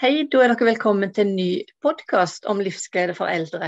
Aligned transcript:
Hei, 0.00 0.22
da 0.32 0.38
er 0.40 0.54
dere 0.54 0.64
velkommen 0.64 1.10
til 1.12 1.26
en 1.26 1.34
ny 1.36 1.48
podkast 1.84 2.46
om 2.48 2.62
livsglede 2.64 3.12
for 3.18 3.28
eldre. 3.28 3.66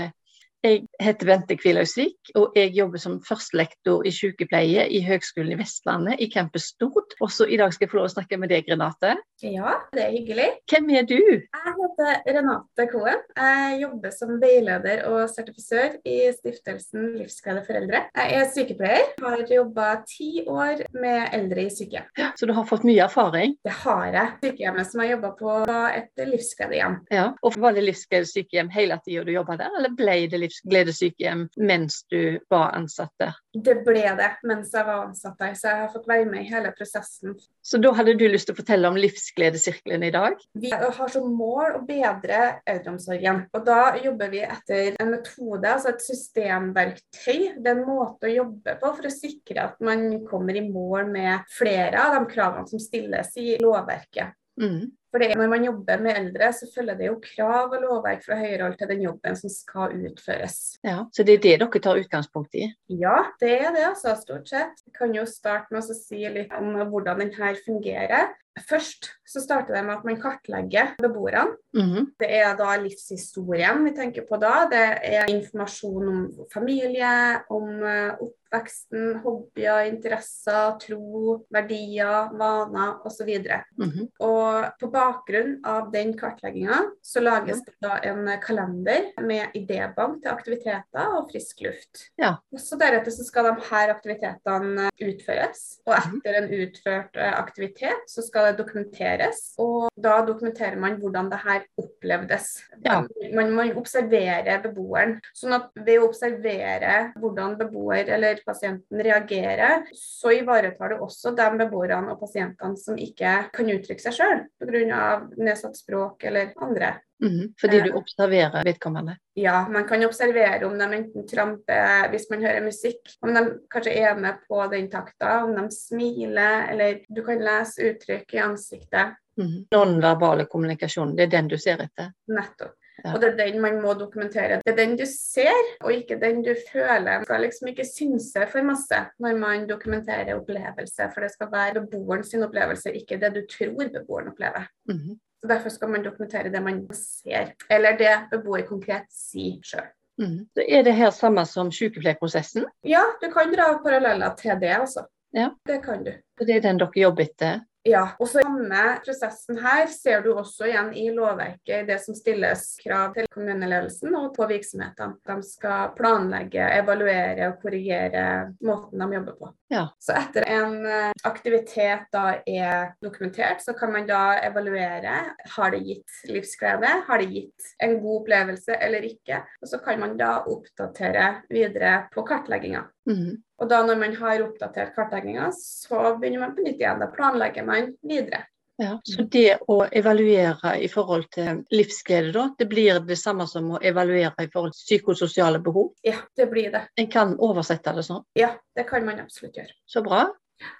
Jeg 0.65 0.79
heter 1.01 1.25
Bente 1.27 1.55
Kvilhausvik, 1.57 2.33
og 2.37 2.53
jeg 2.57 2.73
jobber 2.75 3.01
som 3.01 3.17
førstelektor 3.25 4.05
i 4.07 4.11
sykepleie 4.13 4.85
i 4.93 5.01
Høgskolen 5.05 5.55
i 5.55 5.57
Vestlandet 5.59 6.21
i 6.21 6.29
Campus 6.31 6.69
Stord. 6.73 7.15
Også 7.23 7.47
i 7.47 7.57
dag 7.59 7.73
skal 7.73 7.87
jeg 7.87 7.93
få 7.93 7.99
lov 7.99 8.09
å 8.09 8.13
snakke 8.13 8.37
med 8.41 8.51
deg, 8.53 8.67
Renate. 8.69 9.15
Ja, 9.43 9.75
det 9.95 10.03
er 10.05 10.13
hyggelig. 10.13 10.49
Hvem 10.69 10.91
er 10.95 11.07
du? 11.09 11.17
Jeg 11.17 11.73
heter 11.79 12.21
Renate 12.37 12.87
Koen. 12.91 13.23
Jeg 13.37 13.79
jobber 13.81 14.13
som 14.15 14.35
veileder 14.41 15.03
og 15.09 15.25
sertifisør 15.31 15.97
i 16.07 16.19
stiftelsen 16.35 17.09
Livsglade 17.17 17.65
foreldre. 17.67 18.05
Jeg 18.13 18.37
er 18.39 18.51
sykepleier, 18.53 19.09
har 19.23 19.43
jobba 19.49 19.89
ti 20.07 20.45
år 20.47 20.85
med 20.95 21.33
eldre 21.35 21.67
i 21.67 21.73
sykehjem. 21.73 22.07
Ja, 22.19 22.31
så 22.37 22.47
du 22.49 22.53
har 22.55 22.67
fått 22.69 22.85
mye 22.87 23.03
erfaring? 23.07 23.57
Det 23.65 23.75
har 23.83 24.05
jeg. 24.13 24.37
Sykehjemmet 24.45 24.91
som 24.91 25.03
jeg 25.03 25.15
jobba 25.15 25.33
på, 25.39 25.57
var 25.67 25.97
et 25.97 26.25
livsgledehjem. 26.29 27.01
Ja, 27.13 27.27
og 27.41 27.59
Var 27.63 27.75
det 27.77 27.85
livsgledesykehjem 27.85 28.71
hele 28.73 28.97
tida 29.05 29.23
du 29.23 29.31
jobba 29.31 29.55
der, 29.59 29.71
eller 29.77 29.93
ble 29.95 30.15
det 30.31 30.39
livsglede 30.41 30.82
livsgledesykehjem 30.83 31.49
mens 31.57 32.03
du 32.09 32.39
var 32.49 32.73
ansatt 32.77 33.11
der? 33.19 33.33
Det 33.53 33.83
ble 33.85 34.03
det 34.17 34.29
mens 34.43 34.73
jeg 34.73 34.85
var 34.85 35.07
ansatt 35.07 35.37
der, 35.39 35.53
så 35.53 35.69
jeg 35.69 35.79
har 35.81 35.91
fått 35.93 36.07
være 36.07 36.25
med 36.29 36.43
i 36.43 36.49
hele 36.49 36.71
prosessen. 36.75 37.35
Så 37.61 37.77
da 37.77 37.93
hadde 37.93 38.15
du 38.17 38.25
lyst 38.27 38.47
til 38.49 38.55
å 38.55 38.59
fortelle 38.59 38.89
om 38.89 38.97
Livsgledesirkelen 38.97 40.03
i 40.03 40.11
dag? 40.13 40.39
Vi 40.53 40.71
har 40.73 41.11
som 41.13 41.29
mål 41.37 41.77
å 41.79 41.83
bedre 41.87 42.59
eldreomsorgen. 42.69 43.45
Og 43.53 43.67
da 43.67 43.95
jobber 44.03 44.33
vi 44.33 44.41
etter 44.45 44.97
en 44.99 45.13
metode, 45.13 45.69
altså 45.69 45.93
et 45.93 46.03
systemverktøy. 46.03 47.53
Det 47.59 47.69
er 47.69 47.77
en 47.77 47.85
måte 47.87 48.29
å 48.29 48.33
jobbe 48.33 48.77
på 48.81 48.95
for 48.97 49.09
å 49.09 49.13
sikre 49.13 49.69
at 49.69 49.79
man 49.85 50.25
kommer 50.27 50.57
i 50.57 50.65
mål 50.65 51.13
med 51.13 51.47
flere 51.53 52.01
av 52.01 52.17
de 52.17 52.33
kravene 52.33 52.69
som 52.69 52.81
stilles 52.81 53.31
i 53.39 53.55
lovverket. 53.61 54.35
Mm. 54.59 54.91
Fordi 55.13 55.29
Når 55.37 55.49
man 55.49 55.65
jobber 55.65 55.99
med 56.01 56.17
eldre, 56.17 56.49
så 56.57 56.67
følger 56.75 56.97
det 56.97 57.09
jo 57.11 57.19
krav 57.21 57.75
og 57.75 57.81
lovverk 57.83 58.23
fra 58.25 58.37
høyere 58.39 58.63
hold 58.65 58.77
til 58.79 58.89
den 58.89 59.03
jobben 59.05 59.35
som 59.37 59.51
skal 59.53 59.93
utføres. 60.09 60.79
Ja, 60.83 61.03
Så 61.13 61.23
det 61.23 61.35
er 61.37 61.43
det 61.43 61.57
dere 61.61 61.81
tar 61.85 62.01
utgangspunkt 62.01 62.55
i? 62.57 62.71
Ja, 62.89 63.19
det 63.39 63.51
er 63.59 63.75
det, 63.75 63.85
altså, 63.91 64.15
stort 64.17 64.49
sett. 64.49 64.81
Jeg 64.87 64.95
kan 64.97 65.13
jo 65.13 65.25
starte 65.29 65.69
med 65.69 65.83
å 65.83 65.97
si 65.97 66.25
litt 66.25 66.53
om 66.57 66.73
hvordan 66.89 67.21
den 67.21 67.35
her 67.37 67.59
fungerer. 67.65 68.33
Først 68.69 69.07
så 69.25 69.41
starter 69.41 69.73
det 69.73 69.81
med 69.87 69.95
at 69.95 70.03
man 70.05 70.19
kartlegger 70.21 70.93
beboerne. 71.01 71.55
Mm 71.73 71.89
-hmm. 71.89 72.05
Det 72.19 72.29
er 72.37 72.55
da 72.57 72.75
livshistorien 72.77 73.85
vi 73.85 73.91
tenker 73.91 74.25
på 74.29 74.37
da. 74.37 74.67
Det 74.71 74.99
er 75.03 75.29
informasjon 75.29 76.07
om 76.07 76.29
familie, 76.53 77.41
om 77.49 77.83
eh, 77.83 78.13
oppveksten, 78.21 79.15
hobbyer, 79.23 79.81
interesser, 79.81 80.77
tro, 80.79 81.45
verdier, 81.49 82.37
vaner 82.37 83.05
osv. 83.05 83.29
Mm 83.77 83.89
-hmm. 83.89 84.07
Og 84.19 84.65
på 84.79 84.87
bakgrunn 85.03 85.57
av 85.67 85.91
den 85.93 86.13
kartlegginga 86.19 86.79
så 87.03 87.21
lages 87.23 87.61
det 87.65 87.73
da 87.83 87.97
en 88.07 88.27
kalender 88.43 89.09
med 89.21 89.53
idébank 89.57 90.21
til 90.23 90.31
aktiviteter 90.31 91.17
og 91.17 91.29
frisk 91.31 91.61
luft. 91.65 92.05
Ja. 92.19 92.35
Så 92.57 92.77
Deretter 92.79 93.11
så 93.13 93.25
skal 93.27 93.49
de 93.49 93.53
her 93.69 93.91
aktivitetene 93.93 94.89
utføres. 95.03 95.63
Og 95.87 95.93
Mhm. 95.93 96.15
etter 96.21 96.37
en 96.39 96.49
utført 96.63 97.17
eh, 97.19 97.33
aktivitet 97.39 98.07
så 98.09 98.23
skal 98.25 98.47
det 98.51 98.57
dokumenteres. 98.61 99.41
Og 99.59 99.89
da 99.99 100.21
dokumenterer 100.25 100.77
man 100.79 100.97
hvordan 101.01 101.29
det 101.31 101.39
her 101.43 101.63
opplevdes. 101.79 102.47
Ja. 102.85 103.01
Man, 103.33 103.51
man 103.55 103.73
observerer 103.79 104.61
beboeren. 104.63 105.17
Sånn 105.35 105.55
at 105.57 105.69
ved 105.75 105.99
å 106.01 106.07
observere 106.09 107.13
hvordan 107.19 107.57
beboer 107.59 108.09
eller 108.15 108.39
pasienten 108.45 109.01
reagerer, 109.03 109.83
så 109.97 110.31
ivaretar 110.37 110.93
du 110.93 111.03
også 111.03 111.33
de 111.35 111.49
beboerne 111.63 112.13
og 112.13 112.19
pasientene 112.23 112.77
som 112.79 112.95
ikke 112.99 113.35
kan 113.53 113.71
uttrykke 113.73 114.03
seg 114.07 114.17
sjøl 114.19 114.43
pga. 114.61 114.92
Nedsatt 115.37 115.77
språk 115.77 116.23
eller 116.29 116.53
andre. 116.55 116.95
Mm, 117.23 117.53
Fordi 117.61 117.79
du 117.81 117.93
observerer 117.95 118.65
vedkommende? 118.67 119.15
Ja, 119.33 119.67
man 119.71 119.87
kan 119.87 120.03
observere 120.05 120.65
om 120.65 120.77
de 120.77 120.87
enten 120.97 121.27
tramper 121.27 122.09
hvis 122.11 122.27
man 122.29 122.43
hører 122.43 122.65
musikk, 122.65 123.15
om 123.23 123.31
de 123.33 123.43
kanskje 123.71 123.93
er 124.03 124.19
med 124.19 124.41
på 124.47 124.59
den 124.73 124.89
takta, 124.91 125.37
om 125.45 125.55
de 125.55 125.63
smiler, 125.71 126.67
eller 126.73 126.99
du 127.07 127.23
kan 127.23 127.39
lese 127.39 127.93
uttrykk 127.93 128.33
i 128.33 128.43
ansiktet. 128.43 129.15
Mhm. 129.39 129.65
Nonverbale 129.71 130.45
kommunikasjon, 130.45 131.15
det 131.15 131.29
er 131.29 131.35
den 131.37 131.47
du 131.47 131.57
ser 131.57 131.81
etter? 131.85 132.11
Nettopp. 132.27 132.75
Ja. 133.01 133.13
Og 133.13 133.21
det 133.21 133.29
er 133.31 133.37
den 133.39 133.61
man 133.61 133.79
må 133.81 133.93
dokumentere. 133.97 134.59
Det 134.61 134.73
er 134.73 134.77
den 134.77 134.95
du 134.99 135.05
ser, 135.09 135.71
og 135.81 135.93
ikke 135.93 136.19
den 136.21 136.43
du 136.45 136.53
føler. 136.71 137.17
Man 137.17 137.25
skal 137.25 137.41
liksom 137.41 137.71
ikke 137.71 137.87
synse 137.89 138.45
for 138.51 138.65
masse 138.65 138.99
når 139.19 139.39
man 139.41 139.67
dokumenterer 139.69 140.35
opplevelse, 140.35 141.09
for 141.13 141.25
det 141.25 141.31
skal 141.33 141.51
være 141.51 141.85
beboeren 141.87 142.23
sin 142.23 142.45
opplevelse, 142.45 142.93
ikke 142.93 143.19
det 143.21 143.33
du 143.35 143.41
tror 143.49 143.89
beboeren 143.97 144.29
opplever. 144.33 144.69
Mhm. 144.89 145.19
Så 145.43 145.47
Derfor 145.47 145.69
skal 145.69 145.89
man 145.89 146.05
dokumentere 146.05 146.51
det 146.51 146.61
man 146.63 146.85
ser, 146.95 147.51
eller 147.69 147.97
det 147.99 148.13
beboer 148.31 148.61
konkret 148.67 149.09
sier 149.11 149.59
sjøl. 149.65 149.89
Mm. 150.21 150.45
Så 150.53 150.63
er 150.69 150.83
det 150.85 150.93
her 150.93 151.09
samme 151.09 151.45
som 151.45 151.71
sykepleierprosessen? 151.73 152.63
Ja, 152.85 153.01
du 153.21 153.27
kan 153.33 153.51
dra 153.51 153.73
paralleller 153.83 154.35
til 154.39 154.55
det, 154.61 154.71
altså. 154.77 155.03
Ja. 155.33 155.49
Det 155.67 155.81
kan 155.83 156.03
du. 156.05 156.13
Så 156.37 156.45
det 156.45 156.55
er 156.55 156.61
den 156.61 156.79
dere 156.79 157.01
jobber 157.01 157.25
etter? 157.25 157.63
Ja, 157.83 158.05
og 158.19 158.29
så 158.31 158.43
samme 158.63 158.99
prosessen 159.05 159.57
her 159.63 159.87
ser 159.91 160.21
du 160.23 160.31
også 160.33 160.67
igjen 160.69 160.91
i 160.97 161.07
lovverket, 161.13 161.83
i 161.83 161.87
det 161.87 161.99
som 162.03 162.15
stilles 162.15 162.77
krav 162.83 163.13
til 163.15 163.27
kommuneledelsen 163.33 164.13
og 164.17 164.31
på 164.37 164.47
virksomhetene. 164.49 165.17
De 165.27 165.35
skal 165.45 165.93
planlegge, 165.97 166.63
evaluere 166.79 167.49
og 167.51 167.59
korrigere 167.63 168.53
måten 168.63 169.03
de 169.03 169.17
jobber 169.17 169.37
på. 169.39 169.51
Ja. 169.73 169.87
Så 169.99 170.15
etter 170.17 170.45
en 170.53 170.75
eh, 170.85 171.11
aktivitet 171.25 172.07
da 172.13 172.25
er 172.45 172.93
dokumentert, 173.03 173.63
så 173.65 173.73
kan 173.77 173.93
man 173.93 174.07
da 174.07 174.37
evaluere. 174.43 175.15
Har 175.55 175.73
det 175.73 175.81
gitt 175.87 176.19
livsglede? 176.29 176.91
Har 177.07 177.23
det 177.23 177.31
gitt 177.33 177.73
en 177.83 177.97
god 178.03 178.21
opplevelse 178.21 178.77
eller 178.77 179.07
ikke? 179.07 179.41
Og 179.61 179.71
så 179.71 179.81
kan 179.83 179.99
man 180.03 180.17
da 180.19 180.35
oppdatere 180.45 181.29
videre 181.49 182.03
på 182.13 182.25
kartlegginga. 182.27 182.85
Mhm. 183.09 183.41
Og 183.63 183.69
da 183.71 183.77
når 183.87 183.95
man 183.95 184.15
har 184.19 184.41
oppdatert 184.43 184.91
kartlegginga, 184.91 185.45
så 185.55 186.17
begynner 186.19 186.41
man 186.41 186.55
på 186.55 186.65
nytt 186.65 186.81
igjen. 186.81 186.99
Da 186.99 187.07
planlegger 187.15 187.63
man 187.63 187.93
videre. 188.03 188.41
Ja, 188.81 188.97
så 189.05 189.23
det 189.31 189.59
å 189.69 189.77
evaluere 189.85 190.73
i 190.81 190.89
forhold 190.91 191.29
til 191.31 191.61
livsglede, 191.71 192.33
da, 192.35 192.47
det 192.59 192.67
blir 192.67 192.99
det 193.07 193.15
samme 193.21 193.45
som 193.47 193.69
å 193.77 193.79
evaluere 193.85 194.33
i 194.43 194.49
forhold 194.51 194.73
til 194.75 194.87
psykososiale 194.87 195.61
behov? 195.63 195.93
Ja, 196.03 196.17
det 196.35 196.49
blir 196.51 196.73
det. 196.73 196.81
En 196.99 197.07
kan 197.13 197.37
oversette 197.37 197.93
det 197.95 198.03
sånn? 198.09 198.25
Ja, 198.35 198.49
det 198.75 198.87
kan 198.89 199.05
man 199.07 199.21
absolutt 199.23 199.61
gjøre. 199.61 199.77
Så 199.87 200.03
bra. 200.03 200.25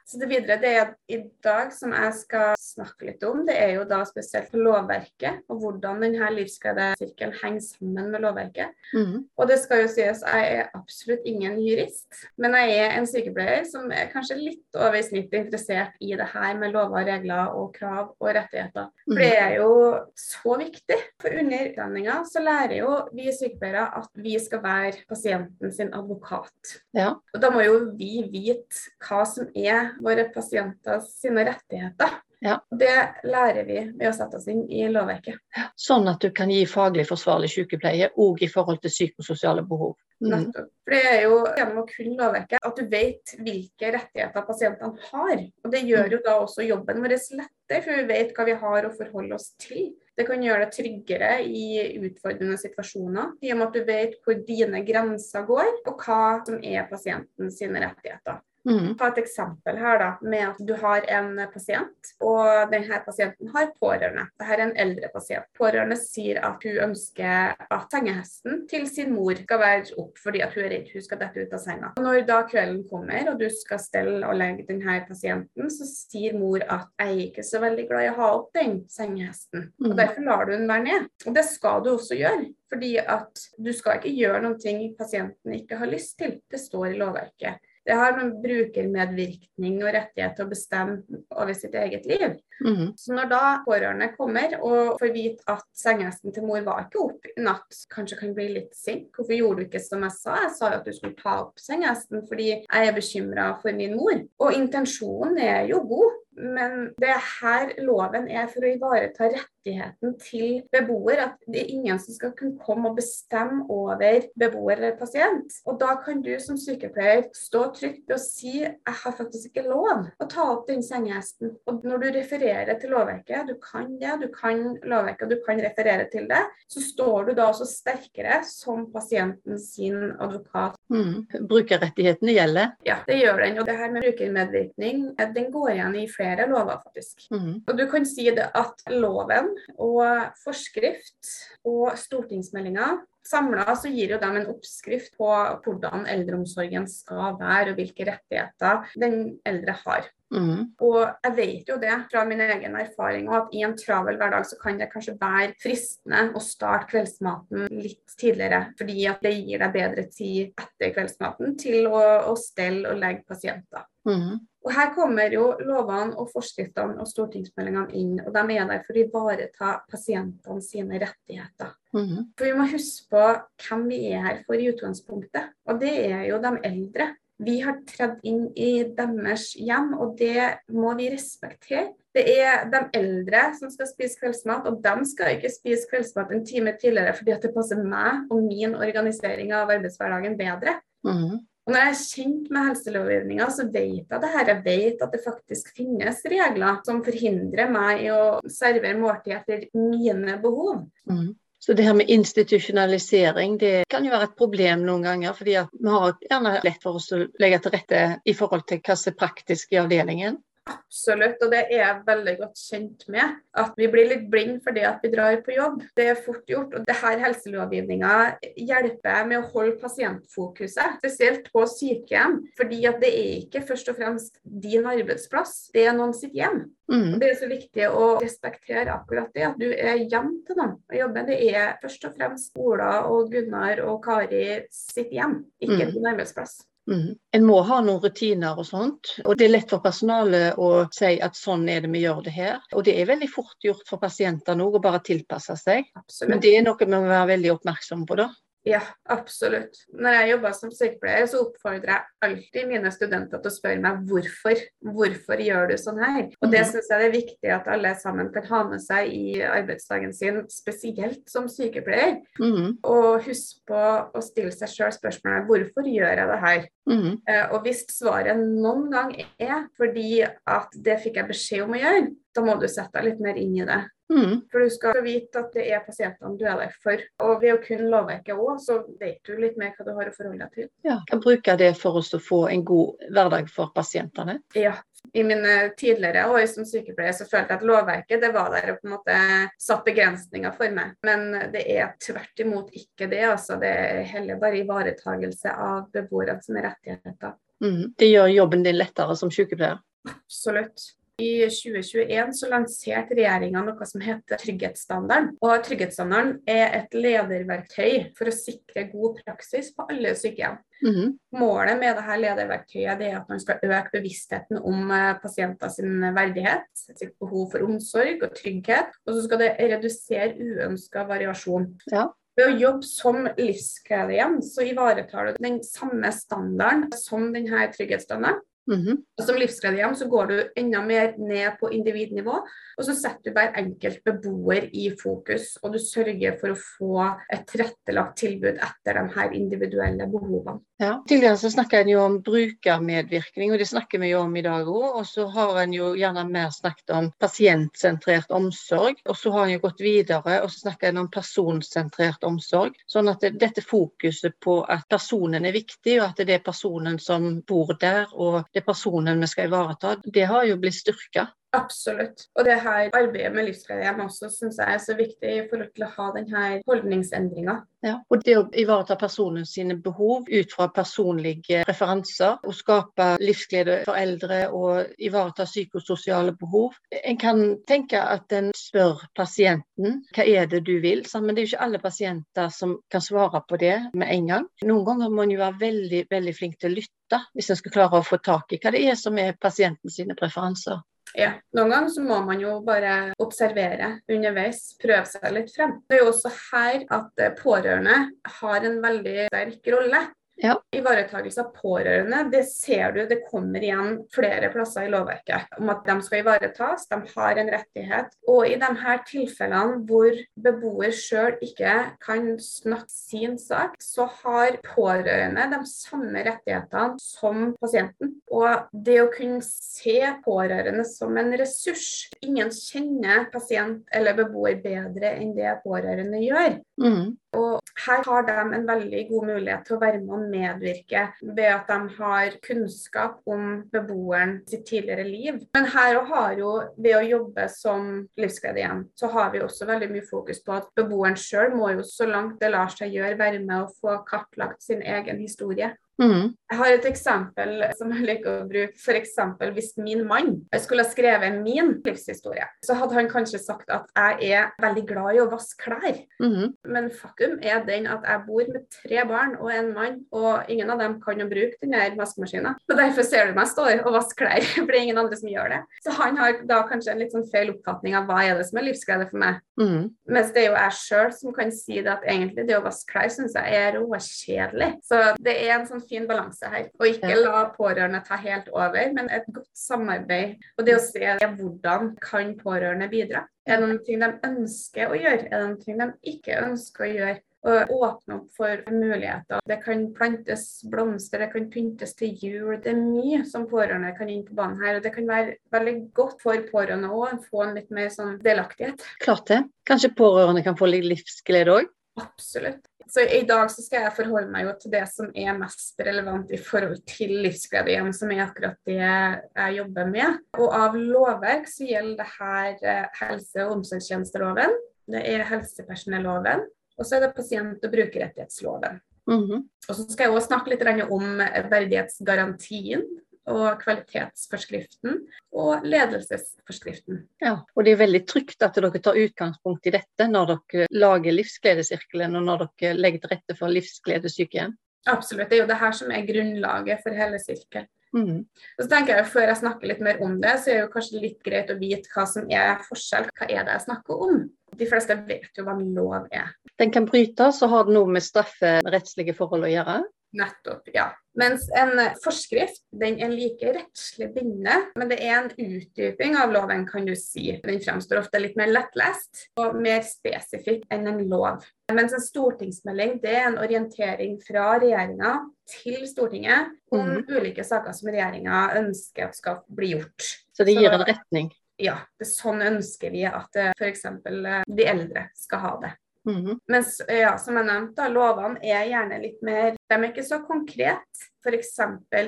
Så 0.05 0.19
det 0.19 0.27
videre, 0.29 0.59
det 0.61 0.71
er 0.77 0.89
i 1.09 1.17
dag 1.44 1.71
som 1.73 1.94
jeg 1.95 2.16
skal 2.19 2.57
snakke 2.59 3.07
litt 3.07 3.23
om, 3.25 3.41
det 3.47 3.55
er 3.57 3.71
jo 3.77 3.85
da 3.88 4.01
spesielt 4.05 4.51
på 4.51 4.59
lovverket, 4.61 5.41
og 5.49 5.61
hvordan 5.63 6.03
denne 6.03 6.29
livsgledesirkelen 6.35 7.33
henger 7.39 7.63
sammen 7.66 8.11
med 8.11 8.21
lovverket. 8.25 8.75
Mm. 8.94 9.23
Og 9.39 9.49
det 9.49 9.57
skal 9.63 9.85
jo 9.85 9.91
sies, 9.94 10.21
jeg 10.21 10.49
er 10.57 10.69
absolutt 10.75 11.25
ingen 11.29 11.55
jurist, 11.63 12.09
men 12.38 12.57
jeg 12.59 12.75
er 12.83 12.97
en 12.97 13.07
sykepleier 13.09 13.63
som 13.69 13.88
er 13.95 14.11
kanskje 14.11 14.38
litt 14.41 14.77
over 14.77 14.99
i 14.99 15.05
snittet 15.07 15.47
interessert 15.47 15.97
i 16.03 16.11
det 16.19 16.27
her 16.33 16.59
med 16.59 16.75
lover, 16.75 17.07
regler 17.07 17.55
og 17.55 17.71
krav 17.77 18.13
og 18.19 18.29
rettigheter. 18.38 18.91
For 19.07 19.23
det 19.23 19.31
er 19.39 19.57
jo 19.61 19.71
så 20.19 20.57
viktig. 20.59 21.00
For 21.21 21.39
under 21.41 21.65
utdanninga 21.69 22.19
så 22.29 22.44
lærer 22.44 22.75
jo 22.81 22.91
vi 23.15 23.31
sykepleiere 23.33 23.88
at 24.03 24.23
vi 24.23 24.35
skal 24.41 24.61
være 24.63 25.07
pasienten 25.09 25.73
sin 25.73 25.94
advokat. 25.95 26.75
Ja. 26.95 27.13
Og 27.33 27.41
da 27.41 27.50
må 27.53 27.63
jo 27.65 27.79
vi 27.97 28.27
vite 28.29 28.94
hva 29.07 29.23
som 29.29 29.50
er 29.55 29.72
våre 30.03 30.28
pasienter 30.34 31.01
sine 31.06 31.45
rettigheter. 31.47 32.19
Ja. 32.44 32.57
Det 32.69 32.95
lærer 33.23 33.63
vi 33.63 33.78
ved 33.95 34.09
å 34.09 34.13
sette 34.16 34.35
oss 34.35 34.50
inn 34.51 34.66
i 34.67 34.84
lovverket. 34.91 35.38
Sånn 35.79 36.09
at 36.11 36.19
du 36.19 36.34
kan 36.35 36.51
gi 36.51 36.66
faglig 36.67 37.06
forsvarlig 37.07 37.47
sykepleie 37.53 38.09
òg 38.19 38.44
i 38.44 38.50
forhold 38.51 38.81
til 38.83 38.91
psykososiale 38.91 39.63
behov. 39.63 39.95
Nettopp. 40.23 40.67
For 40.83 40.91
Det 40.91 41.01
er 41.07 41.22
jo 41.23 41.38
gjennom 41.47 41.79
å 41.79 41.86
kunne 41.88 42.18
lovverket 42.19 42.68
at 42.68 42.80
du 42.80 42.83
vet 42.92 43.33
hvilke 43.39 43.94
rettigheter 43.95 44.47
pasientene 44.47 45.07
har. 45.13 45.47
Og 45.63 45.71
Det 45.71 45.83
gjør 45.88 46.18
jo 46.18 46.21
da 46.27 46.38
også 46.44 46.68
jobben 46.68 47.00
vår 47.03 47.15
lettere, 47.15 47.80
for 47.80 47.95
vi 47.95 48.07
vet 48.12 48.36
hva 48.36 48.47
vi 48.51 48.59
har 48.65 48.88
å 48.88 48.95
forholde 49.00 49.39
oss 49.39 49.53
til. 49.63 49.94
Det 50.13 50.27
kan 50.27 50.44
gjøre 50.44 50.68
deg 50.68 50.75
tryggere 50.75 51.33
i 51.47 51.65
utfordrende 52.06 52.59
situasjoner, 52.59 53.38
i 53.42 53.56
og 53.56 53.62
med 53.62 53.69
at 53.69 53.77
du 53.80 53.88
vet 53.88 54.19
hvor 54.21 54.36
dine 54.45 54.83
grenser 54.86 55.47
går, 55.47 55.77
og 55.88 56.03
hva 56.03 56.24
som 56.45 56.59
er 56.59 56.92
pasientens 56.92 57.63
rettigheter. 57.63 58.44
Mhm. 58.65 58.98
Ta 58.98 59.07
et 59.12 59.18
eksempel 59.24 59.77
her 59.77 59.98
da, 60.00 60.10
med 60.21 60.39
at 60.50 60.57
du 60.65 60.74
har 60.80 61.04
en 61.12 61.36
pasient, 61.54 62.12
og 62.24 62.71
denne 62.71 63.00
pasienten 63.06 63.50
har 63.54 63.71
pårørende. 63.80 64.27
Dette 64.39 64.54
er 64.54 64.63
en 64.63 64.77
eldre 64.77 65.10
pasient. 65.13 65.45
Pårørende 65.57 65.98
sier 66.00 66.39
at 66.44 66.63
hun 66.63 66.80
ønsker 66.89 67.56
at 67.60 67.92
sengehesten 67.92 68.68
til 68.71 68.88
sin 68.88 69.13
mor 69.13 69.36
skal 69.36 69.60
være 69.60 69.98
opp 70.00 70.18
fordi 70.18 70.42
at 70.45 70.54
hun 70.56 70.63
er 70.63 70.69
redd 70.77 70.94
hun 70.94 71.01
skal 71.01 71.19
dette 71.19 71.44
ut 71.44 71.54
av 71.54 71.60
senga. 71.60 71.92
Og 71.98 72.04
når 72.04 72.25
da 72.27 72.39
kvelden 72.48 72.83
kommer 72.89 73.30
og 73.33 73.39
du 73.39 73.50
skal 73.50 73.80
stelle 73.80 74.24
og 74.27 74.36
legge 74.39 74.66
denne 74.68 75.00
pasienten, 75.07 75.69
så 75.69 75.83
sier 75.89 76.38
mor 76.39 76.63
at 76.63 76.88
jeg 77.00 77.09
er 77.13 77.24
ikke 77.27 77.44
så 77.44 77.59
veldig 77.59 77.88
glad 77.89 78.06
i 78.07 78.12
å 78.13 78.18
ha 78.21 78.31
opp 78.38 78.54
den 78.54 78.86
sengehesten, 78.88 79.71
og 79.83 79.89
Mhm. 79.92 79.98
derfor 79.98 80.21
lar 80.24 80.45
du 80.45 80.51
den 80.54 80.68
være 80.68 80.83
ned. 80.83 81.09
Og 81.27 81.33
det 81.36 81.45
skal 81.45 81.83
du 81.83 81.89
også 81.98 82.16
gjøre. 82.16 82.54
Fordi 82.71 82.98
at 82.98 83.39
du 83.63 83.71
skal 83.74 84.00
ikke 84.00 84.16
gjøre 84.18 84.59
ting 84.59 84.95
pasienten 84.98 85.54
ikke 85.54 85.77
har 85.77 85.86
lyst 85.88 86.18
til. 86.18 86.42
Det 86.50 86.59
står 86.59 86.86
i 86.94 86.98
lovverket. 86.98 87.59
Det 87.83 87.95
har 88.00 88.15
med 88.15 88.38
brukermedvirkning 88.44 89.81
og 89.83 89.91
rettighet 89.91 90.38
til 90.38 90.45
å 90.45 90.51
bestemme 90.51 91.24
over 91.35 91.56
sitt 91.57 91.75
eget 91.75 92.07
liv. 92.07 92.38
Mm. 92.63 92.94
Så 93.00 93.15
når 93.15 93.30
da 93.31 93.42
pårørende 93.65 94.10
kommer 94.18 94.57
og 94.62 94.95
får 95.01 95.13
vite 95.15 95.48
at 95.51 95.65
sengehesten 95.77 96.36
til 96.36 96.48
mor 96.48 96.63
var 96.65 96.86
ikke 96.86 97.04
opp 97.04 97.30
i 97.30 97.36
natt, 97.44 97.80
kanskje 97.94 98.19
kan 98.19 98.33
bli 98.38 98.50
litt 98.57 98.74
sint. 98.77 99.10
Hvorfor 99.15 99.38
gjorde 99.38 99.62
du 99.62 99.68
ikke 99.68 99.83
som 99.83 100.06
jeg 100.07 100.18
sa? 100.18 100.39
Jeg 100.45 100.56
sa 100.57 100.74
jo 100.74 100.81
at 100.81 100.89
du 100.89 100.95
skulle 100.95 101.19
ta 101.19 101.38
opp 101.45 101.62
sengehesten 101.62 102.25
fordi 102.30 102.50
jeg 102.54 102.89
er 102.89 102.95
bekymra 102.95 103.54
for 103.62 103.75
min 103.77 103.98
mor. 104.00 104.19
Og 104.44 104.60
intensjonen 104.60 105.39
er 105.44 105.65
jo 105.71 105.83
god. 105.89 106.19
Men 106.33 106.88
det 106.98 107.10
er 107.13 107.25
her 107.42 107.71
loven 107.86 108.25
er 108.31 108.48
for 108.50 108.66
å 108.66 108.71
ivareta 108.74 109.27
rettigheten 109.30 110.16
til 110.21 110.63
beboer. 110.74 111.21
At 111.27 111.36
det 111.45 111.62
er 111.62 111.74
ingen 111.75 112.00
som 112.01 112.16
skal 112.16 112.33
kunne 112.38 112.57
komme 112.62 112.89
og 112.89 112.98
bestemme 112.98 113.68
over 113.71 114.25
beboer 114.39 114.80
eller 114.80 114.98
pasient. 115.00 115.54
Og 115.69 115.77
da 115.81 115.94
kan 116.04 116.24
du 116.25 116.31
som 116.42 116.57
sykepleier 116.59 117.27
stå 117.38 117.68
trygt 117.77 118.13
og 118.13 118.21
si 118.21 118.56
jeg 118.63 118.74
har 119.04 119.18
faktisk 119.18 119.51
ikke 119.51 119.68
lov 119.68 120.07
å 120.18 120.30
ta 120.30 120.48
opp 120.56 120.66
den 120.69 120.83
sengehesten. 120.86 121.56
Og 121.69 121.86
når 121.86 122.04
du 122.04 122.09
refererer 122.18 122.52
til 122.81 122.94
lovverket, 122.94 123.50
du 123.50 123.55
kan 123.61 123.89
det, 124.01 124.13
du 124.21 124.27
kan 124.33 124.61
lovverket 124.83 125.25
og 125.27 125.33
du 125.33 125.38
kan 125.45 125.61
referere 125.63 126.07
til 126.11 126.27
det, 126.29 126.41
så 126.71 126.83
står 126.83 127.29
du 127.29 127.33
da 127.38 127.47
også 127.50 127.67
sterkere 127.69 128.41
som 128.47 128.85
pasienten 128.94 129.59
sin 129.61 130.13
advokat. 130.21 130.77
Mm. 130.94 131.45
Brukerrettighetene 131.50 132.35
gjelder? 132.35 132.75
Ja, 132.88 133.00
det 133.07 133.19
gjør 133.21 133.44
den. 133.45 133.61
Og 133.61 133.69
det 133.69 133.77
her 133.79 133.94
med 133.94 134.05
brukermedvirkning, 134.07 135.05
den 135.38 135.50
går 135.53 135.73
igjen 135.75 135.97
i 136.03 136.05
flere 136.11 136.47
lover, 136.51 136.81
faktisk. 136.83 137.27
Mm. 137.33 137.63
Og 137.67 137.73
du 137.77 137.88
kan 137.91 138.05
si 138.07 138.29
det 138.33 138.50
at 138.57 138.85
loven 138.94 139.53
og 139.77 140.03
forskrift 140.44 141.33
og 141.67 141.97
stortingsmeldinga 141.99 142.94
Samla 143.23 143.75
så 143.79 143.91
gir 143.91 144.15
jo 144.15 144.19
dem 144.19 144.35
en 144.39 144.49
oppskrift 144.51 145.15
på 145.19 145.29
hvordan 145.63 146.07
eldreomsorgen 146.11 146.89
skal 146.91 147.37
være, 147.39 147.71
og 147.71 147.79
hvilke 147.79 148.07
rettigheter 148.09 148.83
den 148.99 149.37
eldre 149.47 149.77
har. 149.85 150.09
Mm. 150.33 150.73
Og 150.81 150.99
jeg 151.05 151.35
vet 151.37 151.69
jo 151.69 151.77
det 151.81 151.93
fra 152.09 152.23
min 152.25 152.41
egen 152.41 152.75
erfaring 152.79 153.27
at 153.33 153.51
i 153.53 153.61
en 153.65 153.75
travel 153.77 154.17
hverdag 154.17 154.47
så 154.49 154.57
kan 154.61 154.79
det 154.81 154.89
kanskje 154.91 155.15
være 155.21 155.53
fristende 155.61 156.23
å 156.33 156.41
starte 156.43 156.89
kveldsmaten 156.89 157.67
litt 157.69 158.15
tidligere, 158.19 158.65
fordi 158.79 159.05
at 159.11 159.21
det 159.23 159.35
gir 159.37 159.61
deg 159.61 159.75
bedre 159.77 160.07
tid 160.09 160.65
etter 160.65 160.95
kveldsmaten 160.95 161.55
til 161.61 161.87
å, 161.91 162.01
å 162.31 162.35
stelle 162.39 162.91
og 162.91 163.03
legge 163.03 163.23
pasienter. 163.29 163.85
Mm. 164.09 164.41
Og 164.63 164.71
Her 164.71 164.94
kommer 164.95 165.33
jo 165.33 165.50
lovene 165.60 166.15
og 166.19 166.30
forskriftene 166.31 166.95
og 167.01 167.10
stortingsmeldingene 167.10 167.98
inn, 168.00 168.13
og 168.24 168.31
de 168.36 168.44
er 168.56 168.69
der 168.69 168.86
for 168.86 168.95
å 168.95 169.01
ivareta 169.04 169.71
pasientene 169.92 170.63
sine 170.63 171.01
rettigheter. 171.04 171.74
Mm. 171.95 172.30
For 172.38 172.48
Vi 172.48 172.54
må 172.56 172.69
huske 172.71 173.10
på 173.12 173.25
hvem 173.65 173.89
vi 173.92 174.00
er 174.13 174.24
her 174.30 174.39
for 174.48 174.60
i 174.60 174.69
utgangspunktet, 174.71 175.51
og 175.68 175.83
det 175.83 175.94
er 176.07 176.24
jo 176.30 176.39
de 176.44 176.56
eldre. 176.63 177.12
Vi 177.44 177.57
har 177.63 177.80
tredd 177.89 178.21
inn 178.24 178.45
i 178.56 178.86
deres 178.95 179.50
hjem, 179.57 179.92
og 180.00 180.15
det 180.19 180.63
må 180.71 180.94
vi 181.00 181.09
respektere. 181.12 181.92
Det 182.13 182.24
er 182.30 182.68
de 182.69 182.83
eldre 182.95 183.48
som 183.57 183.71
skal 183.74 183.89
spise 183.89 184.19
kveldsmat, 184.21 184.68
og 184.69 184.83
de 184.83 185.07
skal 185.09 185.33
ikke 185.36 185.51
spise 185.51 185.89
kveldsmat 185.89 186.31
en 186.31 186.45
time 186.45 186.75
tidligere 186.80 187.16
fordi 187.18 187.33
at 187.33 187.42
det 187.44 187.56
passer 187.56 187.81
meg 187.81 188.30
og 188.31 188.45
min 188.45 188.77
organisering 188.77 189.50
av 189.51 189.74
arbeidshverdagen 189.74 190.38
bedre. 190.38 190.77
Mm. 191.04 191.42
Og 191.63 191.71
Når 191.71 191.80
jeg 191.80 191.92
er 191.92 192.00
kjent 192.00 192.50
med 192.51 192.65
helselovgivninga, 192.68 193.45
så 193.56 193.63
vet 193.71 194.10
jeg 194.12 194.24
det 194.24 194.31
her. 194.33 194.50
Jeg 194.51 194.63
vet 194.65 195.06
at 195.06 195.13
det 195.15 195.21
faktisk 195.24 195.69
finnes 195.77 196.19
regler 196.27 196.81
som 196.83 197.00
forhindrer 197.06 197.71
meg 197.71 198.04
i 198.04 198.10
å 198.12 198.42
servere 198.51 199.00
måltid 199.00 199.38
etter 199.38 199.63
mine 199.77 200.36
behov. 200.44 200.83
Mm. 201.07 201.31
Så 201.63 201.71
det 201.74 201.86
her 201.88 201.95
med 201.95 202.10
institusjonalisering 202.12 203.56
det 203.62 203.86
kan 203.88 204.04
jo 204.04 204.12
være 204.12 204.27
et 204.27 204.36
problem 204.36 204.81
noen 204.83 205.06
ganger. 205.07 205.33
fordi 205.33 205.54
vi 205.56 205.94
har 205.94 206.18
gjerne 206.19 206.57
lett 206.65 206.81
for 206.83 207.00
oss 207.00 207.07
å 207.15 207.21
legge 207.39 207.60
til 207.63 207.71
rette 207.77 208.01
i 208.25 208.33
forhold 208.36 208.66
til 208.68 208.81
hva 208.83 208.98
som 209.00 209.13
er 209.13 209.19
praktisk 209.21 209.71
i 209.71 209.80
avdelingen. 209.80 210.42
Absolutt, 210.63 211.42
og 211.44 211.51
det 211.51 211.60
er 211.65 211.71
jeg 211.75 212.04
veldig 212.07 212.33
godt 212.39 212.60
kjent 212.62 213.01
med. 213.12 213.33
At 213.60 213.74
vi 213.75 213.88
blir 213.92 214.07
litt 214.07 214.30
blind 214.31 214.62
for 214.63 214.75
det 214.75 214.86
at 214.88 215.01
vi 215.04 215.10
drar 215.12 215.36
på 215.44 215.56
jobb. 215.57 215.81
Det 215.98 216.06
er 216.07 216.21
fort 216.24 216.48
gjort. 216.48 216.74
Og 216.77 216.86
det 216.88 216.95
her 217.01 217.19
helselovgivninga 217.19 218.13
hjelper 218.56 219.27
med 219.27 219.42
å 219.42 219.50
holde 219.51 219.75
pasientfokuset, 219.81 220.98
spesielt 221.01 221.51
på 221.51 221.65
sykehjem. 221.68 222.39
Fordi 222.60 222.80
at 222.88 223.04
det 223.04 223.12
er 223.12 223.30
ikke 223.42 223.65
først 223.68 223.92
og 223.92 224.00
fremst 224.00 224.39
din 224.44 224.88
arbeidsplass, 224.88 225.69
det 225.75 225.88
er 225.89 225.98
noen 225.98 226.15
sitt 226.15 226.36
hjem. 226.38 226.63
Mm. 226.92 227.13
Og 227.13 227.19
Det 227.19 227.30
er 227.30 227.39
så 227.39 227.51
viktig 227.51 227.88
å 227.89 228.09
respektere 228.24 228.95
akkurat 228.95 229.31
det, 229.36 229.48
at 229.50 229.59
du 229.59 229.69
er 229.71 230.00
hjem 230.04 230.36
til 230.48 230.59
noen 230.59 230.77
å 230.80 231.00
jobbe. 231.00 231.27
Det 231.27 231.39
er 231.51 231.77
først 231.83 232.06
og 232.07 232.16
fremst 232.19 232.59
Ola 232.59 232.94
og 233.09 233.31
Gunnar 233.33 233.83
og 233.83 234.04
Kari 234.06 234.62
sitt 234.71 235.12
hjem, 235.12 235.42
ikke 235.59 235.88
Mm. 235.88 235.94
din 235.94 236.06
arbeidsplass. 236.13 236.62
Mm. 236.89 237.15
En 237.31 237.45
må 237.47 237.62
ha 237.63 237.80
noen 237.83 238.01
rutiner 238.03 238.59
og 238.59 238.68
sånt. 238.68 239.13
Og 239.24 239.38
det 239.39 239.47
er 239.47 239.53
lett 239.53 239.71
for 239.71 239.83
personalet 239.83 240.59
å 240.59 240.85
si 240.95 241.15
at 241.24 241.38
sånn 241.39 241.65
er 241.71 241.83
det 241.85 241.91
vi 241.94 242.03
gjør 242.03 242.24
det 242.25 242.35
her. 242.35 242.57
Og 242.75 242.83
det 242.88 242.97
er 243.00 243.09
veldig 243.09 243.30
fort 243.31 243.56
gjort 243.63 243.88
for 243.89 244.01
pasientene 244.01 244.65
òg 244.65 244.80
å 244.80 244.83
bare 244.83 245.03
tilpasse 245.06 245.56
seg. 245.62 245.88
Men 246.27 246.44
det 246.44 246.56
er 246.57 246.65
noe 246.65 246.80
vi 246.80 246.91
må 246.91 247.03
være 247.07 247.35
veldig 247.35 247.53
oppmerksomme 247.56 248.09
på, 248.09 248.19
da. 248.19 248.30
Ja, 248.65 248.80
absolutt. 249.12 249.75
Når 249.92 250.13
jeg 250.15 250.30
jobber 250.30 250.54
som 250.56 250.71
sykepleier, 250.71 251.25
så 251.27 251.42
oppfordrer 251.44 251.89
jeg 251.89 252.04
alltid 252.24 252.69
mine 252.69 252.92
studenter 252.95 253.42
til 253.44 253.51
å 253.51 253.54
spørre 253.54 253.81
meg 253.83 254.06
hvorfor. 254.07 254.62
Hvorfor 254.95 255.42
gjør 255.44 255.68
du 255.68 255.75
sånn 255.81 256.00
her? 256.00 256.30
Og 256.42 256.51
det 256.51 256.62
Mhm. 256.62 256.69
syns 256.71 256.88
jeg 256.89 257.00
det 257.01 257.07
er 257.10 257.18
viktig 257.19 257.51
at 257.51 257.68
alle 257.68 257.94
sammen 257.95 258.31
kan 258.31 258.44
ha 258.45 258.63
med 258.63 258.80
seg 258.80 259.12
i 259.12 259.42
arbeidsdagen 259.42 260.13
sin, 260.13 260.48
spesielt 260.48 261.27
som 261.30 261.50
sykepleier. 261.50 262.21
Mm. 262.39 262.77
Og 262.83 263.24
husk 263.24 263.65
på 263.68 264.12
å 264.15 264.24
stille 264.24 264.51
seg 264.51 264.69
sjøl 264.69 264.92
spørsmålet 264.95 265.45
hvorfor 265.48 265.83
gjør 265.83 266.16
jeg 266.16 266.27
det 266.27 266.39
her? 266.39 266.68
Mm. 266.88 267.21
Og 267.51 267.63
hvis 267.63 267.86
svaret 267.88 268.38
noen 268.38 268.89
gang 268.92 269.25
er 269.39 269.68
fordi 269.77 270.24
at 270.48 270.69
det 270.81 271.00
fikk 271.04 271.16
jeg 271.16 271.27
beskjed 271.27 271.63
om 271.63 271.74
å 271.74 271.81
gjøre, 271.81 272.16
da 272.33 272.42
må 272.42 272.59
du 272.59 272.68
sette 272.68 272.92
deg 272.94 273.04
litt 273.12 273.19
mer 273.19 273.36
inn 273.36 273.57
i 273.57 273.66
det. 273.66 273.83
Mm. 274.13 274.42
For 274.51 274.63
du 274.63 274.69
skal 274.69 275.01
vite 275.04 275.42
at 275.42 275.54
det 275.56 275.65
er 275.74 275.83
pasientene 275.86 276.38
du 276.38 276.45
er 276.45 276.60
der 276.62 276.74
for. 276.83 277.01
Og 277.25 277.42
ved 277.42 277.56
å 277.56 277.62
kunne 277.63 277.89
lovverket 277.89 278.38
òg, 278.38 278.56
så 278.62 278.80
vet 279.00 279.19
du 279.25 279.36
litt 279.39 279.57
mer 279.60 279.74
hva 279.75 279.88
du 279.88 279.94
har 279.98 280.10
å 280.10 280.15
forholde 280.15 280.45
deg 280.45 280.57
til. 280.60 280.71
Ja, 280.86 281.00
kan 281.10 281.21
bruke 281.24 281.57
det 281.60 281.74
for 281.80 282.00
oss 282.01 282.13
å 282.13 282.21
få 282.21 282.45
en 282.51 282.65
god 282.68 283.07
hverdag 283.10 283.50
for 283.51 283.74
pasientene. 283.75 284.39
Ja. 284.57 284.77
I 285.13 285.24
mine 285.27 285.74
tidligere 285.77 286.30
år 286.31 286.45
som 286.48 286.63
sykepleier 286.63 287.12
så 287.12 287.25
følte 287.27 287.51
jeg 287.51 287.60
at 287.60 287.65
lovverket 287.68 288.21
det 288.24 288.30
var 288.31 288.54
der 288.54 288.69
og 288.71 288.77
på 288.80 288.88
en 288.88 288.94
måte 288.94 289.18
satt 289.60 289.83
begrensninger 289.83 290.56
for 290.56 290.71
meg. 290.71 290.94
Men 291.04 291.51
det 291.51 291.66
er 291.75 291.92
tvert 292.01 292.39
imot 292.39 292.71
ikke 292.71 293.09
det. 293.12 293.19
altså 293.33 293.59
Det 293.59 293.74
er 293.81 294.01
heller 294.13 294.39
bare 294.39 294.62
ivaretagelse 294.63 295.51
av 295.51 295.89
beboerne 295.92 296.39
sine 296.45 296.63
rettigheter. 296.69 297.36
Mm. 297.63 297.94
Det 297.99 298.09
gjør 298.14 298.31
jobben 298.31 298.64
din 298.64 298.80
lettere 298.80 299.16
som 299.19 299.31
sykepleier. 299.31 299.83
Absolutt. 300.07 300.94
I 301.21 301.45
2021 301.45 302.31
så 302.33 302.47
lanserte 302.49 303.13
regjeringa 303.13 303.61
noe 303.61 303.85
som 303.85 304.01
heter 304.01 304.39
Trygghetsstandarden. 304.41 305.35
Og 305.45 305.65
Trygghetsstandarden 305.67 306.39
er 306.49 306.73
et 306.79 306.95
lederverktøy 306.97 308.15
for 308.17 308.31
å 308.31 308.33
sikre 308.33 308.87
god 308.89 309.19
praksis 309.21 309.69
på 309.75 309.85
alle 309.93 310.15
sykehjem. 310.17 310.57
Mm. 310.81 311.11
Målet 311.37 311.77
med 311.77 311.99
dette 311.99 312.17
lederverktøyet 312.17 312.97
det 312.99 313.11
er 313.11 313.19
at 313.19 313.29
man 313.29 313.43
skal 313.43 313.61
øke 313.61 313.93
bevisstheten 313.93 314.57
om 314.57 314.89
eh, 314.89 315.11
pasienter 315.21 315.69
sin 315.71 316.01
verdighet, 316.17 316.65
sitt 316.73 317.13
behov 317.21 317.53
for 317.53 317.67
omsorg 317.67 318.25
og 318.25 318.33
trygghet, 318.39 318.97
og 319.05 319.13
så 319.13 319.27
skal 319.27 319.43
det 319.43 319.53
redusere 319.61 320.33
uønska 320.33 321.05
variasjon. 321.13 321.69
Ja. 321.93 322.07
Ved 322.33 322.49
å 322.49 322.57
jobbe 322.57 322.87
som 322.89 323.27
livskredehjem, 323.37 324.39
så 324.41 324.65
ivaretar 324.65 325.29
du 325.29 325.37
den 325.45 325.61
samme 325.67 326.09
standarden 326.15 326.89
som 326.97 327.29
denne 327.35 327.67
trygghetsstandarden. 327.75 328.41
Mm. 328.69 329.01
Og 329.19 329.25
Som 329.27 329.39
livsgledehjem 329.39 329.95
så 329.99 330.07
går 330.11 330.29
du 330.31 330.35
enda 330.59 330.81
mer 330.85 331.13
ned 331.19 331.57
på 331.59 331.71
individnivå, 331.75 332.35
og 332.77 332.85
så 332.87 332.95
setter 332.97 333.31
du 333.31 333.37
hver 333.37 333.55
enkelt 333.59 334.03
beboer 334.05 334.69
i 334.71 334.89
fokus. 334.99 335.57
Og 335.63 335.75
du 335.75 335.79
sørger 335.83 336.37
for 336.41 336.53
å 336.53 336.59
få 336.59 337.07
et 337.33 337.45
tilrettelagt 337.49 338.17
tilbud 338.23 338.61
etter 338.63 338.99
de 338.99 339.05
her 339.17 339.35
individuelle 339.35 340.07
behovene. 340.11 340.61
Ja. 340.81 340.97
Tidligere 341.07 341.37
så 341.37 341.51
snakka 341.53 341.79
en 341.79 341.91
jo 341.93 341.99
om 342.03 342.17
brukermedvirkning, 342.25 343.53
og 343.53 343.61
det 343.61 343.69
snakker 343.69 344.01
vi 344.01 344.11
jo 344.11 344.23
om 344.25 344.35
i 344.35 344.43
dag 344.43 344.67
òg. 344.67 344.87
Og 344.99 345.05
så 345.07 345.27
har 345.31 345.61
en 345.61 345.75
jo 345.75 345.93
gjerne 345.99 346.25
mer 346.27 346.49
snakket 346.55 346.95
om 346.97 347.11
pasientsentrert 347.21 348.33
omsorg. 348.35 348.99
Og 349.07 349.17
så 349.19 349.31
har 349.35 349.45
en 349.45 349.55
jo 349.55 349.63
gått 349.63 349.83
videre 349.83 350.41
og 350.43 350.51
så 350.51 350.65
snakker 350.65 350.89
en 350.89 351.03
om 351.03 351.09
personsentrert 351.11 352.23
omsorg. 352.27 352.75
Sånn 352.89 353.09
at 353.11 353.23
det, 353.23 353.33
dette 353.41 353.63
fokuset 353.65 354.35
på 354.43 354.59
at 354.61 354.85
personen 354.91 355.45
er 355.45 355.55
viktig, 355.55 355.99
og 356.01 356.09
at 356.09 356.23
det 356.23 356.37
er 356.37 356.45
personen 356.45 356.99
som 357.01 357.29
bor 357.47 357.73
der, 357.79 358.11
og 358.13 358.43
det 358.54 358.62
er 358.62 358.68
personen 358.68 359.22
vi 359.22 359.30
skal 359.30 359.50
ivareta, 359.50 359.95
det 360.06 360.28
har 360.30 360.45
jo 360.45 360.60
blitt 360.62 360.78
styrka. 360.78 361.28
Absolutt. 361.54 362.28
Og 362.36 362.45
det 362.48 362.56
her 362.64 362.90
arbeidet 362.94 363.33
med 363.36 363.45
livsgledehjem 363.45 364.00
også 364.07 364.30
syns 364.33 364.57
jeg 364.57 364.74
er 364.74 364.81
så 364.81 364.95
viktig 364.98 365.30
i 365.30 365.44
forhold 365.50 365.69
til 365.76 365.86
å 365.86 365.92
ha 365.98 366.07
denne 366.16 366.45
holdningsendringa. 366.66 367.60
Ja. 367.83 367.98
Og 368.10 368.24
det 368.24 368.38
å 368.40 368.45
ivareta 368.57 368.95
personen 368.98 369.45
sine 369.45 369.76
behov 369.83 370.30
ut 370.31 370.54
fra 370.56 370.69
personlige 370.74 371.66
preferanser, 371.68 372.40
og 372.42 372.56
skape 372.56 373.10
livsglede 373.22 373.81
for 373.83 374.00
eldre 374.00 374.40
og 374.56 374.94
ivareta 375.04 375.45
psykososiale 375.45 376.33
behov. 376.40 376.78
En 377.04 377.19
kan 377.19 377.44
tenke 377.68 378.00
at 378.00 378.33
en 378.33 378.50
spør 378.57 379.04
pasienten 379.16 380.00
hva 380.16 380.26
er 380.26 380.48
det 380.50 380.64
du 380.66 380.78
vil, 380.81 381.04
men 381.14 381.36
det 381.36 381.44
er 381.44 381.45
jo 381.45 381.52
ikke 381.52 381.68
alle 381.68 381.83
pasienter 381.83 382.50
som 382.56 382.78
kan 382.90 383.04
svare 383.04 383.44
på 383.50 383.60
det 383.62 383.76
med 383.94 384.10
en 384.16 384.31
gang. 384.31 384.50
Noen 384.64 384.88
ganger 384.88 385.14
må 385.14 385.28
en 385.28 385.36
jo 385.36 385.44
være 385.44 385.60
veldig, 385.68 386.06
veldig 386.10 386.36
flink 386.40 386.57
til 386.57 386.72
å 386.72 386.78
lytte 386.80 387.22
hvis 387.36 387.52
en 387.52 387.60
skal 387.60 387.76
klare 387.76 388.00
å 388.00 388.07
få 388.07 388.18
tak 388.24 388.56
i 388.56 388.62
hva 388.64 388.72
det 388.74 388.88
er 388.88 388.98
som 388.98 389.19
er 389.22 389.36
pasienten 389.38 389.92
sine 389.92 390.16
preferanser. 390.18 390.81
Ja, 391.14 391.33
Noen 391.54 391.69
ganger 391.69 391.92
så 391.94 392.02
må 392.02 392.18
man 392.26 392.40
jo 392.42 392.56
bare 392.66 393.14
observere 393.22 394.00
underveis, 394.10 394.64
prøve 394.81 395.06
seg 395.10 395.28
litt 395.36 395.52
frem. 395.54 395.76
Det 395.86 396.00
er 396.00 396.02
jo 396.02 396.10
også 396.10 396.31
her 396.50 396.86
at 396.98 397.24
pårørende 397.38 397.98
har 398.40 398.66
en 398.66 398.80
veldig 398.81 399.18
sterk 399.30 399.72
rolle. 399.76 400.02
Ja. 400.42 400.56
Ivaretakelse 400.73 401.44
av 401.44 401.52
pårørende, 401.56 402.23
det 402.33 402.44
ser 402.49 402.95
du 402.95 403.04
det 403.07 403.21
kommer 403.30 403.63
igjen 403.63 403.99
flere 404.13 404.49
plasser 404.54 404.87
i 404.87 404.92
lovverket 404.92 405.59
om 405.59 405.69
at 405.71 405.83
de 405.85 405.95
skal 406.06 406.23
ivaretas, 406.23 406.87
de 406.90 406.97
har 407.13 407.40
en 407.40 407.52
rettighet. 407.54 408.16
Og 408.28 408.49
i 408.49 408.57
de 408.59 408.69
her 408.81 409.04
tilfellene 409.07 409.83
hvor 409.87 410.18
beboer 410.45 410.95
sjøl 410.95 411.37
ikke 411.45 411.75
kan 412.04 412.33
snakke 412.42 412.90
sin 412.90 413.37
sak, 413.40 413.78
så 413.83 414.07
har 414.23 414.57
pårørende 414.66 415.45
de 415.54 415.61
samme 415.69 416.25
rettighetene 416.25 416.99
som 417.02 417.54
pasienten. 417.61 418.16
Og 418.33 418.68
det 418.73 418.99
å 419.04 419.11
kunne 419.13 419.42
se 419.45 419.99
pårørende 420.25 420.85
som 420.90 421.18
en 421.19 421.33
ressurs 421.37 422.09
Ingen 422.23 422.49
kjenner 422.56 423.25
pasient 423.33 423.90
eller 423.94 424.16
beboer 424.18 424.56
bedre 424.63 425.11
enn 425.19 425.33
det 425.35 425.57
pårørende 425.63 426.21
gjør. 426.23 426.56
Mm. 426.81 427.16
Og 427.37 427.73
her 427.85 428.04
har 428.07 428.25
de 428.28 428.35
en 428.57 428.68
veldig 428.68 429.04
god 429.09 429.30
mulighet 429.31 429.66
til 429.68 429.78
å 429.78 429.81
være 429.81 430.02
med 430.02 430.13
og 430.16 430.22
medvirke 430.31 431.06
ved 431.21 431.49
at 431.49 431.69
de 431.69 431.95
har 431.97 432.37
kunnskap 432.45 433.21
om 433.30 433.63
beboeren 433.73 434.39
sitt 434.49 434.65
tidligere 434.69 435.06
liv. 435.07 435.39
Men 435.56 435.69
her 435.73 435.99
har 436.09 436.37
jo, 436.39 436.56
ved 436.77 436.97
å 436.97 437.03
jobbe 437.06 437.47
som 437.51 437.92
livsgledehjem, 438.19 438.85
så 438.99 439.11
har 439.13 439.31
vi 439.33 439.44
også 439.44 439.68
veldig 439.69 439.92
mye 439.94 440.07
fokus 440.07 440.44
på 440.44 440.57
at 440.57 440.69
beboeren 440.77 441.18
sjøl 441.19 441.56
må 441.56 441.73
jo 441.75 441.85
så 441.87 442.07
langt 442.09 442.39
det 442.42 442.51
lar 442.53 442.71
seg 442.73 442.95
gjøre, 442.95 443.19
være 443.19 443.44
med 443.44 443.65
å 443.65 443.71
få 443.81 443.99
kartlagt 444.09 444.63
sin 444.63 444.83
egen 444.83 445.21
historie. 445.21 445.73
Mm. 446.02 446.33
Jeg 446.54 446.59
har 446.59 446.71
et 446.73 446.85
eksempel 446.85 447.64
som 447.78 447.92
jeg 447.94 448.06
liker 448.06 448.42
å 448.44 448.47
bruke. 448.50 448.78
F.eks. 448.78 449.16
hvis 449.56 449.71
min 449.81 450.04
mann 450.06 450.35
skulle 450.62 450.85
ha 450.85 450.90
skrevet 450.90 451.40
min 451.42 451.76
livshistorie, 451.85 452.45
så 452.66 452.78
hadde 452.78 452.97
han 452.97 453.09
kanskje 453.09 453.42
sagt 453.42 453.71
at 453.73 453.90
jeg 453.97 454.33
er 454.38 454.52
veldig 454.62 454.83
glad 454.90 455.18
i 455.18 455.21
å 455.23 455.30
vaske 455.31 455.57
klær. 455.64 455.97
Mm. 456.21 456.54
Men 456.69 456.90
faktum 456.94 457.40
er 457.42 457.64
den 457.68 457.88
at 457.90 458.06
jeg 458.06 458.26
bor 458.28 458.52
med 458.54 458.68
tre 458.73 459.06
barn 459.09 459.35
og 459.40 459.50
en 459.54 459.71
mann, 459.76 460.00
og 460.14 460.50
ingen 460.52 460.69
av 460.73 460.81
dem 460.81 461.00
kan 461.04 461.21
jo 461.21 461.30
bruke 461.31 461.57
denne 461.62 461.88
vaskemaskinen. 461.97 462.59
Så 462.68 462.78
derfor 462.78 463.07
ser 463.07 463.30
du 463.30 463.38
meg 463.38 463.50
stå 463.50 463.68
og 463.73 463.94
vaske 463.97 464.19
klær, 464.21 464.45
for 464.56 464.69
det 464.69 464.80
er 464.80 464.88
ingen 464.88 465.02
andre 465.02 465.19
som 465.19 465.31
gjør 465.31 465.56
det. 465.56 465.62
Så 465.85 465.97
han 465.97 466.21
har 466.21 466.38
da 466.50 466.62
kanskje 466.69 466.94
en 466.94 467.02
litt 467.02 467.16
sånn 467.16 467.28
feil 467.33 467.54
oppfatning 467.56 467.97
av 467.97 468.09
hva 468.09 468.21
er 468.28 468.38
det 468.38 468.47
som 468.50 468.62
er 468.62 468.69
livsglede 468.69 469.09
for 469.09 469.21
meg. 469.23 469.42
Mm. 469.62 469.90
Mens 470.09 470.33
det 470.35 470.44
er 470.44 470.50
jo 470.52 470.59
jeg 470.59 470.78
sjøl 470.81 471.12
som 471.18 471.35
kan 471.35 471.54
si 471.54 471.81
det 471.81 471.92
at 471.94 472.06
egentlig 472.09 472.47
det 472.50 472.57
å 472.57 472.64
vaske 472.66 472.94
klær 472.94 473.12
syns 473.14 473.38
jeg 473.38 473.57
er 473.57 473.78
råkjedelig. 473.80 474.71
Så 474.85 475.02
det 475.23 475.38
er 475.47 475.57
en 475.57 475.68
sånn 475.69 475.82
fin 475.90 476.07
balanse 476.09 476.49
her. 476.49 476.69
Og 476.80 476.87
ikke 476.90 477.18
la 477.19 477.44
pårørende 477.56 478.04
ta 478.07 478.18
helt 478.21 478.49
over, 478.54 478.80
men 478.95 479.11
et 479.13 479.28
godt 479.33 479.52
samarbeid. 479.57 480.40
Og 480.57 480.68
det 480.68 480.78
å 480.78 480.83
se 480.83 481.13
hvordan 481.23 481.94
kan 482.04 482.33
pårørende 482.40 482.90
bidra. 482.92 483.28
Er 483.44 483.59
det 483.59 483.68
noe 483.68 483.83
de 483.83 484.09
ønsker 484.30 484.92
å 484.92 484.97
gjøre, 484.97 485.28
er 485.28 485.44
det 485.44 485.78
noe 485.78 485.92
de 485.92 486.16
ikke 486.16 486.42
ønsker 486.45 486.87
å 486.87 486.92
gjøre? 486.94 487.21
Og 487.44 487.71
åpne 487.75 488.16
opp 488.16 488.37
for 488.37 488.61
muligheter. 488.71 489.42
Det 489.52 489.57
kan 489.66 489.81
plantes 489.97 490.45
blomster, 490.71 491.19
det 491.19 491.33
kan 491.33 491.49
pyntes 491.52 491.92
til 491.99 492.13
jul. 492.16 492.54
Det 492.63 492.71
er 492.71 492.80
mye 492.80 493.25
som 493.28 493.49
pårørende 493.52 493.90
kan 493.97 494.07
inn 494.07 494.21
på 494.23 494.37
banen 494.37 494.63
her. 494.63 494.78
Og 494.80 494.85
det 494.85 494.94
kan 494.95 495.09
være 495.09 495.35
veldig 495.52 495.73
godt 495.92 496.23
for 496.23 496.45
pårørende 496.47 496.87
òg, 496.95 497.18
få 497.28 497.44
en 497.44 497.57
litt 497.59 497.68
mer 497.75 497.92
sånn 497.92 498.16
delaktighet. 498.23 498.87
Klart 499.04 499.28
det. 499.33 499.42
Kanskje 499.68 499.92
pårørende 499.99 500.45
kan 500.47 500.56
få 500.56 500.71
litt 500.71 500.87
livsglede 500.87 501.57
òg? 501.57 501.68
Absolutt. 501.99 502.63
Så 502.94 503.02
I 503.02 503.23
dag 503.26 503.50
så 503.50 503.64
skal 503.66 503.88
jeg 503.88 503.95
forholde 503.97 504.30
meg 504.30 504.44
jo 504.45 504.52
til 504.62 504.73
det 504.76 504.83
som 504.92 505.07
er 505.18 505.33
mest 505.33 505.80
relevant 505.81 506.30
i 506.30 506.38
forhold 506.38 506.83
til 506.85 507.16
livsgledehjem, 507.23 507.90
som 507.95 508.12
er 508.14 508.21
akkurat 508.28 508.59
det 508.69 508.76
jeg 508.78 509.56
jobber 509.56 509.90
med. 509.90 510.19
Og 510.38 510.54
av 510.54 510.78
lovverk 510.78 511.50
så 511.50 511.66
gjelder 511.66 512.04
det 512.04 512.10
her 512.19 512.91
helse- 513.00 513.47
og 513.47 513.56
omsorgstjenesteloven, 513.56 514.54
det 514.93 515.02
er 515.10 515.26
helsepersonelloven, 515.26 516.43
og 516.78 516.86
så 516.86 517.00
er 517.00 517.08
det 517.08 517.15
pasient- 517.17 517.65
og 517.65 517.73
brukerrettighetsloven. 517.73 518.78
Mm 519.10 519.23
-hmm. 519.23 519.41
Og 519.69 519.76
så 519.76 519.89
skal 519.89 520.04
jeg 520.04 520.13
også 520.13 520.28
snakke 520.28 520.50
litt 520.50 520.91
om 520.91 521.17
verdighetsgarantien 521.50 522.86
og 523.32 523.62
kvalitetsforskriften 523.62 524.97
og 525.39 525.63
ledelsesforskriften. 525.67 527.03
Ja, 527.23 527.38
og 527.56 527.65
Det 527.65 527.73
er 527.73 527.84
veldig 527.84 528.03
trygt 528.08 528.43
at 528.43 528.58
dere 528.60 528.82
tar 528.84 528.99
utgangspunkt 528.99 529.67
i 529.67 529.75
dette 529.75 530.08
når 530.10 530.34
dere 530.34 530.67
lager 530.71 531.15
Livsgledesirkelen 531.15 532.19
og 532.19 532.27
når 532.27 532.47
dere 532.60 532.73
legger 532.80 533.03
til 533.03 533.15
rette 533.15 533.38
for 533.39 533.53
livsgledesykehjem. 533.53 534.58
Absolutt. 534.91 535.30
Det 535.30 535.38
er 535.38 535.45
jo 535.45 535.51
det 535.53 535.62
her 535.62 535.71
som 535.71 535.91
er 535.95 536.03
grunnlaget 536.08 536.84
for 536.84 536.95
hele 536.97 537.19
sirkelen. 537.23 537.69
Mm. 537.93 538.23
Og 538.58 538.62
så 538.63 538.69
tenker 538.71 538.97
jeg, 538.97 539.06
Før 539.13 539.27
jeg 539.30 539.38
snakker 539.38 539.69
litt 539.69 539.82
mer 539.86 539.99
om 540.01 540.15
det, 540.21 540.34
så 540.41 540.49
er 540.49 540.63
det 540.63 540.73
kanskje 540.73 541.01
litt 541.03 541.19
greit 541.25 541.51
å 541.53 541.60
vite 541.60 541.91
hva 541.93 542.08
som 542.10 542.25
er 542.25 542.63
forskjell. 542.65 543.06
Hva 543.13 543.27
er 543.30 543.45
det 543.45 543.53
jeg 543.53 543.65
snakker 543.67 544.06
om? 544.08 544.23
De 544.58 544.69
fleste 544.69 544.97
vet 545.08 545.38
jo 545.38 545.45
hva 545.45 545.56
lov 545.62 546.08
er. 546.12 546.34
Den 546.62 546.73
kan 546.73 546.88
brytes, 546.89 547.39
så 547.39 547.49
har 547.49 547.67
det 547.67 547.75
noe 547.77 547.89
med 547.89 548.06
strafferettslige 548.06 549.15
forhold 549.17 549.45
å 549.45 549.53
gjøre? 549.53 549.77
Nettopp, 550.13 550.67
ja. 550.73 550.91
Mens 551.17 551.45
en 551.58 551.77
forskrift 552.03 552.63
den 552.82 552.99
er 553.01 553.12
like 553.13 553.51
rettslig 553.53 554.12
bindende, 554.15 554.55
men 554.77 554.89
det 554.89 554.97
er 555.01 555.15
en 555.15 555.29
utdyping 555.32 556.17
av 556.17 556.34
loven, 556.34 556.65
kan 556.69 556.86
du 556.86 556.93
si. 556.97 557.36
Den 557.43 557.62
fremstår 557.62 558.01
ofte 558.01 558.21
litt 558.21 558.38
mer 558.38 558.49
lettlest 558.49 559.27
og 559.41 559.58
mer 559.62 559.82
spesifikk 559.86 560.65
enn 560.73 560.89
en 560.89 561.03
lov. 561.10 561.45
Mens 561.73 561.93
en 561.97 562.03
stortingsmelding 562.03 562.97
det 563.03 563.13
er 563.17 563.27
en 563.27 563.39
orientering 563.41 564.17
fra 564.25 564.55
regjeringa 564.62 565.15
til 565.49 565.86
Stortinget 565.89 566.53
om 566.73 566.89
mm. 566.89 567.05
ulike 567.10 567.45
saker 567.45 567.75
som 567.77 567.89
regjeringa 567.93 568.47
ønsker 568.62 569.13
skal 569.17 569.41
bli 569.49 569.73
gjort. 569.75 570.10
Så 570.34 570.45
det 570.45 570.58
gir 570.58 570.73
en 570.73 570.86
retning? 570.88 571.34
Ja, 571.62 571.77
det 571.99 572.08
er 572.08 572.10
sånn 572.10 572.41
ønsker 572.41 572.93
vi 572.93 573.05
at 573.05 573.38
f.eks. 573.53 573.86
de 574.03 574.65
eldre 574.65 575.08
skal 575.17 575.43
ha 575.45 575.55
det. 575.62 575.73
Mhm. 576.06 576.39
Mens 576.52 576.82
ja, 576.88 577.13
som 577.17 577.38
jeg 577.39 577.48
nevnte, 577.48 577.88
lovene 577.91 578.41
er 578.43 578.65
gjerne 578.67 579.00
litt 579.00 579.22
mer 579.24 579.54
De 579.56 579.76
er 579.78 579.86
ikke 579.88 580.04
så 580.06 580.19
konkrete. 580.28 581.10
F.eks. 581.24 581.54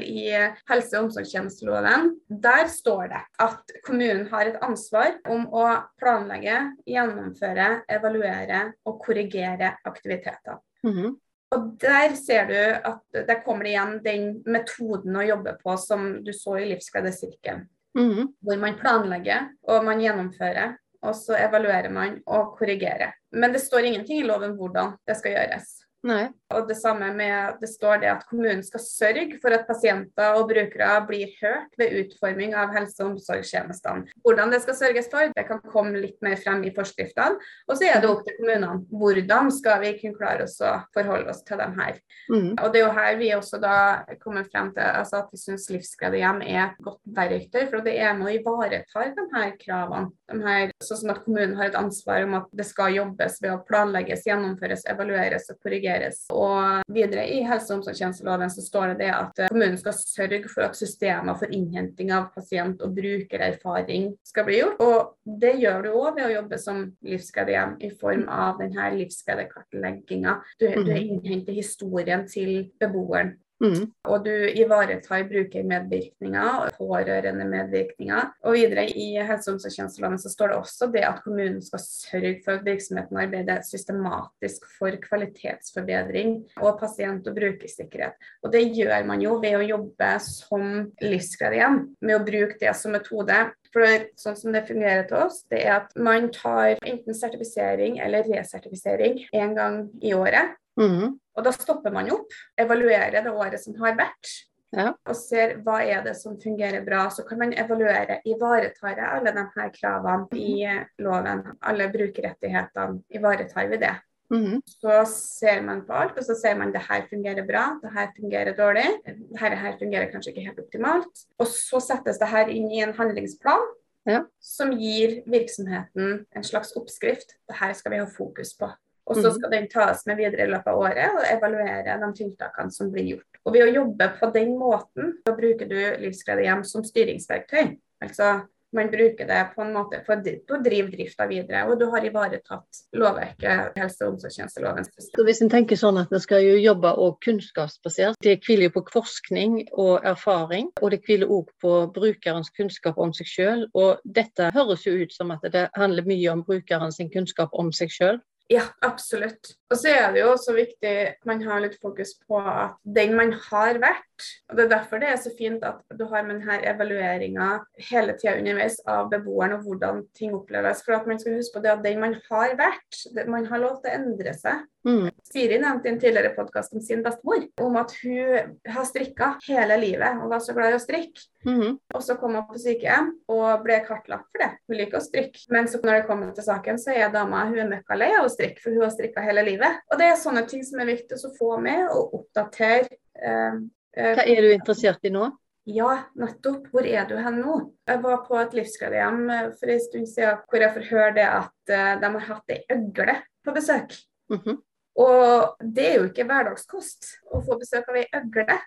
i 0.04 0.25
helse- 0.68 0.98
og 1.00 1.06
omsorgstjenesteloven. 1.06 2.10
Der 2.28 2.68
står 2.68 3.08
det 3.14 3.22
at 3.40 3.75
kommunen 3.86 4.25
har 4.28 4.50
et 4.50 4.58
ansvar 4.66 5.16
om 5.32 5.46
å 5.56 5.70
planlegge, 6.02 6.58
gjennomføre, 6.84 7.70
evaluere 7.88 8.66
og 8.86 9.00
korrigere 9.06 9.78
aktiviteter. 9.88 10.60
Mhm. 10.84 11.16
Og 11.56 11.68
der 11.80 12.16
ser 12.20 12.50
du 12.50 12.58
at 12.60 13.28
der 13.28 13.44
kommer 13.46 13.70
igjen 13.70 14.02
den 14.04 14.44
metoden 14.46 15.16
å 15.16 15.24
jobbe 15.24 15.56
på 15.64 15.78
som 15.80 16.24
du 16.25 16.34
så 16.36 16.58
i 16.60 16.68
Livsgledesirkelen. 16.74 17.70
Mhm. 17.96 18.34
Hvor 18.44 18.60
man 18.60 18.75
planlegger 18.75 19.48
og 19.64 19.86
man 19.86 20.02
gjennomfører, 20.04 20.75
og 21.04 21.16
så 21.18 21.38
evaluerer 21.40 21.92
man 21.94 22.20
og 22.25 22.56
korrigerer. 22.60 23.16
Men 23.32 23.54
det 23.54 23.64
står 23.64 23.90
ingenting 23.90 24.22
i 24.22 24.28
loven 24.28 24.56
hvordan 24.60 24.96
det 25.08 25.18
skal 25.20 25.36
gjøres. 25.36 25.85
Nei. 26.05 26.29
Og 26.53 26.67
det 26.69 26.77
samme 26.77 27.07
med 27.17 27.57
det 27.62 27.69
står 27.71 28.03
det 28.03 28.12
at 28.12 28.25
kommunen 28.29 28.62
skal 28.63 28.83
sørge 28.83 29.39
for 29.41 29.55
at 29.55 29.65
pasienter 29.67 30.38
og 30.38 30.50
brukere 30.51 31.00
blir 31.07 31.31
hørt 31.39 31.74
ved 31.79 31.95
utforming 32.03 32.53
av 32.53 32.74
helse- 32.75 33.01
og 33.01 33.15
omsorgstjenestene. 33.15 34.05
Hvordan 34.25 34.53
det 34.53 34.62
skal 34.63 34.77
sørges 34.77 35.09
for, 35.12 35.31
det 35.33 35.47
kan 35.47 35.63
komme 35.74 35.97
litt 36.03 36.19
mer 36.25 36.38
frem 36.39 36.62
i 36.67 36.74
forskriftene. 36.75 37.39
Og 37.65 37.79
så 37.79 37.89
er 37.89 38.03
det 38.03 38.12
opp 38.12 38.21
til 38.27 38.38
kommunene. 38.38 38.83
Hvordan 38.93 39.50
skal 39.53 39.81
vi 39.81 39.95
kunne 39.97 40.19
klare 40.19 40.45
oss 40.45 40.59
å 40.63 40.75
forholde 40.95 41.31
oss 41.33 41.41
til 41.45 41.59
dem 41.59 41.74
her. 41.79 41.97
Mm. 42.29 42.51
Og 42.53 42.69
det 42.74 42.81
er 42.81 42.85
jo 42.85 42.93
her 42.95 43.17
vi 43.19 43.31
også 43.35 43.59
da 43.63 43.77
kommer 44.21 44.45
frem 44.51 44.71
til 44.75 44.85
altså 44.85 45.24
at 45.24 45.33
vi 45.33 45.41
syns 45.41 45.67
Livsgledehjem 45.74 46.41
er 46.45 46.62
et 46.67 46.79
godt 46.85 47.01
verktøy, 47.17 47.63
for 47.71 47.85
det 47.85 47.97
er 48.01 48.13
med 48.17 48.29
å 48.29 48.35
ivareta 48.35 49.07
de 49.17 49.25
her 49.33 49.55
kravene. 49.62 50.12
De 50.31 50.39
her, 50.45 50.71
sånn 50.83 51.01
som 51.01 51.13
at 51.15 51.24
kommunen 51.25 51.57
har 51.59 51.71
et 51.71 51.79
ansvar 51.79 52.25
om 52.27 52.38
at 52.39 52.47
det 52.55 52.67
skal 52.67 52.93
jobbes 52.95 53.39
ved 53.43 53.53
å 53.53 53.62
planlegges, 53.67 54.25
gjennomføres, 54.29 54.85
evalueres 54.91 55.50
og 55.53 55.59
korrigeres. 55.63 55.95
Og 56.34 56.84
videre 56.92 57.25
i 57.32 57.42
helse- 57.46 57.74
og 57.74 57.80
omsorgstjenesteloven 57.80 58.52
så 58.54 58.64
står 58.66 58.94
det 58.94 58.98
det 59.06 59.12
at 59.14 59.42
eh, 59.44 59.52
kommunen 59.52 59.78
skal 59.80 59.96
sørge 60.00 60.42
for 60.52 60.68
at 60.68 60.78
systemer 60.80 61.38
for 61.40 61.52
innhenting 61.54 62.12
av 62.16 62.32
pasient- 62.36 62.84
og 62.86 62.96
brukererfaring 62.98 64.12
skal 64.25 64.48
bli 64.48 64.60
gjort. 64.62 64.84
Og 64.84 65.40
det 65.42 65.56
gjør 65.62 65.86
du 65.86 65.92
òg 65.94 66.20
ved 66.20 66.28
å 66.28 66.34
jobbe 66.36 66.60
som 66.62 66.84
livsskadehjem 67.06 67.78
i 67.86 67.92
form 68.02 68.28
av 68.32 68.62
denne 68.62 68.92
livsskadekartlegginga. 69.00 70.38
Du, 70.62 70.68
du 70.86 70.94
innhenter 70.96 71.56
historien 71.56 72.28
til 72.30 72.70
beboeren. 72.82 73.36
Mhm. 73.63 73.85
Og 74.12 74.25
du 74.25 74.33
ivaretar 74.51 75.24
brukermedvirkninger 75.29 76.75
pårørendemedvirkninger. 76.75 78.31
Og 78.43 78.57
videre 78.57 78.85
i 78.89 79.15
helse- 79.15 79.51
og 79.51 79.55
omsorgstjenesteloven 79.55 80.19
så 80.19 80.31
står 80.31 80.51
det 80.51 80.57
også 80.57 80.89
det 80.91 81.05
at 81.07 81.21
kommunen 81.24 81.62
skal 81.63 81.83
sørge 81.83 82.33
for 82.45 82.59
at 82.59 82.65
virksomheten 82.65 83.17
arbeider 83.17 83.63
systematisk 83.63 84.67
for 84.77 84.97
kvalitetsforbedring 85.07 86.41
og 86.62 86.79
pasient- 86.81 87.27
og 87.27 87.35
brukersikkerhet. 87.35 88.19
Og 88.43 88.51
det 88.51 88.65
gjør 88.75 89.05
man 89.07 89.24
jo 89.24 89.39
ved 89.39 89.59
å 89.59 89.63
jobbe 89.65 90.12
som 90.19 90.91
livsgledehjem, 91.01 91.95
med 92.01 92.19
å 92.19 92.25
bruke 92.25 92.59
det 92.59 92.75
som 92.75 92.91
metode. 92.91 93.39
For 93.75 94.05
sånn 94.19 94.38
som 94.39 94.53
det 94.55 94.67
fungerer 94.69 95.07
til 95.07 95.17
oss, 95.25 95.41
det 95.51 95.65
er 95.65 95.81
at 95.81 95.95
man 96.00 96.29
tar 96.31 96.77
enten 96.79 97.15
sertifisering 97.15 98.00
eller 98.00 98.24
resertifisering 98.24 99.25
en 99.33 99.55
gang 99.55 99.81
i 100.01 100.13
året. 100.15 100.55
Mhm. 100.77 101.20
Og 101.38 101.44
da 101.44 101.51
stopper 101.51 101.91
man 101.91 102.10
opp, 102.12 102.32
evaluerer 102.58 103.24
det 103.24 103.32
året 103.32 103.60
som 103.60 103.75
har 103.82 103.96
vært. 103.96 104.34
Ja. 104.75 104.89
og 105.08 105.15
ser 105.15 105.53
hva 105.63 105.77
er 105.88 106.01
det 106.03 106.17
som 106.17 106.34
fungerer 106.41 106.84
bra. 106.84 107.05
Så 107.10 107.24
kan 107.24 107.38
man 107.39 107.53
evaluere. 107.53 108.17
Ivaretar 108.27 108.98
jeg 108.98 109.05
alle 109.08 109.32
de 109.32 109.44
her 109.55 109.70
kravene 109.72 110.27
i 110.36 110.65
loven? 111.00 111.44
Alle 111.63 111.88
brukerrettighetene, 111.94 113.01
ivaretar 113.10 113.70
vi 113.70 113.77
det? 113.77 113.94
Mhm. 114.34 114.62
Så 114.65 115.05
ser 115.08 115.62
man 115.62 115.86
på 115.86 115.94
alt, 115.94 116.17
og 116.17 116.24
så 116.25 116.36
ser 116.36 116.55
man 116.58 116.74
det 116.74 116.82
her 116.89 117.05
fungerer 117.08 117.46
bra, 117.48 117.79
det 117.82 117.91
her 117.94 118.08
fungerer 118.20 118.53
dårlig. 118.58 118.86
Det 119.05 119.39
her, 119.39 119.55
her 119.55 119.77
fungerer 119.79 120.12
kanskje 120.12 120.34
ikke 120.34 120.46
helt 120.50 120.60
optimalt. 120.60 121.24
Og 121.39 121.48
så 121.48 121.79
settes 121.79 122.17
det 122.20 122.27
her 122.27 122.48
inn 122.50 122.70
i 122.72 122.82
en 122.82 122.94
handlingsplan 122.94 123.65
Ja. 124.08 124.24
som 124.41 124.72
gir 124.72 125.22
virksomheten 125.25 126.25
en 126.36 126.44
slags 126.44 126.74
oppskrift. 126.75 127.38
Det 127.48 127.55
her 127.62 127.72
skal 127.74 127.91
vi 127.91 127.98
ha 127.98 128.05
fokus 128.05 128.53
på. 128.60 128.74
Og 129.07 129.15
så 129.15 129.29
Mhm. 129.29 129.35
skal 129.35 129.51
den 129.51 129.67
tas 129.67 130.05
med 130.07 130.17
videre 130.17 130.47
i 130.47 130.51
løpet 130.51 130.67
av 130.67 130.79
året 130.79 131.12
og 131.13 131.24
evaluere 131.29 132.00
de 132.00 132.13
tiltakene 132.24 132.71
som 132.71 132.91
blir 132.91 133.15
gjort. 133.15 133.31
Og 133.45 133.53
ved 133.53 133.62
å 133.67 133.74
jobbe 133.74 134.19
på 134.19 134.33
den 134.33 134.57
måten, 134.57 135.13
da 135.25 135.35
bruker 135.35 135.69
du 135.69 135.75
Livsgledehjem 136.01 136.65
som 136.65 136.81
styringsverktøy. 136.83 137.77
Altså 138.01 138.47
man 138.74 138.89
bruker 138.91 139.25
det 139.25 139.55
på 139.55 139.62
en 139.62 139.74
måte 139.74 140.03
for 140.05 140.17
å 140.17 140.63
drive 140.63 140.91
drifta 140.91 141.27
videre, 141.29 141.62
og 141.71 141.79
du 141.79 141.85
har 141.91 142.01
ivaretatt 142.01 142.65
lovverket, 142.93 143.71
helse- 143.77 144.01
og 144.05 144.13
omsorgstjenesteloven. 144.15 144.83
Så 145.00 145.24
hvis 145.24 145.41
en 145.41 145.50
tenker 145.50 145.75
sånn 145.79 146.01
at 146.01 146.12
en 146.12 146.19
skal 146.19 146.41
jo 146.41 146.57
jobbe 146.57 146.91
og 146.97 147.21
kunnskapsbasert, 147.21 148.15
det 148.21 148.41
hviler 148.43 148.67
jo 148.69 148.81
på 148.81 148.89
forskning 148.91 149.69
og 149.77 150.03
erfaring, 150.03 150.71
og 150.81 150.91
det 150.91 151.03
hviler 151.05 151.27
òg 151.27 151.47
på 151.63 151.93
brukerens 151.93 152.50
kunnskap 152.57 152.97
om 152.97 153.13
seg 153.13 153.27
sjøl. 153.27 153.65
Og 153.74 154.00
dette 154.05 154.51
høres 154.51 154.83
jo 154.83 154.91
ut 154.91 155.13
som 155.13 155.31
at 155.31 155.41
det 155.43 155.69
handler 155.75 156.03
mye 156.03 156.31
om 156.33 156.43
brukerens 156.43 156.97
kunnskap 157.13 157.50
om 157.53 157.71
seg 157.71 157.88
sjøl. 157.89 158.19
Ja, 158.48 158.74
absolutt. 158.82 159.58
Og 159.74 159.79
så 159.81 159.89
er 159.89 160.12
det 160.13 160.22
jo 160.22 160.31
også 160.36 160.53
viktig 160.53 160.91
at 161.10 161.25
man 161.25 161.41
har 161.41 161.63
litt 161.63 161.79
fokus 161.81 162.13
på 162.27 162.38
at 162.38 162.75
den 162.98 163.15
man 163.17 163.34
har 163.48 163.79
vært, 163.81 164.25
og 164.50 164.57
det 164.57 164.65
er 164.65 164.72
derfor 164.72 165.01
det 165.01 165.10
er 165.10 165.17
så 165.19 165.31
fint 165.38 165.63
at 165.67 165.81
du 165.98 166.05
har 166.12 166.24
med 166.24 166.39
denne 166.39 166.60
evalueringa 166.69 167.48
hele 167.89 168.15
tida 168.19 168.36
underveis 168.39 168.77
av 168.88 169.10
beboeren 169.12 169.57
og 169.57 169.65
hvordan 169.65 170.03
ting 170.15 170.36
oppleves. 170.38 170.84
For 170.86 170.95
at 170.95 171.10
man 171.10 171.19
skal 171.19 171.39
huske 171.39 171.57
på 171.57 171.65
det 171.65 171.74
at 171.74 171.84
den 171.84 172.00
man 172.03 172.15
har 172.29 172.55
vært, 172.60 173.01
det, 173.15 173.27
man 173.31 173.50
har 173.50 173.63
lov 173.63 173.81
til 173.81 173.91
å 173.91 173.98
endre 173.98 174.36
seg. 174.38 174.63
Mm. 174.86 175.10
Siri 175.25 175.57
nevnte 175.57 175.89
i 175.89 175.91
en 175.95 176.00
tidligere 176.00 176.36
podkast 176.36 176.75
om 176.77 176.81
sin 176.86 177.01
bestemor, 177.03 177.48
om 177.65 177.77
at 177.81 177.93
hun 178.03 178.53
har 178.69 178.86
strikka 178.86 179.31
hele 179.48 179.79
livet 179.81 180.22
og 180.22 180.29
var 180.29 180.43
så 180.45 180.53
glad 180.53 180.75
i 180.75 180.77
å 180.77 180.84
strikke. 180.84 181.25
Mm. 181.45 181.77
Og 181.93 182.01
så 182.01 182.15
kom 182.17 182.38
hun 182.38 182.45
på 182.50 182.62
sykehjem 182.62 183.12
og 183.34 183.63
ble 183.65 183.79
kartlagt 183.86 184.29
for 184.29 184.41
det. 184.41 184.51
Hun 184.69 184.77
liker 184.79 185.00
å 185.00 185.03
strikke. 185.05 185.41
Men 185.53 185.69
så 185.69 185.81
når 185.81 186.00
det 186.00 186.07
kommer 186.10 186.31
til 186.38 186.45
saken, 186.45 186.79
så 186.81 186.93
er 186.93 187.13
dama 187.13 187.43
hun 187.50 187.60
er 187.65 187.72
møkkalei 187.74 188.12
av 188.17 188.29
å 188.29 188.34
strikke, 188.34 188.62
for 188.62 188.77
hun 188.77 188.86
har 188.86 188.93
strikka 188.93 189.25
hele 189.25 189.45
livet. 189.45 189.54
Og 189.91 189.97
det 190.01 190.12
er 190.12 190.19
sånne 190.19 190.45
ting 190.50 190.63
som 190.67 190.81
er 190.83 190.91
viktig 190.91 191.17
å 191.17 191.33
få 191.38 191.55
med 191.63 191.88
og 191.88 192.13
oppdatere. 192.19 193.00
Eh, 193.15 193.57
eh, 193.97 194.13
Hva 194.17 194.27
er 194.27 194.45
du 194.45 194.53
interessert 194.53 195.07
i 195.07 195.13
nå? 195.13 195.31
ja, 195.65 195.89
nettopp. 196.13 196.67
Hvor 196.71 196.85
er 196.85 197.07
du 197.09 197.15
hen 197.17 197.39
nå? 197.41 197.57
Jeg 197.89 198.01
var 198.03 198.21
på 198.27 198.38
et 198.39 198.53
livsgledehjem 198.57 199.29
eh, 199.33 199.50
for 199.57 199.74
en 199.74 199.81
stund 199.81 200.07
siden 200.12 200.43
hvor 200.45 200.62
jeg 200.62 200.75
får 200.77 200.88
høre 200.91 201.15
det 201.17 201.25
at 201.25 201.74
eh, 201.74 201.91
de 202.01 202.12
har 202.15 202.27
hatt 202.29 202.53
ei 202.53 202.62
øgle 202.77 203.17
på 203.45 203.55
besøk. 203.55 203.97
Mhm. 204.33 204.62
Og 204.95 205.57
det 205.75 205.85
er 205.89 205.97
jo 205.97 206.05
ikke 206.07 206.24
hverdagskost 206.29 207.09
å 207.35 207.41
få 207.43 207.57
besøk 207.59 207.89
av 207.91 207.97
ei 208.00 208.05
øgle. 208.15 208.59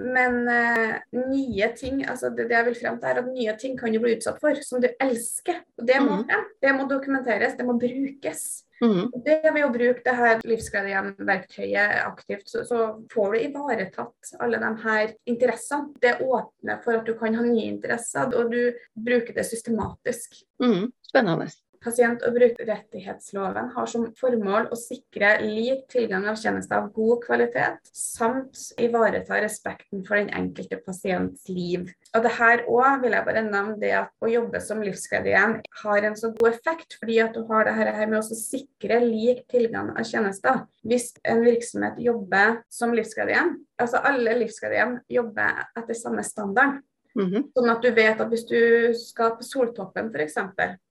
Men 0.00 0.42
uh, 0.48 0.96
nye 1.30 1.68
ting 1.76 2.02
altså 2.04 2.28
det, 2.34 2.48
det 2.50 2.56
jeg 2.58 2.68
vil 2.68 2.78
frem 2.78 3.00
til 3.00 3.10
er 3.10 3.20
at 3.22 3.32
nye 3.32 3.56
ting 3.60 3.78
kan 3.78 3.92
du 3.92 4.00
bli 4.02 4.16
utsatt 4.18 4.38
for, 4.42 4.58
som 4.64 4.82
du 4.82 4.88
elsker. 4.92 5.62
Og 5.80 5.88
Det 5.88 5.98
må 6.04 6.20
mm. 6.22 6.46
Det 6.62 6.72
må 6.76 6.86
dokumenteres, 6.90 7.56
det 7.56 7.66
må 7.66 7.76
brukes. 7.80 8.46
Mm. 8.82 9.08
Det 9.24 9.38
ved 9.54 9.64
å 9.64 9.72
bruke 9.72 10.02
det 10.04 10.14
her 10.18 10.42
livsgledehjem-verktøyet 10.44 11.94
aktivt, 12.04 12.44
så, 12.50 12.64
så 12.68 12.80
får 13.12 13.32
du 13.32 13.44
ivaretatt 13.46 14.34
alle 14.44 14.60
de 14.60 14.72
her 14.82 15.14
interessene. 15.32 15.94
Det 16.02 16.18
åpner 16.20 16.82
for 16.84 17.00
at 17.00 17.08
du 17.08 17.14
kan 17.16 17.38
ha 17.38 17.44
nye 17.46 17.70
interesser, 17.70 18.28
og 18.36 18.52
du 18.52 18.76
bruker 19.08 19.36
det 19.36 19.46
systematisk. 19.48 20.42
Mm. 20.62 20.90
Spennende. 21.08 21.48
Pasient- 21.82 22.24
og 22.26 22.34
brukerrettighetsloven 22.36 23.70
har 23.74 23.90
som 23.90 24.06
formål 24.18 24.68
å 24.72 24.78
sikre 24.78 25.36
lik 25.42 25.86
tilgang 25.92 26.26
av 26.30 26.38
tjenester 26.40 26.78
av 26.78 26.90
god 26.96 27.22
kvalitet, 27.24 27.90
samt 27.92 28.58
ivareta 28.82 29.40
respekten 29.42 30.04
for 30.06 30.18
den 30.18 30.32
enkelte 30.34 30.78
pasients 30.84 31.48
liv. 31.52 31.90
Og 32.14 32.24
det 32.24 32.34
her 32.38 32.64
òg 32.70 33.04
vil 33.04 33.16
jeg 33.16 33.28
bare 33.28 33.44
nevne 33.46 33.76
det 33.82 33.92
at 34.00 34.12
å 34.24 34.30
jobbe 34.30 34.62
som 34.64 34.82
livsgledehjem 34.84 35.58
har 35.82 36.08
en 36.08 36.18
så 36.18 36.32
god 36.38 36.50
effekt, 36.54 36.98
fordi 37.00 37.20
at 37.24 37.36
du 37.36 37.44
har 37.50 37.68
det 37.68 37.76
her 37.76 38.06
med 38.06 38.20
å 38.20 38.40
sikre 38.40 39.00
lik 39.04 39.44
tilgang 39.52 39.92
av 39.94 40.06
tjenester. 40.08 40.64
Hvis 40.86 41.12
en 41.26 41.44
virksomhet 41.46 42.00
jobber 42.02 42.60
som 42.72 42.94
livsgledehjem, 42.96 43.56
altså 43.80 44.02
alle 44.06 44.36
livsgledehjem 44.42 45.00
jobber 45.12 45.64
etter 45.76 45.98
samme 45.98 46.24
standard. 46.26 46.82
Mhm. 47.16 47.46
Sånn 47.56 47.70
at 47.72 47.82
du 47.82 47.90
vet 47.96 48.20
at 48.20 48.28
hvis 48.28 48.44
du 48.48 48.92
skal 48.94 49.36
på 49.38 49.44
Soltoppen 49.46 50.10
f.eks., 50.12 50.34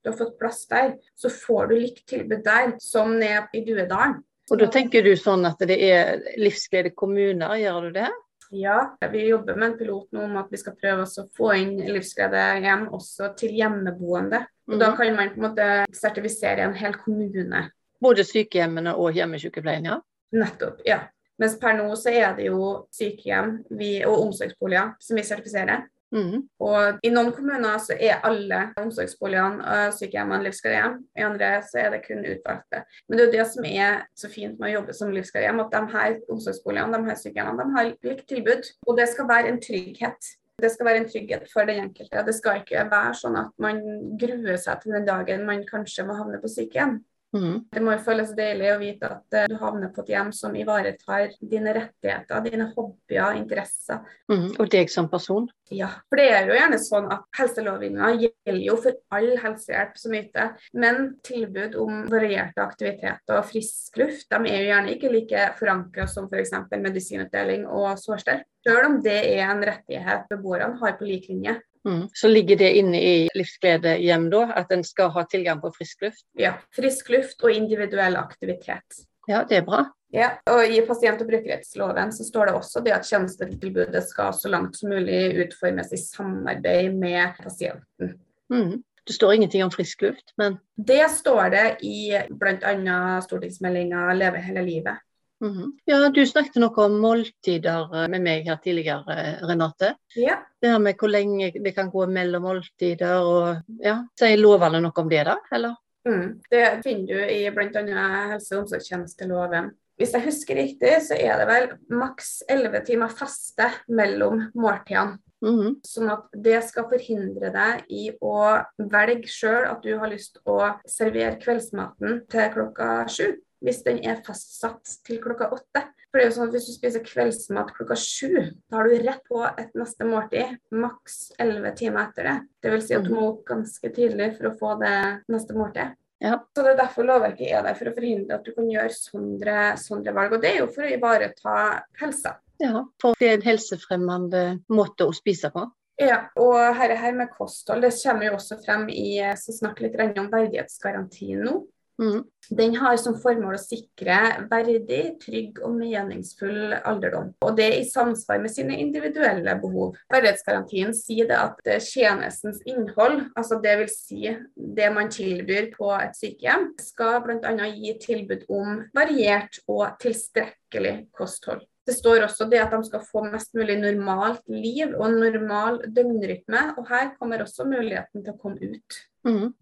du 0.02 0.10
har 0.10 0.16
fått 0.18 0.38
plass 0.40 0.64
der, 0.66 0.96
så 1.14 1.30
får 1.30 1.68
du 1.70 1.74
likt 1.78 2.06
tilbud 2.10 2.42
der 2.44 2.72
som 2.82 3.14
ned 3.18 3.46
i 3.54 3.62
Duedalen. 3.64 4.22
Og 4.50 4.58
da 4.58 4.66
tenker 4.70 5.02
du 5.02 5.12
sånn 5.18 5.46
at 5.46 5.58
det 5.66 5.78
er 5.82 6.20
livsglede 6.38 6.92
kommuner, 6.94 7.56
gjør 7.58 7.88
du 7.88 7.90
det? 8.00 8.10
Ja, 8.54 8.96
vi 9.10 9.24
jobber 9.28 9.56
med 9.58 9.72
en 9.72 9.78
pilot 9.78 10.12
nå 10.14 10.22
om 10.22 10.36
at 10.38 10.50
vi 10.50 10.56
skal 10.60 10.76
prøve 10.78 11.02
å 11.02 11.24
få 11.34 11.48
inn 11.58 11.80
livsglede 11.82 12.60
hjem 12.62 12.84
også 12.94 13.32
til 13.36 13.50
hjemmeboende. 13.58 14.44
Og 14.68 14.78
Da 14.78 14.90
Mhm. 14.90 14.96
kan 14.96 15.16
man 15.16 15.30
på 15.30 15.36
en 15.36 15.50
måte 15.50 15.86
sertifisere 15.92 16.58
en 16.60 16.74
hel 16.74 16.92
kommune. 16.94 17.70
Både 18.00 18.24
sykehjemmene 18.24 18.94
og 18.96 19.14
hjemmesykepleien, 19.14 19.84
ja? 19.84 20.00
Nettopp, 20.32 20.80
ja. 20.84 21.00
Mens 21.38 21.56
per 21.58 21.74
nå 21.74 21.90
så 21.96 22.10
er 22.12 22.36
det 22.36 22.46
jo 22.46 22.86
sykehjem 22.92 23.64
vi, 23.70 24.02
og 24.04 24.26
omsorgsboliger 24.26 24.94
som 25.00 25.16
vi 25.16 25.22
sertifiserer. 25.22 25.84
Mhm. 26.14 26.44
Og 26.62 27.00
I 27.02 27.10
noen 27.10 27.32
kommuner 27.34 27.80
så 27.82 27.96
er 27.98 28.22
alle 28.26 28.60
omsorgsboligene 28.78 29.64
og 29.66 29.96
sykehjemmene 29.96 30.46
livsgledehjem. 30.46 30.96
I 31.18 31.26
andre 31.26 31.50
så 31.66 31.82
er 31.82 31.90
det 31.94 32.04
kun 32.06 32.22
utvalgte. 32.22 32.84
Men 33.08 33.18
det 33.18 33.24
er 33.24 33.28
jo 33.28 33.34
det 33.34 33.46
som 33.52 33.68
er 33.68 34.00
så 34.16 34.30
fint 34.32 34.58
med 34.60 34.70
å 34.70 34.74
jobbe 34.78 34.96
som 34.96 35.12
livsgledehjem, 35.14 35.62
at 35.64 35.74
de 35.74 35.82
her 35.96 36.18
omsorgsboligene 36.32 37.00
de 37.00 37.10
her 37.10 37.20
sykehjemmene, 37.22 37.66
de 37.66 37.78
har 37.78 37.92
likt 38.10 38.26
tilbud. 38.30 38.72
Og 38.86 39.00
det 39.00 39.08
skal 39.12 39.30
være 39.30 39.52
en 39.52 39.62
trygghet. 39.62 40.32
Det 40.62 40.70
skal 40.72 40.88
være 40.88 41.02
en 41.02 41.10
trygghet 41.10 41.50
for 41.52 41.68
den 41.68 41.82
enkelte. 41.82 42.22
Det 42.24 42.34
skal 42.38 42.62
ikke 42.62 42.86
være 42.88 43.12
sånn 43.18 43.36
at 43.42 43.50
man 43.60 43.82
gruer 44.16 44.56
seg 44.60 44.80
til 44.80 44.94
den 44.96 45.04
dagen 45.04 45.44
man 45.48 45.66
kanskje 45.68 46.06
må 46.08 46.16
havne 46.16 46.40
på 46.40 46.48
sykehjem. 46.48 47.02
Mhm. 47.36 47.58
Det 47.72 47.82
må 47.84 47.94
jo 47.94 48.02
føles 48.06 48.32
deilig 48.36 48.70
å 48.72 48.78
vite 48.80 49.10
at 49.12 49.36
eh, 49.36 49.48
du 49.50 49.56
havner 49.60 49.92
på 49.94 50.02
et 50.04 50.12
hjem 50.14 50.32
som 50.34 50.56
ivaretar 50.56 51.34
dine 51.40 51.74
rettigheter, 51.76 52.42
dine 52.46 52.70
hobbyer, 52.72 53.36
interesser. 53.38 54.02
Mm. 54.30 54.48
Og 54.56 54.70
deg 54.72 54.90
som 54.92 55.10
person? 55.12 55.48
Ja, 55.74 55.88
for 56.06 56.20
det 56.20 56.26
er 56.30 56.46
jo 56.46 56.54
gjerne 56.54 56.78
sånn 56.78 57.08
at 57.10 57.24
helselovgivninga 57.36 58.12
gjelder 58.22 58.60
jo 58.62 58.76
for 58.84 58.98
all 59.16 59.32
helsehjelp 59.42 59.96
som 59.98 60.14
yter, 60.14 60.52
men 60.78 61.16
tilbud 61.26 61.74
om 61.82 62.04
varierte 62.10 62.62
aktiviteter 62.62 63.40
og 63.40 63.48
frisk 63.50 63.98
luft 63.98 64.30
de 64.30 64.52
er 64.52 64.62
jo 64.62 64.68
gjerne 64.70 64.94
ikke 64.94 65.12
like 65.12 65.46
forankra 65.58 66.06
som 66.10 66.28
f.eks. 66.30 66.54
medisinutdeling 66.70 67.66
og 67.66 67.96
sårstell. 67.98 68.44
Selv 68.66 68.88
om 68.88 69.00
det 69.02 69.18
er 69.34 69.44
en 69.46 69.62
rettighet 69.66 70.30
beboerne 70.30 70.78
har 70.80 70.96
på 70.98 71.06
lik 71.06 71.28
linje. 71.30 71.58
Mhm. 71.86 72.08
Så 72.14 72.28
ligger 72.28 72.56
det 72.58 72.72
inne 72.80 72.98
i 73.02 73.28
Livsglede 73.34 73.96
hjem, 74.02 74.30
da, 74.30 74.46
at 74.58 74.72
en 74.74 74.82
skal 74.84 75.12
ha 75.14 75.22
tilgang 75.30 75.60
på 75.62 75.70
frisk 75.76 76.02
luft? 76.02 76.24
Ja, 76.38 76.56
Frisk 76.74 77.08
luft 77.14 77.44
og 77.46 77.52
individuell 77.54 78.16
aktivitet. 78.18 79.04
Ja, 79.28 79.44
det 79.48 79.60
er 79.60 79.64
bra. 79.66 79.84
Ja, 80.14 80.30
og 80.50 80.64
I 80.66 80.80
pasient- 80.86 81.20
og 81.22 81.28
brukerrettsloven 81.30 82.12
så 82.14 82.24
står 82.24 82.46
det 82.46 82.54
også 82.54 82.82
det 82.84 82.94
at 82.94 83.06
tjenestetilbudet 83.06 84.02
skal 84.08 84.34
så 84.34 84.50
langt 84.50 84.78
som 84.78 84.90
mulig 84.90 85.34
utformes 85.44 85.92
i 85.92 85.98
samarbeid 86.00 86.94
med 86.94 87.38
pasienten. 87.42 88.14
Mm. 88.50 88.82
Det 89.06 89.14
står 89.14 89.32
ingenting 89.32 89.62
om 89.64 89.70
frisk 89.70 90.02
luft, 90.02 90.32
men 90.38 90.58
Det 90.76 91.10
står 91.10 91.50
det 91.50 91.66
i 91.86 92.10
bl.a. 92.30 93.20
stortingsmeldinga 93.22 94.14
'Leve 94.14 94.42
hele 94.42 94.62
livet'. 94.66 94.98
Mhm. 95.44 95.72
Ja, 95.88 96.08
du 96.08 96.20
snakket 96.26 96.58
noe 96.62 96.84
om 96.86 96.98
måltider 97.02 97.90
eh, 97.94 98.06
med 98.12 98.24
meg 98.24 98.48
her 98.48 98.60
tidligere, 98.62 99.16
Renate. 99.46 99.94
Ja. 100.16 100.38
Det 100.62 100.70
her 100.72 100.82
med 100.82 101.00
hvor 101.00 101.12
lenge 101.12 101.52
det 101.54 101.74
kan 101.76 101.90
gå 101.92 102.06
mellom 102.10 102.46
måltider 102.48 103.18
og 103.20 103.82
ja. 103.82 103.98
Sier 104.18 104.40
lovene 104.40 104.80
noe 104.84 105.02
om 105.02 105.10
det, 105.12 105.24
da? 105.28 105.36
Eller? 105.52 105.76
Mm. 106.06 106.40
Det 106.50 106.64
finner 106.84 107.06
du 107.06 107.34
i 107.34 107.42
bl.a. 107.50 108.06
helse- 108.32 108.54
og 108.54 108.64
omsorgstjenesteloven. 108.64 109.72
Hvis 109.96 110.12
jeg 110.12 110.26
husker 110.26 110.58
riktig, 110.60 110.90
så 111.06 111.16
er 111.16 111.38
det 111.40 111.46
vel 111.48 111.70
maks 111.96 112.42
elleve 112.52 112.82
timer 112.84 113.12
faste 113.12 113.70
mellom 113.88 114.50
måltidene. 114.54 115.16
Mhm. 115.44 115.74
Sånn 115.84 116.08
at 116.12 116.28
det 116.32 116.62
skal 116.64 116.86
forhindre 116.88 117.50
deg 117.52 117.88
i 117.92 118.06
å 118.24 118.36
velge 118.80 119.28
sjøl 119.28 119.66
at 119.68 119.82
du 119.84 119.92
har 120.00 120.08
lyst 120.08 120.40
å 120.48 120.56
servere 120.88 121.36
kveldsmaten 121.42 122.22
til 122.32 122.54
klokka 122.54 122.88
sju, 123.12 123.34
hvis 123.64 123.82
den 123.86 124.02
er 124.04 124.22
fastsatt 124.26 124.98
til 125.06 125.20
klokka 125.22 125.50
åtte. 125.54 125.86
For 126.06 126.20
det 126.20 126.24
er 126.24 126.30
jo 126.30 126.34
sånn 126.36 126.48
at 126.48 126.54
Hvis 126.54 126.68
du 126.68 126.74
spiser 126.76 127.04
kveldsmat 127.04 127.72
klokka 127.76 127.96
sju, 128.00 128.30
da 128.70 128.78
har 128.78 128.88
du 128.88 128.94
rett 129.04 129.22
på 129.28 129.42
et 129.46 129.74
neste 129.76 130.06
måltid 130.08 130.56
maks 130.72 131.18
elleve 131.42 131.74
timer 131.76 132.06
etter 132.06 132.30
det. 132.30 132.36
Vil 132.72 132.84
si 132.84 132.96
at 132.96 133.04
du 133.04 133.12
må 133.12 133.26
opp 133.34 133.44
ganske 133.48 133.90
tidlig 133.92 134.32
for 134.38 134.48
å 134.48 134.56
få 134.56 134.74
det 134.80 134.96
neste 135.32 135.56
måltidet. 135.58 135.96
Ja. 136.24 136.38
Så 136.56 136.62
Det 136.62 136.72
er 136.72 136.78
derfor 136.80 137.04
lovverket 137.04 137.52
er 137.52 137.62
der, 137.66 137.76
for 137.76 137.90
å 137.90 137.94
forhindre 137.94 138.38
at 138.38 138.46
du 138.46 138.54
kan 138.56 138.70
gjøre 138.70 138.94
sånne, 138.96 139.58
sånne 139.82 140.14
valg. 140.16 140.32
Og 140.32 140.42
Det 140.42 140.52
er 140.54 140.58
jo 140.62 140.70
for 140.72 140.86
å 140.86 140.92
ivareta 140.94 141.56
helsa. 142.00 142.36
Ja, 142.62 142.86
for 143.02 143.18
det 143.20 143.28
er 143.28 143.36
en 143.36 143.44
helsefremmende 143.50 144.44
måte 144.72 145.04
å 145.04 145.12
spise 145.12 145.52
på. 145.52 145.66
Ja, 146.00 146.26
og 146.36 146.56
her, 146.76 146.92
her 146.96 147.14
med 147.16 147.30
kosthold 147.32 147.84
det 147.84 147.94
kommer 148.02 148.28
jo 148.28 148.36
også 148.36 148.58
frem 148.60 148.88
i 148.92 149.16
så 149.40 149.52
snakker 149.52 149.86
litt 149.86 150.18
om 150.20 150.28
verdighetsgarantien 150.32 151.44
nå. 151.44 151.62
Mm. 152.02 152.24
Den 152.50 152.74
har 152.78 152.96
som 153.00 153.16
formål 153.18 153.56
å 153.56 153.60
sikre 153.60 154.16
verdig, 154.50 155.16
trygg 155.22 155.60
og 155.64 155.74
meningsfull 155.78 156.76
alderdom. 156.76 157.32
Og 157.42 157.56
det 157.58 157.66
er 157.66 157.76
i 157.80 157.88
samsvar 157.88 158.38
med 158.42 158.52
sine 158.52 158.76
individuelle 158.82 159.56
behov. 159.62 159.96
Verdighetsgarantien 160.12 160.92
sier 160.94 161.30
det 161.30 161.38
at 161.40 161.70
tjenestens 161.82 162.60
innhold, 162.68 163.24
altså 163.34 163.58
dvs. 163.64 163.96
Si 164.06 164.28
det 164.76 164.90
man 164.94 165.10
tilbyr 165.10 165.72
på 165.74 165.90
et 165.96 166.14
sykehjem, 166.18 166.68
skal 166.78 167.22
bl.a. 167.24 167.70
gi 167.72 167.96
tilbud 168.02 168.44
om 168.52 168.84
variert 168.94 169.58
og 169.66 169.88
tilstrekkelig 170.02 170.98
kosthold. 171.16 171.64
Det 171.86 171.94
står 171.94 172.24
også 172.26 172.48
det 172.50 172.58
at 172.58 172.72
de 172.74 172.80
skal 172.86 173.02
få 173.06 173.22
mest 173.30 173.52
mulig 173.54 173.76
normalt 173.78 174.42
liv 174.50 174.94
og 174.98 175.12
normal 175.14 175.78
døgnrytme. 175.94 176.62
Og 176.80 176.88
her 176.90 177.12
kommer 177.18 177.44
også 177.44 177.66
muligheten 177.68 178.24
til 178.24 178.34
å 178.34 178.40
komme 178.42 178.74
ut. 178.74 178.98
Mm. 179.26 179.52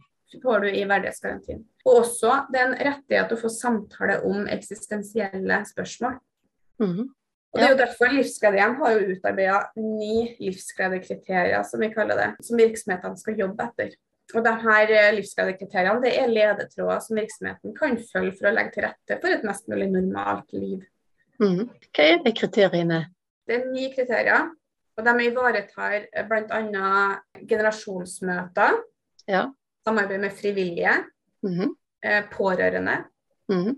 Får 0.42 0.64
du 0.64 0.70
i 0.70 0.85
verdighetsgarantien. 0.88 1.64
Og 1.85 2.01
også 2.03 2.38
det 2.53 2.61
er 2.61 2.70
en 2.70 2.79
rettighet 2.88 3.35
å 3.35 3.40
få 3.40 3.51
samtale 3.53 4.20
om 4.27 4.49
eksistensielle 4.51 5.61
spørsmål. 5.68 6.16
Mm. 6.83 7.11
Og 7.55 7.61
Det 7.61 7.66
er 7.66 7.70
jo 7.70 7.79
derfor 7.79 8.11
Livsgledehjem 8.11 8.73
har 8.81 8.94
jo 8.94 9.12
utarbeida 9.14 9.59
ni 9.79 10.16
livsgledekriterier, 10.42 11.62
som 11.62 11.85
vi 11.85 11.92
kaller 11.92 12.18
det, 12.18 12.31
som 12.42 12.59
virksomhetene 12.59 13.20
skal 13.20 13.38
jobbe 13.38 13.68
etter. 13.68 13.92
Og 14.35 14.42
de 14.42 14.55
her 14.64 14.90
eh, 14.90 15.12
livsgledekriteriene 15.20 16.03
det 16.03 16.14
er 16.18 16.33
ledetråder 16.33 17.05
som 17.05 17.20
virksomheten 17.20 17.77
kan 17.77 17.94
følge 18.09 18.35
for 18.40 18.51
å 18.51 18.55
legge 18.57 18.75
til 18.75 18.87
rette 18.88 19.20
for 19.20 19.37
et 19.37 19.47
mest 19.47 19.70
mulig 19.70 19.87
normalt 19.92 20.51
liv. 20.57 20.83
Mm. 21.42 21.68
Hva 21.94 22.09
er 22.09 22.23
de 22.25 22.33
kriteriene? 22.35 23.01
Det 23.47 23.61
er 23.61 23.68
ni 23.70 23.90
kriterier. 23.92 24.51
Og 24.94 25.07
de 25.07 25.14
ivaretar 25.29 26.09
eh, 26.09 26.27
bl.a. 26.27 26.90
generasjonsmøter, 27.51 28.81
ja. 29.31 29.47
Samarbeid 29.85 30.20
med 30.20 30.33
frivillige, 30.33 30.94
mm 31.42 31.61
-hmm. 31.61 31.70
pårørende, 32.33 33.05
mm 33.49 33.62
-hmm. 33.62 33.75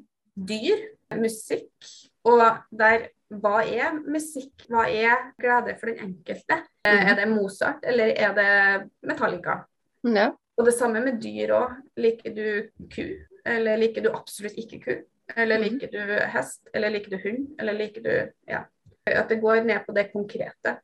dyr, 0.48 0.76
musikk. 1.14 1.84
Og 2.24 2.56
der 2.70 3.08
hva 3.28 3.64
er 3.64 3.92
musikk? 4.06 4.68
Hva 4.68 4.86
er 4.86 5.32
glede 5.40 5.76
for 5.80 5.86
den 5.86 5.98
enkelte? 5.98 6.54
Mm 6.54 6.92
-hmm. 6.92 7.10
Er 7.10 7.14
det 7.14 7.28
Mozart, 7.28 7.82
eller 7.82 8.06
er 8.16 8.34
det 8.34 8.90
Metallica? 9.02 9.66
Ja. 10.04 10.30
Og 10.56 10.66
det 10.66 10.74
samme 10.74 11.00
med 11.00 11.20
dyr 11.22 11.52
òg. 11.52 11.74
Liker 11.96 12.34
du 12.34 12.68
ku, 12.94 13.04
eller 13.46 13.76
liker 13.76 14.02
du 14.02 14.10
absolutt 14.10 14.56
ikke 14.56 14.80
ku? 14.80 14.94
Eller 15.36 15.58
mhm. 15.58 15.68
liker 15.68 15.90
du 15.90 16.26
hest? 16.32 16.68
Eller 16.74 16.90
liker 16.90 17.10
du 17.10 17.16
hund? 17.16 17.48
Eller 17.58 17.72
liker 17.72 18.02
du 18.02 18.32
Ja. 18.48 18.64
At 19.06 19.28
det 19.28 19.40
går 19.40 19.62
ned 19.64 19.80
på 19.86 19.92
det 19.92 20.12
konkrete. 20.12 20.80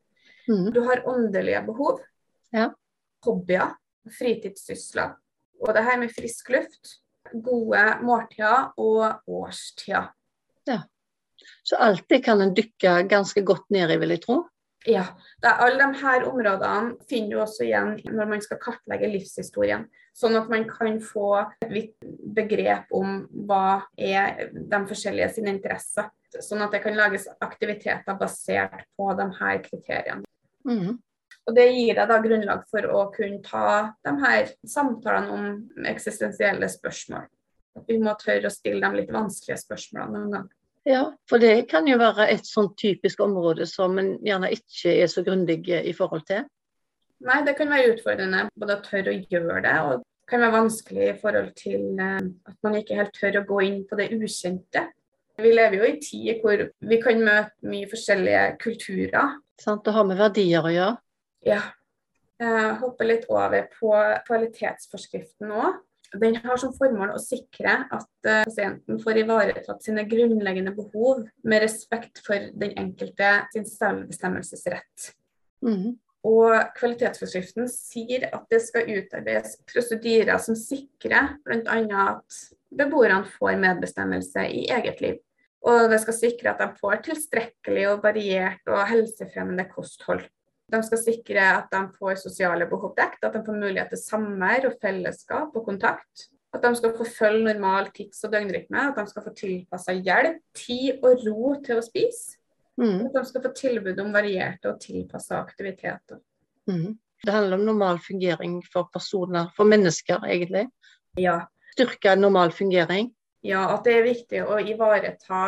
Mm. 0.49 0.73
Du 0.73 0.81
har 0.81 1.03
åndelige 1.09 1.63
behov. 1.67 2.01
Ja. 2.53 2.69
Hobbyer. 3.25 3.75
Fritidssysler. 4.11 5.17
Og 5.63 5.75
det 5.77 5.85
her 5.87 6.01
med 6.01 6.15
frisk 6.15 6.51
luft. 6.55 6.99
Gode 7.33 7.85
måltider 8.03 8.73
og 8.77 9.23
årstider. 9.31 10.11
Ja. 10.69 10.83
Så 11.65 11.79
det 12.11 12.25
kan 12.25 12.41
en 12.43 12.55
dykke 12.55 13.03
ganske 13.09 13.43
godt 13.47 13.71
ned 13.71 13.91
i, 13.91 13.99
vil 13.99 14.15
jeg 14.15 14.25
tro? 14.27 14.43
Ja. 14.87 15.05
alle 15.43 15.79
de 15.79 15.99
her 16.01 16.25
områdene 16.27 16.97
finner 17.09 17.31
du 17.31 17.41
også 17.43 17.63
igjen 17.65 18.01
når 18.11 18.31
man 18.33 18.43
skal 18.43 18.59
kartlegge 18.63 19.11
livshistorien. 19.13 19.87
Sånn 20.13 20.37
at 20.37 20.51
man 20.53 20.67
kan 20.69 20.99
få 21.01 21.29
et 21.63 21.71
vidt 21.71 22.09
begrep 22.37 22.91
om 22.93 23.23
hva 23.49 23.85
er 23.97 24.51
de 24.53 24.81
forskjellige 24.91 25.31
sine 25.39 25.55
interesser. 25.55 26.11
Sånn 26.41 26.65
at 26.65 26.75
det 26.75 26.83
kan 26.85 26.99
lages 26.99 27.29
aktiviteter 27.41 28.19
basert 28.21 28.85
på 28.99 29.09
de 29.17 29.29
her 29.39 29.63
kriteriene. 29.65 30.27
Mm. 30.69 30.99
Og 31.49 31.55
Det 31.57 31.67
gir 31.75 31.97
deg 31.99 32.09
da 32.09 32.19
grunnlag 32.23 32.65
for 32.71 32.87
å 32.87 33.05
kunne 33.15 33.43
ta 33.43 33.93
de 34.07 34.13
her 34.23 34.53
samtalene 34.69 35.35
om 35.35 35.87
eksistensielle 35.91 36.69
spørsmål. 36.71 37.27
Vi 37.89 37.97
må 37.99 38.15
tørre 38.21 38.47
å 38.47 38.53
stille 38.53 38.83
de 38.85 39.01
litt 39.01 39.11
vanskelige 39.13 39.63
spørsmålene 39.65 40.19
noen 40.19 40.37
gang. 40.37 40.51
Ja, 40.87 41.03
for 41.31 41.43
det 41.43 41.69
kan 41.71 41.87
jo 41.87 41.99
være 42.01 42.27
et 42.33 42.47
sånn 42.47 42.73
typisk 42.79 43.21
område 43.23 43.69
som 43.71 43.99
en 44.03 44.17
gjerne 44.27 44.51
ikke 44.55 44.95
er 45.03 45.11
så 45.11 45.23
grundig 45.27 45.69
i 45.71 45.93
forhold 45.95 46.27
til. 46.31 46.47
Nei, 47.23 47.43
det 47.47 47.55
kan 47.59 47.71
være 47.71 47.93
utfordrende 47.93 48.49
både 48.59 48.79
å 48.79 48.83
tørre 48.83 49.13
å 49.13 49.21
gjøre 49.31 49.61
det, 49.63 49.77
og 49.87 50.01
det 50.01 50.31
kan 50.33 50.43
være 50.43 50.57
vanskelig 50.57 51.05
i 51.07 51.21
forhold 51.21 51.53
til 51.59 51.85
eh, 52.03 52.19
at 52.51 52.57
man 52.67 52.79
ikke 52.81 52.99
helt 52.99 53.15
tør 53.15 53.39
å 53.39 53.47
gå 53.47 53.61
inn 53.69 53.79
på 53.87 53.99
det 54.01 54.09
ukjente. 54.17 54.89
Vi 55.43 55.53
lever 55.55 55.79
jo 55.79 55.87
i 55.87 56.01
tid 56.03 56.43
hvor 56.43 56.67
vi 56.91 56.99
kan 57.03 57.23
møte 57.23 57.71
mye 57.71 57.89
forskjellige 57.91 58.43
kulturer. 58.63 59.39
Sant, 59.63 59.85
Det 59.87 59.95
har 59.95 60.07
med 60.09 60.19
verdier 60.19 60.67
å 60.67 60.75
gjøre? 60.75 60.99
Ja. 61.47 61.63
Jeg 62.43 62.77
hopper 62.81 63.07
litt 63.07 63.27
over 63.31 63.69
på 63.77 63.95
kvalitetsforskriften 64.27 65.51
nå. 65.53 65.73
Den 66.21 66.37
har 66.43 66.59
som 66.61 66.75
formål 66.77 67.15
å 67.15 67.21
sikre 67.23 67.87
at 67.87 68.27
uh, 68.29 68.43
pasienten 68.45 68.99
får 69.01 69.23
ivaretatt 69.23 69.85
sine 69.85 70.05
grunnleggende 70.09 70.75
behov 70.77 71.23
med 71.49 71.63
respekt 71.65 72.21
for 72.27 72.51
den 72.59 72.75
enkelte 72.81 73.31
sin 73.55 73.65
selvbestemmelsesrett. 73.69 75.13
Mm. 75.65 75.95
Og 76.29 76.53
Kvalitetsforskriften 76.77 77.67
sier 77.71 78.29
at 78.29 78.45
det 78.53 78.61
skal 78.63 78.91
utarbeides 78.93 79.57
prosedyrer 79.67 80.39
som 80.43 80.59
sikrer 80.59 81.33
bl.a. 81.47 81.79
at 82.03 82.43
beboerne 82.71 83.25
får 83.39 83.59
medbestemmelse 83.63 84.45
i 84.53 84.69
eget 84.71 85.03
liv. 85.03 85.19
Og 85.67 85.89
det 85.91 85.99
skal 86.03 86.19
sikre 86.19 86.53
at 86.53 86.63
de 86.63 86.69
får 86.79 87.03
tilstrekkelig 87.09 87.89
og 87.91 88.05
variert 88.07 88.71
og 88.71 88.85
helsefremmende 88.91 89.67
kosthold. 89.71 90.23
De 90.73 90.81
skal 90.87 91.01
sikre 91.03 91.47
at 91.59 91.73
de 91.73 91.81
får 91.99 92.21
sosiale 92.23 92.67
behov 92.71 92.95
dekket, 92.97 93.27
at 93.29 93.35
de 93.37 93.43
får 93.45 93.59
mulighet 93.59 93.91
til 93.93 94.01
samvær 94.01 94.69
og 94.71 94.79
fellesskap 94.81 95.57
og 95.59 95.67
kontakt. 95.67 96.29
At 96.53 96.65
de 96.65 96.71
skal 96.77 96.95
få 96.97 97.07
følge 97.09 97.55
normal 97.55 97.91
tids- 97.97 98.25
og 98.25 98.33
døgnrytme, 98.33 98.89
at 98.91 98.97
de 98.97 99.05
skal 99.09 99.25
få 99.25 99.33
tilpassa 99.37 99.95
hjelp, 99.97 100.41
tid 100.57 101.05
og 101.05 101.25
ro 101.27 101.55
til 101.65 101.81
å 101.81 101.85
spise. 101.85 102.39
Mm. 102.81 103.07
At 103.07 103.17
de 103.17 103.25
skal 103.29 103.45
få 103.45 103.53
tilbud 103.57 104.01
om 104.01 104.13
varierte 104.15 104.73
og 104.73 104.81
tilpassa 104.81 105.41
aktiviteter. 105.41 106.21
Mm. 106.69 106.97
Det 107.23 107.33
handler 107.33 107.59
om 107.59 107.67
normal 107.69 108.01
fungering 108.03 108.61
for 108.73 108.89
personer, 108.93 109.53
for 109.57 109.69
mennesker 109.69 110.25
egentlig. 110.27 110.67
Ja. 111.21 111.43
Styrke 111.77 112.17
normal 112.17 112.53
fungering. 112.53 113.13
Ja, 113.45 113.67
at 113.75 113.85
det 113.85 113.95
er 113.99 114.07
viktig 114.07 114.43
å 114.45 114.59
ivareta 114.61 115.43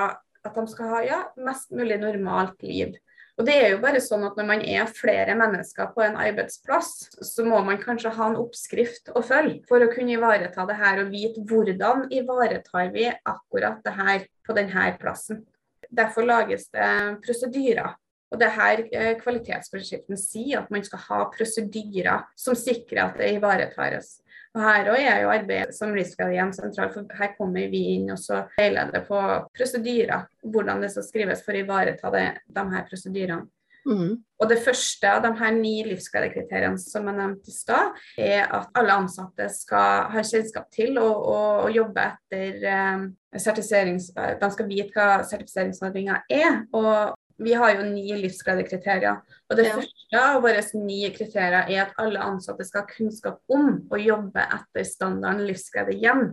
at 0.45 0.57
de 0.57 0.65
skal 0.69 0.93
ha 0.93 1.01
ja, 1.05 1.21
mest 1.41 1.73
mulig 1.73 1.99
normalt 2.03 2.63
liv. 2.63 2.95
Og 3.35 3.47
det 3.49 3.55
er 3.59 3.73
jo 3.73 3.81
bare 3.83 4.03
sånn 4.03 4.23
at 4.29 4.37
Når 4.39 4.47
man 4.47 4.61
er 4.63 4.91
flere 4.91 5.35
mennesker 5.39 5.91
på 5.95 6.05
en 6.05 6.19
arbeidsplass, 6.23 6.93
så 7.19 7.47
må 7.47 7.59
man 7.67 7.81
kanskje 7.83 8.13
ha 8.15 8.29
en 8.31 8.39
oppskrift 8.39 9.11
å 9.11 9.25
følge 9.27 9.65
for 9.69 9.83
å 9.83 9.91
kunne 9.91 10.15
ivareta 10.15 10.67
det 10.69 10.79
her 10.79 11.03
og 11.03 11.11
vite 11.11 11.43
hvordan 11.43 12.07
ivaretar 12.15 12.93
vi 12.95 13.09
akkurat 13.11 13.83
det 13.83 13.97
her 13.99 14.29
på 14.47 14.57
denne 14.57 14.87
plassen. 15.01 15.43
Derfor 15.91 16.27
lages 16.27 16.69
det 16.75 16.89
prosedyrer. 17.27 17.95
Og 18.35 18.41
det 18.41 18.51
her 18.51 18.81
eh, 18.91 19.13
Kvalitetsforskriften 19.21 20.19
sier 20.19 20.63
at 20.63 20.71
man 20.75 20.83
skal 20.87 21.03
ha 21.07 21.21
prosedyrer 21.35 22.25
som 22.39 22.57
sikrer 22.59 23.05
at 23.05 23.21
det 23.21 23.35
ivaretas. 23.37 24.17
Og 24.55 24.63
Her 24.63 24.93
òg 24.93 25.01
er 25.03 25.25
jo 25.25 25.33
arbeidet 25.35 25.75
som 25.75 25.95
Livsgledehjem 25.97 26.53
sentralt, 26.55 26.95
for 26.95 27.19
her 27.19 27.33
kommer 27.35 27.67
vi 27.73 27.81
inn 27.97 28.13
og 28.15 28.21
så 28.23 28.45
veileder 28.55 29.03
på 29.09 29.19
prosedyrer. 29.57 30.29
Hvordan 30.47 30.85
det 30.85 30.93
skal 30.95 31.07
skrives 31.09 31.43
for 31.43 31.57
å 31.57 31.65
ivareta 31.65 32.13
det, 32.15 32.29
de 32.55 32.65
her 32.71 32.87
prosedyrene. 32.87 33.49
Mm. 33.85 34.23
Og 34.41 34.49
Det 34.49 34.61
første 34.65 35.09
av 35.11 35.23
de 35.25 35.31
her 35.39 35.51
ni 35.57 35.75
livsgledekriteriene 35.85 36.81
som 36.81 37.09
jeg 37.09 37.19
nevnte 37.19 37.51
i 37.51 37.57
stad, 37.57 37.99
er 38.17 38.47
at 38.47 38.71
alle 38.79 38.97
ansatte 39.03 39.49
skal 39.53 40.09
ha 40.15 40.23
kjennskap 40.25 40.71
til 40.73 40.97
og, 41.03 41.19
og, 41.35 41.51
og 41.67 41.75
jobbe 41.75 42.07
etter 42.15 42.65
um, 42.95 43.05
sertifiserings... 43.35 44.11
De 44.15 44.51
skal 44.55 44.71
vite 44.71 44.95
hva 44.95 45.21
sertifiseringsordninga 45.29 46.23
er, 46.33 46.63
og 46.73 47.19
vi 47.37 47.55
har 47.59 47.75
jo 47.75 47.89
ni 47.89 48.07
livsgledekriterier. 48.21 49.21
Og 49.51 49.59
det 49.59 49.67
ja. 49.69 49.75
første 49.79 50.21
av 50.21 50.41
våre 50.45 50.63
ni 50.85 51.01
kriterier 51.15 51.67
er 51.67 51.83
at 51.87 51.99
alle 52.01 52.23
ansatte 52.23 52.67
skal 52.67 52.85
ha 52.85 52.93
kunnskap 52.93 53.43
om 53.53 53.83
å 53.91 54.01
jobbe 54.01 54.47
etter 54.59 54.87
standarden 54.89 55.47
livsglede 55.49 55.97
hjem. 55.99 56.29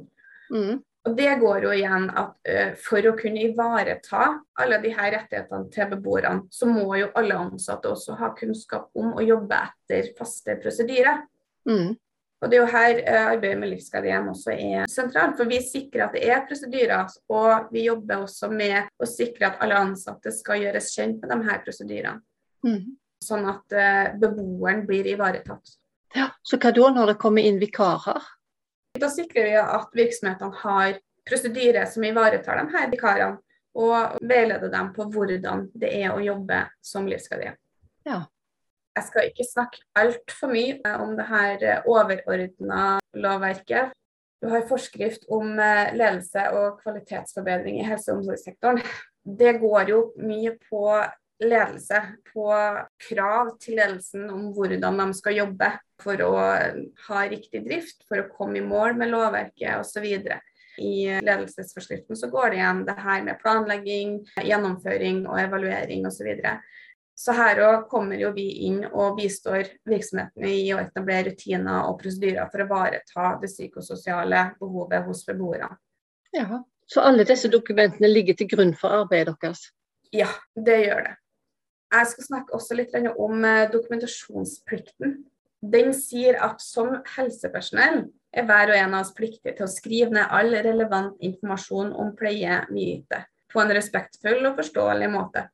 Mm. 0.54 0.82
Og 1.02 1.16
det 1.18 1.32
går 1.42 1.66
jo 1.66 1.72
igjen 1.74 2.06
at 2.14 2.36
uh, 2.46 2.74
for 2.78 3.08
å 3.10 3.16
kunne 3.18 3.42
ivareta 3.48 4.28
alle 4.62 4.78
de 4.84 4.92
her 4.94 5.16
rettighetene 5.16 5.72
til 5.74 5.90
beboerne, 5.96 6.46
så 6.54 6.70
må 6.70 6.86
jo 7.00 7.10
alle 7.18 7.40
ansatte 7.48 7.90
også 7.90 8.20
ha 8.20 8.30
kunnskap 8.38 8.92
om 8.94 9.16
å 9.18 9.26
jobbe 9.26 9.58
etter 9.58 10.12
faste 10.18 10.60
prosedyrer. 10.62 11.24
Mm. 11.70 11.96
Og 12.42 12.50
Det 12.50 12.58
er 12.58 12.64
jo 12.64 12.72
her 12.74 13.00
eh, 13.06 13.28
arbeidet 13.36 13.60
med 13.62 13.70
livsgledehjem 13.70 14.32
også 14.32 14.54
er 14.56 14.88
sentralt. 14.90 15.36
For 15.38 15.50
vi 15.50 15.60
sikrer 15.62 16.08
at 16.08 16.16
det 16.18 16.24
er 16.26 16.42
prosedyrer, 16.48 17.12
og 17.30 17.68
vi 17.74 17.86
jobber 17.86 18.24
også 18.24 18.50
med 18.50 18.90
å 18.98 19.10
sikre 19.10 19.52
at 19.52 19.62
alle 19.62 19.78
ansatte 19.78 20.34
skal 20.34 20.64
gjøres 20.64 20.90
kjent 20.96 21.22
med 21.22 21.30
de 21.30 21.38
her 21.50 21.62
prosedyrene. 21.62 22.18
Mm. 22.66 22.98
Sånn 23.22 23.46
at 23.46 23.78
uh, 23.78 24.18
beboeren 24.18 24.88
blir 24.90 25.06
ivaretatt. 25.12 25.76
Ja, 26.18 26.32
Så 26.42 26.58
hva 26.58 26.74
da 26.74 26.90
når 26.90 27.14
det 27.14 27.20
kommer 27.22 27.46
inn 27.46 27.62
vikarer? 27.62 28.26
Da 28.98 29.08
sikrer 29.14 29.46
vi 29.46 29.54
at 29.62 29.94
virksomhetene 29.96 30.58
har 30.64 30.98
prosedyrer 31.30 31.86
som 31.86 32.04
ivaretar 32.04 32.58
de 32.58 32.74
her 32.74 32.90
vikarene. 32.92 33.38
og 33.74 34.18
veileder 34.28 34.68
dem 34.68 34.90
på 34.92 35.06
hvordan 35.14 35.70
det 35.80 35.94
er 36.02 36.12
å 36.12 36.20
jobbe 36.20 36.58
som 36.84 37.06
livsguide. 37.08 37.54
Ja. 38.04 38.26
Jeg 38.98 39.08
skal 39.08 39.30
ikke 39.30 39.48
snakke 39.48 39.84
altfor 39.96 40.52
mye 40.52 40.96
om 41.00 41.16
det 41.16 41.28
her 41.30 41.84
overordna 41.88 43.00
lovverket. 43.16 43.94
Du 44.42 44.50
har 44.50 44.66
forskrift 44.68 45.28
om 45.30 45.54
eh, 45.62 45.94
ledelse 45.94 46.48
og 46.58 46.80
kvalitetsforbedring 46.82 47.78
i 47.80 47.86
helse- 47.86 48.12
og 48.12 48.20
omsorgssektoren. 48.20 48.82
Det 49.22 49.60
går 49.62 49.92
jo 49.94 50.00
mye 50.18 50.56
på 50.66 50.86
ledelse, 51.42 52.00
på 52.34 52.48
krav 53.08 53.56
til 53.62 53.78
ledelsen 53.78 54.30
om 54.34 54.50
hvordan 54.56 54.98
de 54.98 55.08
skal 55.18 55.38
jobbe 55.38 55.70
for 56.02 56.24
å 56.26 56.32
ha 57.08 57.22
riktig 57.30 57.64
drift, 57.68 58.02
for 58.10 58.22
å 58.22 58.30
komme 58.34 58.60
i 58.60 58.66
mål 58.66 58.98
med 58.98 59.14
lovverket 59.14 59.78
osv. 59.78 60.08
I 60.82 60.94
ledelsesforskriften 61.22 62.18
så 62.18 62.30
går 62.32 62.52
det 62.52 62.62
igjen 62.62 62.84
det 62.88 62.98
her 62.98 63.26
med 63.26 63.40
planlegging, 63.42 64.22
gjennomføring 64.42 65.26
og 65.28 65.42
evaluering 65.42 66.08
osv. 66.10 66.32
Så 67.18 67.36
her 67.38 67.60
òg 67.62 67.88
kommer 67.92 68.18
jo 68.18 68.32
vi 68.34 68.48
inn 68.68 68.82
og 68.88 69.18
bistår 69.20 69.68
virksomhetene 69.88 70.52
i 70.58 70.72
å 70.74 70.80
etablere 70.82 71.30
rutiner 71.30 71.88
og 71.90 72.00
prosedyrer 72.02 72.50
for 72.50 72.64
å 72.64 72.68
ivareta 72.70 73.34
det 73.42 73.50
psykososiale 73.52 74.46
behovet 74.60 75.06
hos 75.06 75.26
beboerne. 75.28 75.76
Ja, 76.34 76.64
Så 76.92 77.00
alle 77.02 77.24
disse 77.24 77.48
dokumentene 77.48 78.10
ligger 78.10 78.36
til 78.36 78.50
grunn 78.52 78.74
for 78.76 78.92
arbeidet 79.04 79.38
deres? 79.42 79.70
Ja, 80.12 80.28
det 80.56 80.80
gjør 80.82 81.06
det. 81.06 81.14
Jeg 81.92 82.08
skal 82.08 82.26
snakke 82.26 82.56
også 82.56 82.76
litt 82.76 82.96
om 83.20 83.46
eh, 83.48 83.68
dokumentasjonsplikten. 83.72 85.22
Den 85.62 85.92
sier 85.94 86.40
at 86.42 86.64
som 86.64 86.96
helsepersonell 87.16 88.06
er 88.34 88.48
hver 88.48 88.72
og 88.72 88.78
en 88.80 88.96
av 88.96 89.06
oss 89.06 89.14
pliktig 89.16 89.58
til 89.58 89.68
å 89.68 89.72
skrive 89.72 90.16
ned 90.16 90.32
all 90.32 90.56
relevant 90.56 91.20
informasjon 91.22 91.92
om 91.94 92.14
pleie 92.18 92.62
vi 92.72 92.88
yter, 92.96 93.28
på 93.52 93.62
en 93.62 93.74
respektfull 93.76 94.42
og 94.50 94.58
forståelig 94.60 95.10
måte. 95.12 95.46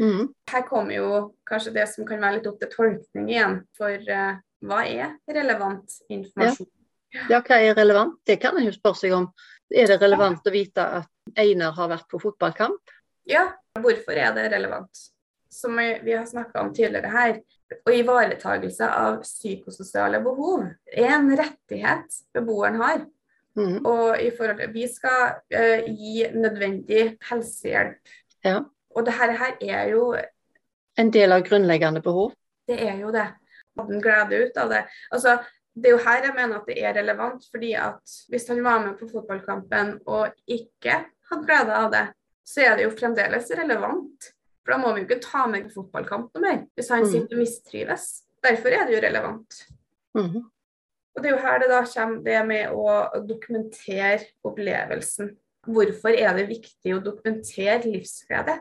Mm. 0.00 0.28
Her 0.50 0.66
kommer 0.68 0.96
jo 0.96 1.08
kanskje 1.48 1.74
det 1.76 1.86
som 1.92 2.06
kan 2.08 2.22
være 2.22 2.38
litt 2.38 2.48
opp 2.50 2.60
til 2.62 2.72
tolkning 2.72 3.30
igjen. 3.30 3.58
For 3.78 3.94
uh, 4.10 4.36
hva 4.64 4.82
er 4.88 5.16
relevant 5.30 5.98
informasjon? 6.08 6.70
Ja. 7.14 7.26
ja. 7.36 7.40
hva 7.40 7.60
er 7.60 7.78
relevant? 7.78 8.20
Det 8.26 8.38
kan 8.42 8.58
en 8.58 8.68
jo 8.68 8.74
spørre 8.74 9.00
seg 9.02 9.16
om. 9.16 9.28
Er 9.74 9.88
det 9.90 10.00
relevant 10.02 10.46
å 10.46 10.52
vite 10.54 10.84
at 11.00 11.38
Einar 11.40 11.74
har 11.78 11.90
vært 11.94 12.08
på 12.10 12.20
fotballkamp? 12.22 12.94
Ja, 13.28 13.48
hvorfor 13.80 14.16
er 14.20 14.34
det 14.36 14.50
relevant? 14.52 15.06
Som 15.54 15.78
vi 15.78 16.12
har 16.12 16.26
snakka 16.26 16.64
om 16.64 16.72
tidligere 16.74 17.10
her, 17.12 17.36
og 17.84 17.94
ivaretagelse 17.94 18.86
av 18.90 19.20
psykososiale 19.22 20.20
behov 20.22 20.66
er 20.92 21.14
en 21.14 21.30
rettighet 21.38 22.18
beboeren 22.34 22.80
har. 22.82 23.04
Mm. 23.54 23.78
Og 23.86 24.18
i 24.20 24.30
forhold 24.34 24.58
til, 24.58 24.72
Vi 24.74 24.86
skal 24.90 25.38
uh, 25.54 25.86
gi 25.86 26.26
nødvendig 26.34 27.16
helsehjelp. 27.30 28.14
Ja. 28.44 28.64
Og 28.94 29.06
det 29.06 29.16
her, 29.18 29.34
er 29.60 29.90
jo 29.92 30.14
En 30.98 31.10
del 31.10 31.32
av 31.34 31.42
grunnleggende 31.42 32.00
behov? 32.02 32.34
Det 32.68 32.76
er 32.78 33.00
jo 33.02 33.10
det. 33.10 33.26
Hadde 33.74 33.92
han 33.92 34.02
glede 34.02 34.44
ut 34.44 34.58
av 34.62 34.68
det. 34.70 34.84
Altså, 35.10 35.38
det 35.74 35.90
er 35.90 35.96
jo 35.96 36.02
her 36.04 36.28
jeg 36.28 36.34
mener 36.36 36.60
at 36.60 36.68
det 36.70 36.76
er 36.78 36.94
relevant. 37.00 37.48
fordi 37.50 37.72
at 37.74 38.14
hvis 38.30 38.46
han 38.48 38.62
var 38.64 38.84
med 38.84 38.94
på 39.00 39.08
fotballkampen 39.10 39.98
og 40.06 40.30
ikke 40.46 41.00
hadde 41.30 41.46
glede 41.48 41.74
av 41.74 41.90
det, 41.90 42.06
så 42.46 42.62
er 42.62 42.76
det 42.76 42.86
jo 42.86 42.94
fremdeles 42.94 43.50
relevant. 43.58 44.30
For 44.62 44.74
da 44.74 44.80
må 44.80 44.92
vi 44.94 45.02
jo 45.02 45.08
ikke 45.08 45.24
ta 45.24 45.46
med 45.50 45.72
fotballkamp 45.74 46.30
noe 46.34 46.44
mer, 46.44 46.60
hvis 46.76 46.90
han 46.92 47.04
mm. 47.04 47.10
sitter 47.10 47.36
og 47.36 47.42
mistrives. 47.42 48.06
Derfor 48.44 48.76
er 48.76 48.86
det 48.86 48.94
jo 48.94 49.02
relevant. 49.04 49.58
Mm. 50.14 50.44
Og 51.14 51.22
det 51.22 51.30
er 51.30 51.34
jo 51.34 51.42
her 51.42 51.58
det 51.62 51.70
da 51.70 51.80
kommer 51.88 52.22
det 52.26 52.38
med 52.48 52.70
å 52.74 53.24
dokumentere 53.26 54.22
opplevelsen. 54.46 55.34
Hvorfor 55.64 56.16
er 56.16 56.36
det 56.36 56.48
viktig 56.50 56.94
å 56.94 57.02
dokumentere 57.02 57.82
livsglede? 57.86 58.58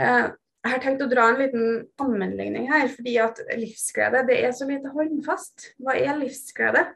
Eh, 0.00 0.26
jeg 0.64 0.72
har 0.72 0.80
tenkt 0.80 1.02
å 1.04 1.10
dra 1.10 1.28
en 1.28 1.40
liten 1.42 1.64
sammenligning 2.00 2.70
her, 2.70 2.86
fordi 2.88 3.18
at 3.20 3.40
livsglede 3.60 4.24
det 4.30 4.38
er 4.46 4.52
så 4.56 4.66
lite 4.68 4.92
håndfast. 4.94 5.74
Hva 5.76 5.96
er 5.98 6.16
livsglede? 6.16 6.86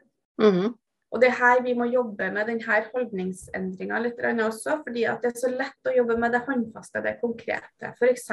Mm 0.41 0.53
-hmm. 0.55 0.73
Og 1.09 1.21
det 1.21 1.29
er 1.29 1.39
her 1.39 1.61
vi 1.65 1.73
må 1.73 1.85
jobbe 1.89 2.31
med 2.31 2.47
denne 2.47 2.81
holdningsendringa 2.93 3.99
litt 3.99 4.19
også, 4.19 4.83
fordi 4.83 5.05
at 5.09 5.21
det 5.21 5.31
er 5.31 5.39
så 5.39 5.49
lett 5.49 5.89
å 5.89 5.95
jobbe 5.95 6.17
med 6.17 6.31
det 6.31 6.43
håndfaste, 6.45 7.01
det 7.01 7.17
konkrete. 7.21 7.93
F.eks. 7.97 8.29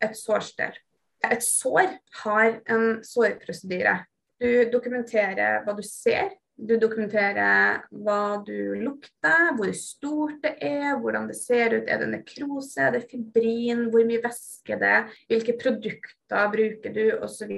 et 0.00 0.16
sårsted. 0.16 0.76
Et 1.24 1.42
sår 1.42 1.88
har 2.24 2.60
en 2.66 3.00
sårprosedyre. 3.02 4.04
Du 4.38 4.70
dokumenterer 4.70 5.64
hva 5.64 5.74
du 5.74 5.82
ser, 5.82 6.36
du 6.58 6.74
dokumenterer 6.80 7.84
hva 8.02 8.40
du 8.42 8.74
lukter, 8.82 9.52
hvor 9.56 9.70
stort 9.78 10.40
det 10.42 10.56
er, 10.64 10.96
hvordan 10.98 11.28
det 11.30 11.38
ser 11.38 11.76
ut. 11.76 11.86
Er 11.86 12.02
det 12.02 12.10
nekrose, 12.16 12.82
er 12.82 12.96
det 12.96 13.04
fibrin, 13.10 13.86
hvor 13.92 14.06
mye 14.08 14.22
væske 14.24 14.78
det 14.80 14.92
er, 14.98 15.16
hvilke 15.30 15.54
produkter 15.62 16.52
bruker 16.52 16.94
du, 16.94 17.04
osv. 17.22 17.54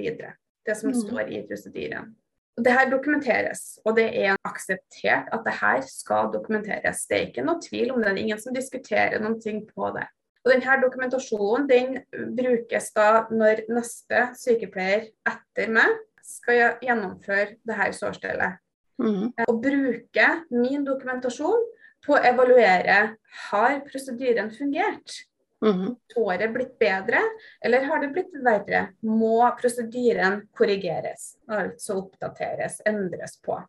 Det 0.61 0.77
som 0.77 0.93
mm. 0.93 0.99
står 1.01 1.33
i 1.33 1.41
prosedyren. 1.49 2.13
Det 2.61 2.73
her 2.75 2.89
dokumenteres, 2.91 3.79
og 3.87 3.95
det 3.97 4.09
er 4.21 4.35
akseptert 4.45 5.31
at 5.33 5.45
det 5.47 5.53
her 5.61 5.81
skal 5.87 6.29
dokumenteres. 6.33 7.05
Det 7.09 7.17
er 7.17 7.29
ikke 7.29 7.45
noe 7.47 7.61
tvil 7.63 7.93
om 7.93 8.01
det, 8.01 8.11
det 8.11 8.19
er 8.19 8.25
ingen 8.27 8.41
som 8.43 8.53
diskuterer 8.53 9.21
noen 9.23 9.39
ting 9.41 9.63
på 9.65 9.89
det. 9.95 10.05
Og 10.41 10.49
denne 10.49 10.77
Dokumentasjonen 10.81 11.67
den 11.69 11.99
brukes 12.37 12.89
da 12.97 13.27
når 13.29 13.63
neste 13.69 14.23
sykepleier 14.41 15.09
etter 15.29 15.73
meg 15.73 15.99
skal 16.25 16.79
gjennomføre 16.81 17.57
det 17.65 17.77
her 17.77 17.93
sårstellet. 17.95 18.61
Mm. 19.01 19.31
Å 19.47 19.53
bruke 19.57 20.27
min 20.53 20.85
dokumentasjon 20.85 21.67
på 22.05 22.15
å 22.15 22.21
evaluere 22.25 23.01
har 23.49 23.79
prosedyren 23.87 24.51
fungert. 24.53 25.21
Mm. 25.61 25.95
Har 26.15 26.37
det 26.41 26.47
blitt 26.55 26.73
bedre, 26.81 27.21
eller 27.61 27.85
har 27.85 28.01
det 28.01 28.09
blitt 28.15 28.33
verre? 28.45 28.87
Må 29.05 29.43
prosedyren 29.59 30.41
korrigeres, 30.57 31.35
altså 31.49 31.99
oppdateres, 32.01 32.79
endres 32.89 33.37
på. 33.45 33.59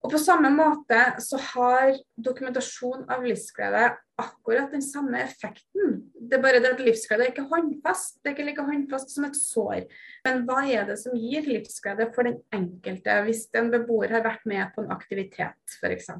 Og 0.00 0.12
På 0.14 0.18
samme 0.18 0.48
måte 0.52 0.98
så 1.20 1.36
har 1.52 1.98
dokumentasjon 2.16 3.02
av 3.12 3.24
livsglede 3.26 3.90
akkurat 4.20 4.72
den 4.72 4.82
samme 4.84 5.20
effekten. 5.20 5.98
Det 6.16 6.38
er 6.38 6.44
bare 6.44 6.60
det 6.62 6.72
at 6.72 6.80
livsglede 6.84 7.26
er 7.26 7.32
ikke 7.34 7.48
håndfast. 7.50 8.16
Det 8.20 8.30
er 8.30 8.36
ikke 8.36 8.46
like 8.48 8.64
håndfast 8.64 9.12
som 9.12 9.26
et 9.28 9.36
sår. 9.36 9.84
Men 10.24 10.46
hva 10.48 10.62
er 10.64 10.88
det 10.88 10.96
som 11.02 11.16
gir 11.18 11.44
livsglede 11.48 12.08
for 12.14 12.28
den 12.28 12.38
enkelte, 12.56 13.18
hvis 13.26 13.44
en 13.60 13.68
beboer 13.72 14.16
har 14.16 14.24
vært 14.24 14.48
med 14.48 14.72
på 14.74 14.84
en 14.84 14.94
aktivitet 14.96 15.76
f.eks. 15.80 16.10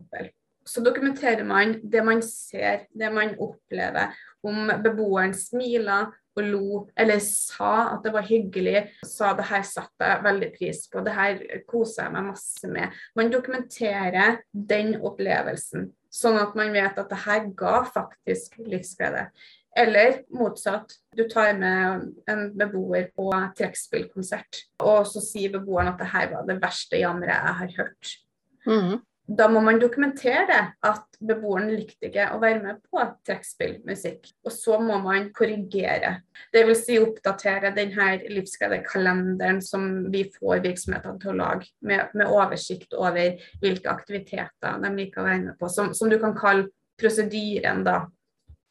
Så 0.68 0.84
dokumenterer 0.84 1.44
man 1.48 1.78
det 1.80 2.02
man 2.04 2.20
ser, 2.24 2.84
det 2.92 3.08
man 3.12 3.32
opplever. 3.40 4.12
Om 4.44 4.74
beboeren 4.84 5.32
smiler, 5.36 6.12
og 6.40 6.48
lo, 6.48 6.80
eller 6.98 7.20
sa 7.24 7.72
at 7.94 8.04
det 8.04 8.12
var 8.14 8.26
hyggelig, 8.26 8.82
sa 9.06 9.32
det 9.36 9.46
her 9.50 9.64
satte 9.66 10.10
jeg 10.10 10.24
veldig 10.26 10.50
pris 10.56 10.82
på, 10.90 11.04
det 11.06 11.14
her 11.16 11.40
koser 11.70 12.06
jeg 12.06 12.14
meg 12.16 12.28
masse 12.32 12.72
med. 12.72 12.98
Man 13.18 13.32
dokumenterer 13.32 14.40
den 14.52 14.96
opplevelsen, 14.98 15.90
sånn 16.10 16.40
at 16.40 16.56
man 16.58 16.72
vet 16.74 16.98
at 16.98 17.12
det 17.12 17.22
her 17.26 17.50
ga 17.56 17.80
faktisk 17.88 18.60
livsglede. 18.66 19.28
Eller 19.78 20.24
motsatt, 20.34 20.96
du 21.14 21.22
tar 21.30 21.52
med 21.58 22.08
en 22.30 22.48
beboer 22.58 23.12
på 23.14 23.28
trekkspillkonsert, 23.58 24.64
og 24.82 25.04
så 25.06 25.22
sier 25.22 25.54
beboeren 25.54 25.92
at 25.92 26.02
det 26.02 26.10
her 26.10 26.32
var 26.32 26.48
det 26.48 26.58
verste 26.62 26.98
jammeret 26.98 27.36
jeg 27.36 27.60
har 27.60 27.78
hørt. 27.78 28.16
Mm 28.66 28.98
da 29.30 29.46
må 29.46 29.60
man 29.62 29.78
dokumentere 29.78 30.42
det, 30.48 30.60
at 30.88 31.18
beboeren 31.22 31.68
likte 31.70 32.08
ikke 32.08 32.24
å 32.34 32.40
være 32.42 32.62
med 32.64 32.78
på 32.90 33.02
trekkspillmusikk. 33.28 34.32
Og 34.46 34.54
så 34.54 34.78
må 34.82 34.96
man 35.04 35.28
korrigere. 35.36 36.16
Dvs. 36.54 36.82
Si 36.88 36.96
oppdatere 36.98 37.70
denne 37.76 38.08
livsgledekalenderen 38.26 39.60
som 39.62 39.84
vi 40.10 40.24
får 40.34 40.64
virksomhetene 40.64 41.22
til 41.22 41.34
å 41.34 41.36
lage, 41.44 41.70
med, 41.86 42.10
med, 42.18 42.26
oversikt 42.26 42.96
over 42.98 43.38
hvilke 43.62 43.92
aktiviteter 43.92 44.82
de 44.82 44.90
liker 44.96 45.22
å 45.22 45.28
være 45.28 45.44
med 45.44 45.60
på, 45.60 45.70
som, 45.70 45.92
som 45.94 46.10
du 46.10 46.18
kan 46.22 46.34
kalle 46.34 46.66
prosedyren, 47.00 47.84
da. 47.86 48.00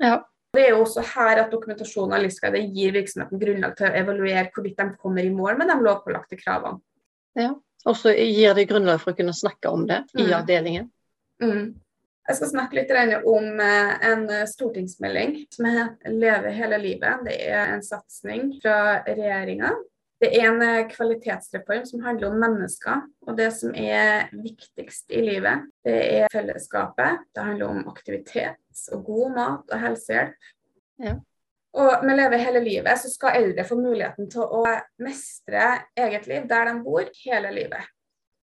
Ja. 0.04 0.20
Det 0.52 0.66
er 0.66 0.74
jo 0.74 0.84
også 0.84 1.06
her 1.14 1.44
at 1.44 1.52
dokumentasjonen 1.54 2.18
av 2.18 2.24
livsglede 2.26 2.66
gir 2.74 2.92
virksomheten 2.98 3.40
grunnlag 3.40 3.76
til 3.78 3.88
å 3.88 3.96
evaluere 4.02 4.48
hvorvidt 4.52 4.80
de 4.82 4.92
kommer 5.00 5.24
i 5.24 5.32
mål 5.32 5.60
med 5.62 5.70
de 5.70 5.80
lovpålagte 5.86 6.40
kravene. 6.42 6.82
Ja. 7.38 7.54
Og 7.88 7.96
så 7.98 8.12
gir 8.12 8.56
det 8.58 8.68
grunnlag 8.70 9.00
for 9.02 9.14
å 9.14 9.20
kunne 9.20 9.36
snakke 9.36 9.72
om 9.72 9.86
det 9.88 10.02
i 10.18 10.26
mm. 10.26 10.34
avdelingen. 10.36 10.90
Mm. 11.44 11.78
Jeg 12.30 12.38
skal 12.38 12.52
snakke 12.52 12.78
litt 12.78 12.92
om 13.26 13.62
eh, 13.64 13.94
en 14.06 14.26
stortingsmelding 14.48 15.38
som 15.50 15.66
heter 15.66 16.12
'Leve 16.14 16.52
hele 16.54 16.78
livet'. 16.78 17.24
Det 17.26 17.38
er 17.48 17.74
en 17.74 17.82
satsing 17.86 18.52
fra 18.62 19.00
regjeringa. 19.08 19.72
Det 20.20 20.30
er 20.36 20.50
en 20.50 20.62
eh, 20.62 20.88
kvalitetsreform 20.92 21.86
som 21.88 22.04
handler 22.04 22.28
om 22.28 22.42
mennesker 22.42 23.06
og 23.28 23.38
det 23.38 23.50
som 23.56 23.72
er 23.72 24.28
viktigst 24.36 25.16
i 25.16 25.22
livet. 25.24 25.70
Det 25.86 25.96
er 26.20 26.34
fellesskapet. 26.34 27.24
Det 27.36 27.44
handler 27.44 27.72
om 27.72 27.88
aktivitet 27.88 28.84
og 28.92 29.06
god 29.08 29.36
mat 29.38 29.72
og 29.72 29.80
helsehjelp. 29.80 30.50
Ja. 31.00 31.16
Og 31.78 32.06
med 32.06 32.18
Leve 32.18 32.40
hele 32.42 32.62
livet 32.66 32.98
så 32.98 33.12
skal 33.12 33.38
eldre 33.38 33.66
få 33.68 33.78
muligheten 33.78 34.30
til 34.32 34.42
å 34.42 34.64
mestre 35.06 35.68
eget 36.00 36.26
liv 36.30 36.48
der 36.50 36.72
de 36.72 36.80
bor, 36.82 37.06
hele 37.26 37.52
livet. 37.54 37.92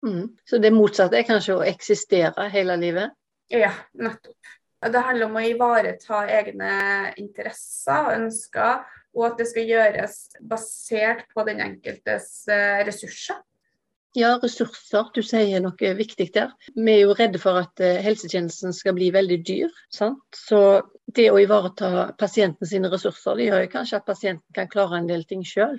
Mm. 0.02 0.32
Så 0.48 0.58
det 0.58 0.72
motsatte 0.74 1.20
er 1.20 1.28
kanskje 1.28 1.60
å 1.60 1.66
eksistere 1.66 2.48
hele 2.50 2.74
livet? 2.80 3.14
Ja, 3.52 3.70
nettopp. 3.94 4.38
Det 4.82 5.04
handler 5.06 5.28
om 5.28 5.38
å 5.38 5.44
ivareta 5.46 6.24
egne 6.26 6.72
interesser 7.20 8.08
og 8.08 8.16
ønsker, 8.16 8.82
og 9.14 9.26
at 9.28 9.38
det 9.38 9.46
skal 9.52 9.70
gjøres 9.70 10.16
basert 10.50 11.28
på 11.30 11.44
den 11.46 11.60
enkeltes 11.62 12.48
eh, 12.50 12.80
ressurser. 12.88 13.38
Ja, 14.18 14.34
ressurser. 14.42 15.06
Du 15.14 15.22
sier 15.24 15.62
noe 15.64 15.92
viktig 15.96 16.26
der. 16.34 16.50
Vi 16.74 16.96
er 16.96 17.04
jo 17.06 17.14
redde 17.16 17.40
for 17.40 17.62
at 17.62 17.80
eh, 17.80 18.00
helsetjenesten 18.04 18.74
skal 18.76 18.96
bli 18.98 19.12
veldig 19.14 19.38
dyr. 19.46 19.78
Sant? 19.94 20.24
Så 20.36 20.82
det 21.16 21.28
å 21.32 21.40
ivareta 21.40 22.12
pasienten 22.18 22.68
sine 22.68 22.90
ressurser, 22.92 23.38
det 23.38 23.48
gjør 23.48 23.64
jo 23.66 23.72
kanskje 23.72 23.98
at 23.98 24.08
pasienten 24.08 24.56
kan 24.56 24.70
klare 24.72 25.00
en 25.00 25.10
del 25.10 25.26
ting 25.28 25.44
sjøl. 25.46 25.78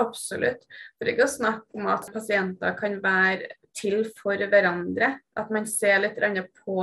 Absolutt. 0.00 0.62
For 0.98 1.10
ikke 1.10 1.26
å 1.26 1.32
snakke 1.32 1.80
om 1.80 1.88
at 1.92 2.08
pasienter 2.14 2.76
kan 2.78 3.00
være 3.02 3.50
til 3.76 4.04
for 4.18 4.40
hverandre. 4.52 5.14
At 5.38 5.50
man 5.54 5.66
ser 5.68 6.02
litt 6.04 6.18
på 6.64 6.78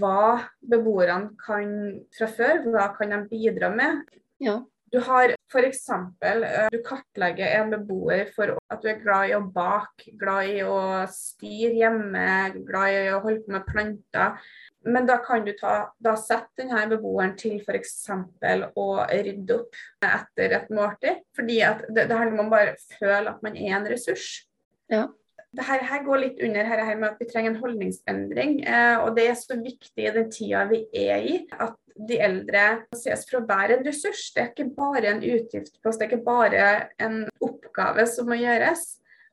hva 0.00 0.24
beboerne 0.60 1.32
kan 1.40 1.72
fra 2.16 2.28
før, 2.30 2.66
hva 2.68 2.90
kan 2.96 3.14
de 3.14 3.22
bidra 3.30 3.72
med. 3.74 4.04
Ja. 4.40 4.60
Du 4.90 4.98
har 5.06 5.30
f.eks. 5.52 5.84
Eh, 6.26 6.68
du 6.72 6.80
kartlegger 6.82 7.52
en 7.60 7.70
beboer 7.70 8.24
for 8.34 8.56
at 8.58 8.80
du 8.82 8.88
er 8.90 8.98
glad 8.98 9.30
i 9.30 9.36
å 9.36 9.44
bake, 9.54 10.16
glad 10.18 10.50
i 10.50 10.64
å 10.66 10.80
styre 11.14 11.76
hjemme, 11.78 12.24
glad 12.66 12.96
i 12.96 13.12
å 13.14 13.20
holde 13.22 13.44
på 13.44 13.54
med 13.54 13.68
planter. 13.68 14.48
Men 14.84 15.06
da 15.06 15.18
kan 15.20 15.44
du 15.44 15.52
ta, 15.58 15.92
da 16.00 16.14
sette 16.16 16.62
denne 16.62 16.86
beboeren 16.88 17.34
til 17.38 17.58
f.eks. 17.60 17.96
å 18.80 18.86
rydde 19.10 19.56
opp 19.58 19.80
etter 20.04 20.56
et 20.56 20.70
måltid. 20.72 21.20
Fordi 21.36 21.58
det, 21.90 22.06
det 22.06 22.16
handler 22.16 22.38
om 22.38 22.48
å 22.48 22.54
bare 22.54 22.76
føle 22.96 23.34
at 23.34 23.42
man 23.44 23.58
er 23.60 23.74
en 23.76 23.88
ressurs. 23.90 24.46
Ja. 24.92 25.08
Det 25.50 25.66
her, 25.66 26.04
går 26.06 26.22
litt 26.22 26.40
under 26.46 26.64
her, 26.64 26.80
her 26.86 26.98
med 26.98 27.08
at 27.10 27.20
vi 27.20 27.26
trenger 27.28 27.52
en 27.52 27.60
holdningsendring. 27.60 28.60
Eh, 28.62 28.96
og 29.02 29.16
det 29.18 29.26
er 29.28 29.36
så 29.38 29.58
viktig 29.58 30.06
i 30.06 30.14
den 30.14 30.30
tida 30.32 30.64
vi 30.70 30.84
er 30.96 31.26
i, 31.26 31.36
at 31.58 31.76
de 32.08 32.16
eldre 32.22 32.64
ses 32.96 33.26
for 33.28 33.40
å 33.40 33.46
være 33.48 33.76
en 33.76 33.84
ressurs. 33.84 34.30
Det 34.32 34.44
er 34.44 34.52
ikke 34.52 34.70
bare 34.78 35.10
en 35.10 35.20
utgiftspost, 35.20 36.00
det 36.00 36.06
er 36.06 36.12
ikke 36.12 36.24
bare 36.24 36.70
en 37.02 37.24
oppgave 37.42 38.06
som 38.08 38.30
må 38.30 38.38
gjøres. 38.40 38.86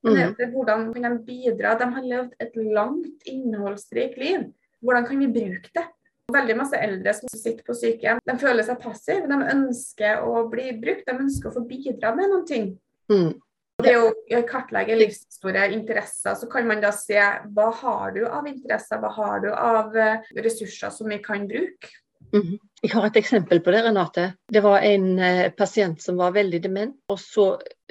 Men 0.06 0.36
det, 0.38 0.46
er 0.46 0.54
hvordan 0.54 0.90
kan 0.94 1.18
de 1.18 1.26
bidra? 1.26 1.74
De 1.80 1.88
har 1.96 2.06
levd 2.06 2.36
et 2.44 2.58
langt, 2.76 3.28
innholdsrikt 3.30 4.20
liv. 4.22 4.48
Hvordan 4.84 5.08
kan 5.08 5.22
vi 5.24 5.30
bruke 5.32 5.72
det? 5.74 5.86
Veldig 6.34 6.56
masse 6.60 6.80
eldre 6.84 7.14
som 7.16 7.32
sitter 7.32 7.64
på 7.64 7.76
sykehjem, 7.78 8.20
de 8.28 8.34
føler 8.42 8.66
seg 8.68 8.82
passive. 8.84 9.30
De 9.32 9.52
ønsker 9.54 10.24
å 10.28 10.44
bli 10.52 10.74
brukt, 10.76 11.06
de 11.08 11.16
ønsker 11.24 11.50
å 11.50 11.56
få 11.56 11.64
bidra 11.70 12.12
med 12.18 12.34
noe. 12.34 12.64
Mm. 13.08 13.30
Det 13.78 13.94
å 13.96 14.42
kartlegge 14.50 14.98
livshistorie, 14.98 15.70
interesser, 15.76 16.36
så 16.36 16.50
kan 16.52 16.68
man 16.68 16.82
da 16.82 16.90
se 16.96 17.22
hva 17.54 17.70
har 17.80 18.16
du 18.16 18.24
av 18.26 18.50
interesser, 18.50 19.00
hva 19.00 19.12
har 19.14 19.44
du 19.44 19.52
av 19.54 19.96
eh, 19.96 20.28
ressurser 20.42 20.92
som 20.94 21.08
vi 21.14 21.22
kan 21.24 21.46
bruke. 21.48 21.94
Mm. 22.34 22.58
Jeg 22.82 22.92
har 22.94 23.08
et 23.08 23.18
eksempel 23.18 23.60
på 23.64 23.72
det, 23.74 23.82
Renate. 23.86 24.26
Det 24.54 24.62
var 24.62 24.84
en 24.86 25.20
eh, 25.20 25.48
pasient 25.52 26.02
som 26.02 26.18
var 26.20 26.36
veldig 26.36 26.60
dement. 26.64 26.94
og 27.10 27.20
Så 27.20 27.46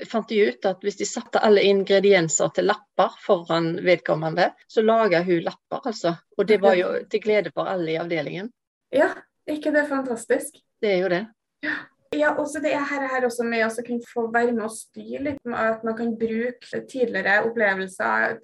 fant 0.07 0.29
de 0.29 0.39
ut 0.49 0.69
at 0.69 0.85
hvis 0.85 1.01
de 1.01 1.09
satte 1.09 1.43
alle 1.43 1.65
ingredienser 1.67 2.53
til 2.55 2.69
lapper 2.71 3.17
foran 3.25 3.73
vedkommende, 3.85 4.53
så 4.69 4.85
laga 4.85 5.23
hun 5.27 5.43
lapper, 5.47 5.83
altså. 5.91 6.15
Og 6.37 6.47
det 6.47 6.61
var 6.63 6.79
jo 6.79 6.93
til 7.11 7.25
glede 7.25 7.55
for 7.55 7.67
alle 7.71 7.97
i 7.97 7.99
avdelingen. 8.01 8.53
Ja, 8.95 9.11
ikke 9.49 9.75
det 9.75 9.89
fantastisk? 9.91 10.61
Det 10.81 10.93
er 10.93 11.03
jo 11.03 11.13
det. 11.13 11.27
Ja. 11.67 11.81
Ja, 12.15 12.35
også 12.39 12.61
det 12.63 12.73
er 12.77 12.85
her, 12.87 13.09
her 13.11 13.27
også 13.27 13.45
med 13.47 13.65
å 13.67 13.85
kunne 13.87 14.07
få 14.07 14.27
være 14.31 14.55
med 14.55 14.67
og 14.69 14.75
styre 14.75 15.23
litt. 15.25 15.41
At 15.51 15.83
man 15.87 15.97
kan 15.99 16.15
bruke 16.19 16.83
tidligere 16.91 17.41
opplevelser, 17.49 18.41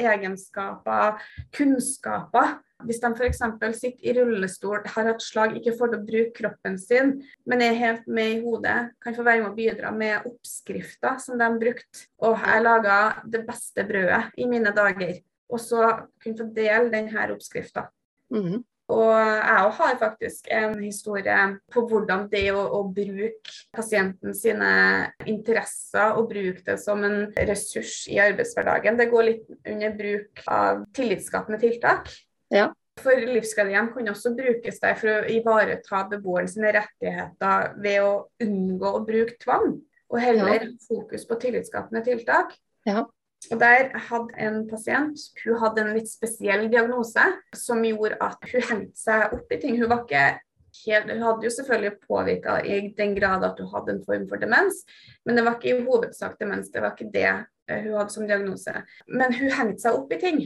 egenskaper, 0.00 1.20
kunnskaper 1.52 2.60
hvis 2.86 3.00
de 3.02 3.10
f.eks. 3.14 3.42
sitter 3.78 4.08
i 4.10 4.14
rullestol, 4.16 4.80
har 4.94 5.08
hatt 5.10 5.22
slag, 5.22 5.56
ikke 5.58 5.74
får 5.78 5.92
til 5.92 6.00
å 6.00 6.06
bruke 6.06 6.34
kroppen 6.38 6.78
sin, 6.80 7.14
men 7.48 7.64
er 7.64 7.78
helt 7.78 8.08
med 8.10 8.36
i 8.36 8.40
hodet, 8.44 8.92
kan 9.02 9.16
få 9.16 9.26
være 9.26 9.44
med 9.44 9.52
å 9.52 9.58
bidra 9.58 9.92
med 9.94 10.26
oppskrifter 10.28 11.20
som 11.22 11.38
de 11.40 11.50
brukte. 11.62 12.06
Og 12.24 12.38
jeg 12.42 12.64
laga 12.64 12.98
det 13.28 13.44
beste 13.48 13.86
brødet 13.88 14.24
i 14.40 14.48
mine 14.50 14.74
dager. 14.76 15.20
Og 15.52 15.60
så 15.60 15.84
kunne 16.22 16.38
få 16.38 16.48
dele 16.56 16.90
denne 16.92 17.30
oppskrifta. 17.34 17.90
Mm 18.32 18.42
-hmm. 18.42 18.62
Og 18.92 19.12
jeg 19.14 19.70
har 19.78 19.96
faktisk 20.00 20.48
en 20.52 20.76
historie 20.82 21.36
på 21.72 21.84
hvordan 21.88 22.26
det 22.32 22.44
å, 22.52 22.60
å 22.78 22.82
bruke 22.92 23.54
pasienten 23.72 24.36
sine 24.36 24.72
interesser 25.28 26.18
og 26.18 26.28
bruke 26.32 26.64
det 26.66 26.76
som 26.82 27.00
en 27.06 27.24
ressurs 27.48 28.02
i 28.12 28.20
arbeidshverdagen, 28.22 28.98
det 29.00 29.08
går 29.12 29.28
litt 29.30 29.48
under 29.64 29.96
bruk 29.96 30.44
av 30.50 30.84
tillitsskapende 30.96 31.60
tiltak. 31.62 32.12
Ja. 32.52 32.68
For 33.00 33.16
livsgledehjem 33.16 33.88
kan 33.94 34.12
også 34.12 34.34
brukes 34.36 34.82
der 34.82 34.98
for 35.00 35.14
å 35.14 35.30
ivareta 35.32 36.02
beboeren 36.10 36.50
sine 36.50 36.74
rettigheter 36.76 37.72
ved 37.80 38.04
å 38.04 38.12
unngå 38.44 38.92
å 38.98 39.00
bruke 39.06 39.38
tvang, 39.40 39.78
og 40.12 40.20
heller 40.20 40.68
ja. 40.68 40.70
fokus 40.84 41.24
på 41.28 41.40
tillitsskapende 41.40 42.04
tiltak. 42.04 42.52
Ja. 42.88 43.06
Og 43.50 43.58
Der 43.58 43.90
hadde 44.08 44.38
en 44.38 44.62
pasient 44.70 45.18
hun 45.42 45.58
hadde 45.58 45.82
en 45.82 45.92
litt 45.96 46.10
spesiell 46.10 46.68
diagnose 46.70 47.24
som 47.58 47.82
gjorde 47.84 48.20
at 48.22 48.38
hun 48.52 48.66
hengte 48.68 49.00
seg 49.00 49.34
opp 49.34 49.52
i 49.52 49.58
ting. 49.62 49.80
Hun 49.80 49.90
helt, 50.86 51.10
hun 51.10 51.22
hadde 51.26 51.46
jo 51.46 51.52
selvfølgelig 51.52 51.98
påvirka 52.06 52.60
i 52.64 52.94
den 52.96 53.16
grad 53.18 53.44
at 53.44 53.58
hun 53.60 53.70
hadde 53.74 53.96
en 53.96 54.04
form 54.06 54.28
for 54.30 54.40
demens, 54.40 54.82
men 55.26 55.36
det 55.36 55.44
var 55.44 55.58
ikke 55.58 55.74
i 55.74 55.84
hovedsak 55.84 56.38
demens. 56.40 56.70
Det 56.72 56.82
var 56.82 56.94
ikke 56.94 57.12
det 57.12 57.28
eh, 57.28 57.82
hun 57.84 57.98
hadde 57.98 58.14
som 58.14 58.26
diagnose. 58.28 58.74
Men 59.08 59.34
hun 59.36 59.52
hengte 59.58 59.84
seg 59.84 59.98
opp 59.98 60.12
i 60.12 60.20
ting. 60.22 60.42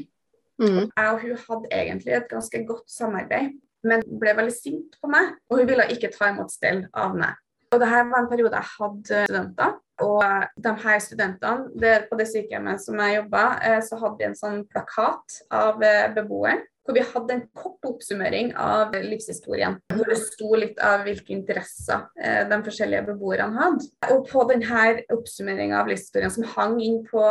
Mm. 0.62 0.87
Jeg 0.88 1.12
og 1.12 1.22
hun 1.22 1.40
hadde 1.48 1.72
egentlig 1.72 2.16
et 2.16 2.30
ganske 2.30 2.62
godt 2.66 2.90
samarbeid, 2.90 3.56
men 3.87 4.04
ble 4.20 4.37
veldig 4.38 4.54
sint 4.54 4.96
på 5.00 5.11
meg. 5.12 5.35
Og 5.50 5.61
hun 5.61 5.68
ville 5.68 5.90
ikke 5.92 6.12
ta 6.14 6.32
imot 6.32 6.54
stell 6.54 6.87
av 6.96 7.16
meg. 7.18 7.37
Og 7.72 7.83
det 7.83 7.88
her 7.90 8.07
var 8.11 8.22
en 8.22 8.31
periode 8.31 8.55
jeg 8.55 8.72
hadde 8.76 9.24
studenter. 9.26 9.74
Og 10.05 10.22
de 10.64 10.72
her 10.83 10.98
studentene, 11.00 11.70
det, 11.81 11.94
på 12.11 12.18
det 12.20 12.26
sykehjemmet 12.29 12.83
som 12.85 12.98
jeg 13.00 13.16
jobba, 13.16 13.44
eh, 13.64 13.79
så 13.83 13.96
hadde 14.02 14.18
vi 14.20 14.26
en 14.29 14.37
sånn 14.37 14.59
plakat 14.68 15.38
av 15.57 15.81
eh, 15.85 16.09
beboeren 16.16 16.61
hvor 16.87 16.96
vi 16.96 17.05
hadde 17.05 17.35
en 17.35 17.44
kort 17.57 17.87
oppsummering 17.88 18.53
av 18.61 18.94
livshistorien. 19.03 19.79
Hvor 19.92 20.11
det 20.11 20.18
sto 20.22 20.53
litt 20.59 20.81
av 20.83 21.05
hvilke 21.07 21.35
interesser 21.35 22.07
eh, 22.20 22.44
de 22.49 22.59
forskjellige 22.66 23.09
beboerne 23.11 23.59
hadde. 23.59 23.88
Og 24.14 24.27
på 24.31 24.44
denne 24.51 24.85
oppsummeringa 25.14 25.81
av 25.81 25.90
livshistorien 25.90 26.33
som 26.33 26.46
hang 26.55 26.79
inn 26.85 27.01
på 27.07 27.22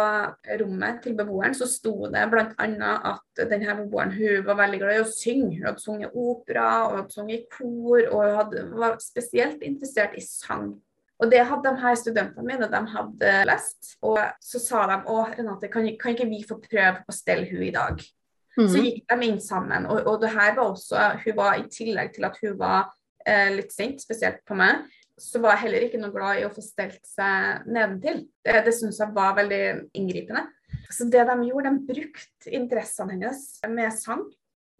rommet 0.62 1.02
til 1.06 1.16
beboeren, 1.18 1.56
så 1.58 1.68
sto 1.70 2.10
det 2.12 2.26
bl.a. 2.32 2.92
at 3.16 3.46
denne 3.52 3.78
beboeren 3.82 4.16
hun 4.16 4.44
var 4.48 4.60
veldig 4.66 4.82
glad 4.84 5.00
i 5.00 5.04
å 5.06 5.12
synge. 5.12 5.60
Hun 5.60 5.70
hadde 5.70 5.86
sunget 5.86 6.16
opera 6.16 6.68
og 6.90 7.00
hadde 7.00 7.16
sunget 7.16 7.38
i 7.40 7.46
kor, 7.56 8.02
og 8.12 8.20
hun 8.20 8.42
hadde, 8.42 8.66
var 8.76 9.00
spesielt 9.04 9.64
interessert 9.66 10.18
i 10.20 10.26
sang. 10.26 10.74
Og 11.24 11.32
det 11.32 11.46
hadde 11.48 11.72
de 11.72 11.80
her 11.80 11.96
studentene 11.96 12.44
mine 12.44 12.68
de 12.68 12.82
hadde 12.92 13.36
lest. 13.48 13.96
Og 14.04 14.20
så 14.44 14.60
sa 14.60 14.84
de 14.92 15.00
å 15.12 15.22
Renate, 15.30 15.72
kan, 15.72 15.88
kan 16.00 16.16
ikke 16.16 16.28
vi 16.28 16.44
få 16.48 16.60
prøve 16.60 17.06
å 17.08 17.16
stelle 17.16 17.48
hun 17.48 17.64
i 17.64 17.72
dag? 17.76 18.04
Mm. 18.56 18.68
Så 18.72 18.82
gikk 18.84 19.04
de 19.12 19.28
inn 19.28 19.40
sammen. 19.44 19.88
Og, 19.92 20.06
og, 20.06 20.20
det 20.22 20.32
her 20.32 20.54
var 20.56 20.70
også 20.70 21.10
Hun 21.26 21.36
var 21.36 21.58
i 21.60 21.66
tillegg 21.72 22.14
til 22.16 22.28
at 22.28 22.38
hun 22.40 22.54
var 22.60 22.94
eh, 23.28 23.50
litt 23.56 23.74
sint, 23.76 24.00
spesielt 24.04 24.40
på 24.48 24.58
meg, 24.60 24.86
så 25.20 25.40
var 25.44 25.56
jeg 25.56 25.66
heller 25.66 25.86
ikke 25.86 26.00
noe 26.02 26.12
glad 26.12 26.42
i 26.42 26.46
å 26.48 26.52
få 26.52 26.64
stelt 26.64 27.02
seg 27.08 27.68
nedentil. 27.68 28.26
Det, 28.44 28.56
det 28.68 28.74
syns 28.76 29.00
jeg 29.00 29.16
var 29.16 29.38
veldig 29.38 29.62
inngripende. 29.96 30.48
Så 30.92 31.08
det 31.12 31.24
de 31.28 31.36
gjorde, 31.48 31.72
de 31.72 31.94
brukte 31.94 32.56
interessene 32.56 33.16
hennes 33.16 33.46
med 33.72 33.94
sang. 33.96 34.26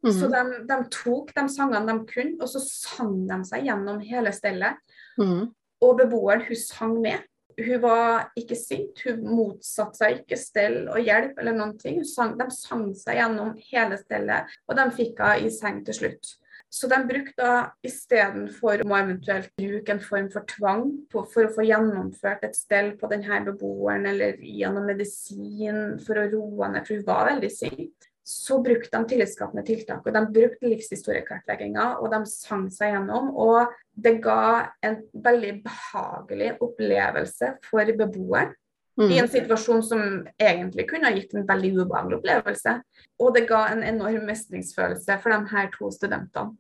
Mm. 0.06 0.12
Så 0.14 0.28
de, 0.30 0.42
de, 0.70 0.80
tok 0.94 1.32
de 1.34 1.46
sangene 1.50 1.88
de 1.88 2.10
kunne, 2.10 2.36
og 2.44 2.52
så 2.52 2.62
sang 2.62 3.16
de 3.30 3.40
seg 3.48 3.66
gjennom 3.70 4.02
hele 4.06 4.34
stellet. 4.36 4.82
Mm. 5.18 5.48
Og 5.86 5.96
beboeren, 6.02 6.44
hun 6.46 6.60
sang 6.60 7.00
med. 7.02 7.24
Hun 7.56 7.82
var 7.84 8.32
ikke 8.36 8.58
sint, 8.60 9.00
hun 9.06 9.22
motsatte 9.24 10.02
seg 10.02 10.18
ikke 10.22 10.40
stell 10.40 10.80
og 10.92 11.00
hjelp 11.00 11.38
eller 11.40 11.56
noen 11.56 11.78
ting. 11.80 12.02
Sang, 12.08 12.34
de 12.40 12.50
sang 12.52 12.90
seg 13.00 13.22
gjennom 13.22 13.54
hele 13.70 14.00
stellet, 14.02 14.52
og 14.68 14.80
de 14.80 14.90
fikk 14.98 15.22
henne 15.24 15.48
i 15.48 15.54
seng 15.54 15.80
til 15.88 16.00
slutt. 16.02 16.34
Så 16.76 16.90
de 16.92 16.98
brukte 17.08 17.52
istedenfor 17.88 18.82
å 18.84 18.96
eventuelt 18.98 19.54
bruke 19.56 19.94
en 19.94 20.02
form 20.04 20.28
for 20.34 20.44
tvang 20.50 20.90
på, 21.12 21.24
for 21.32 21.48
å 21.48 21.54
få 21.56 21.64
gjennomført 21.64 22.44
et 22.44 22.58
stell 22.58 22.92
på 23.00 23.08
denne 23.12 23.40
beboeren, 23.46 24.10
eller 24.12 24.42
gjennom 24.44 24.90
medisin 24.90 25.96
for 26.04 26.20
å 26.20 26.28
roe 26.34 26.66
henne, 26.66 26.84
for 26.84 26.98
hun 26.98 27.08
var 27.08 27.30
veldig 27.30 27.52
sint, 27.54 28.10
så 28.26 28.58
brukte 28.64 28.98
de 28.98 29.06
tillitsskapende 29.10 29.62
tiltak. 29.68 30.06
og 30.06 30.14
De 30.14 30.22
brukte 30.34 30.70
livshistoriekartlegginga, 30.72 31.86
og 32.02 32.10
de 32.10 32.24
sang 32.26 32.66
seg 32.74 32.96
gjennom. 32.96 33.30
Og 33.38 33.70
det 33.94 34.18
ga 34.24 34.72
en 34.82 34.98
veldig 35.14 35.52
behagelig 35.68 36.56
opplevelse 36.66 37.52
for 37.70 37.92
beboeren. 38.00 38.56
Mm. 38.96 39.10
I 39.12 39.18
en 39.20 39.28
situasjon 39.28 39.82
som 39.84 40.02
egentlig 40.40 40.88
kunne 40.88 41.10
ha 41.10 41.14
gitt 41.14 41.34
en 41.36 41.46
veldig 41.46 41.74
ubehagelig 41.82 42.18
opplevelse. 42.22 42.78
Og 43.20 43.34
det 43.36 43.46
ga 43.50 43.66
en 43.74 43.84
enorm 43.84 44.24
mestringsfølelse 44.26 45.20
for 45.22 45.36
de 45.36 45.52
her 45.52 45.70
to 45.76 45.92
studentene. 45.94 46.56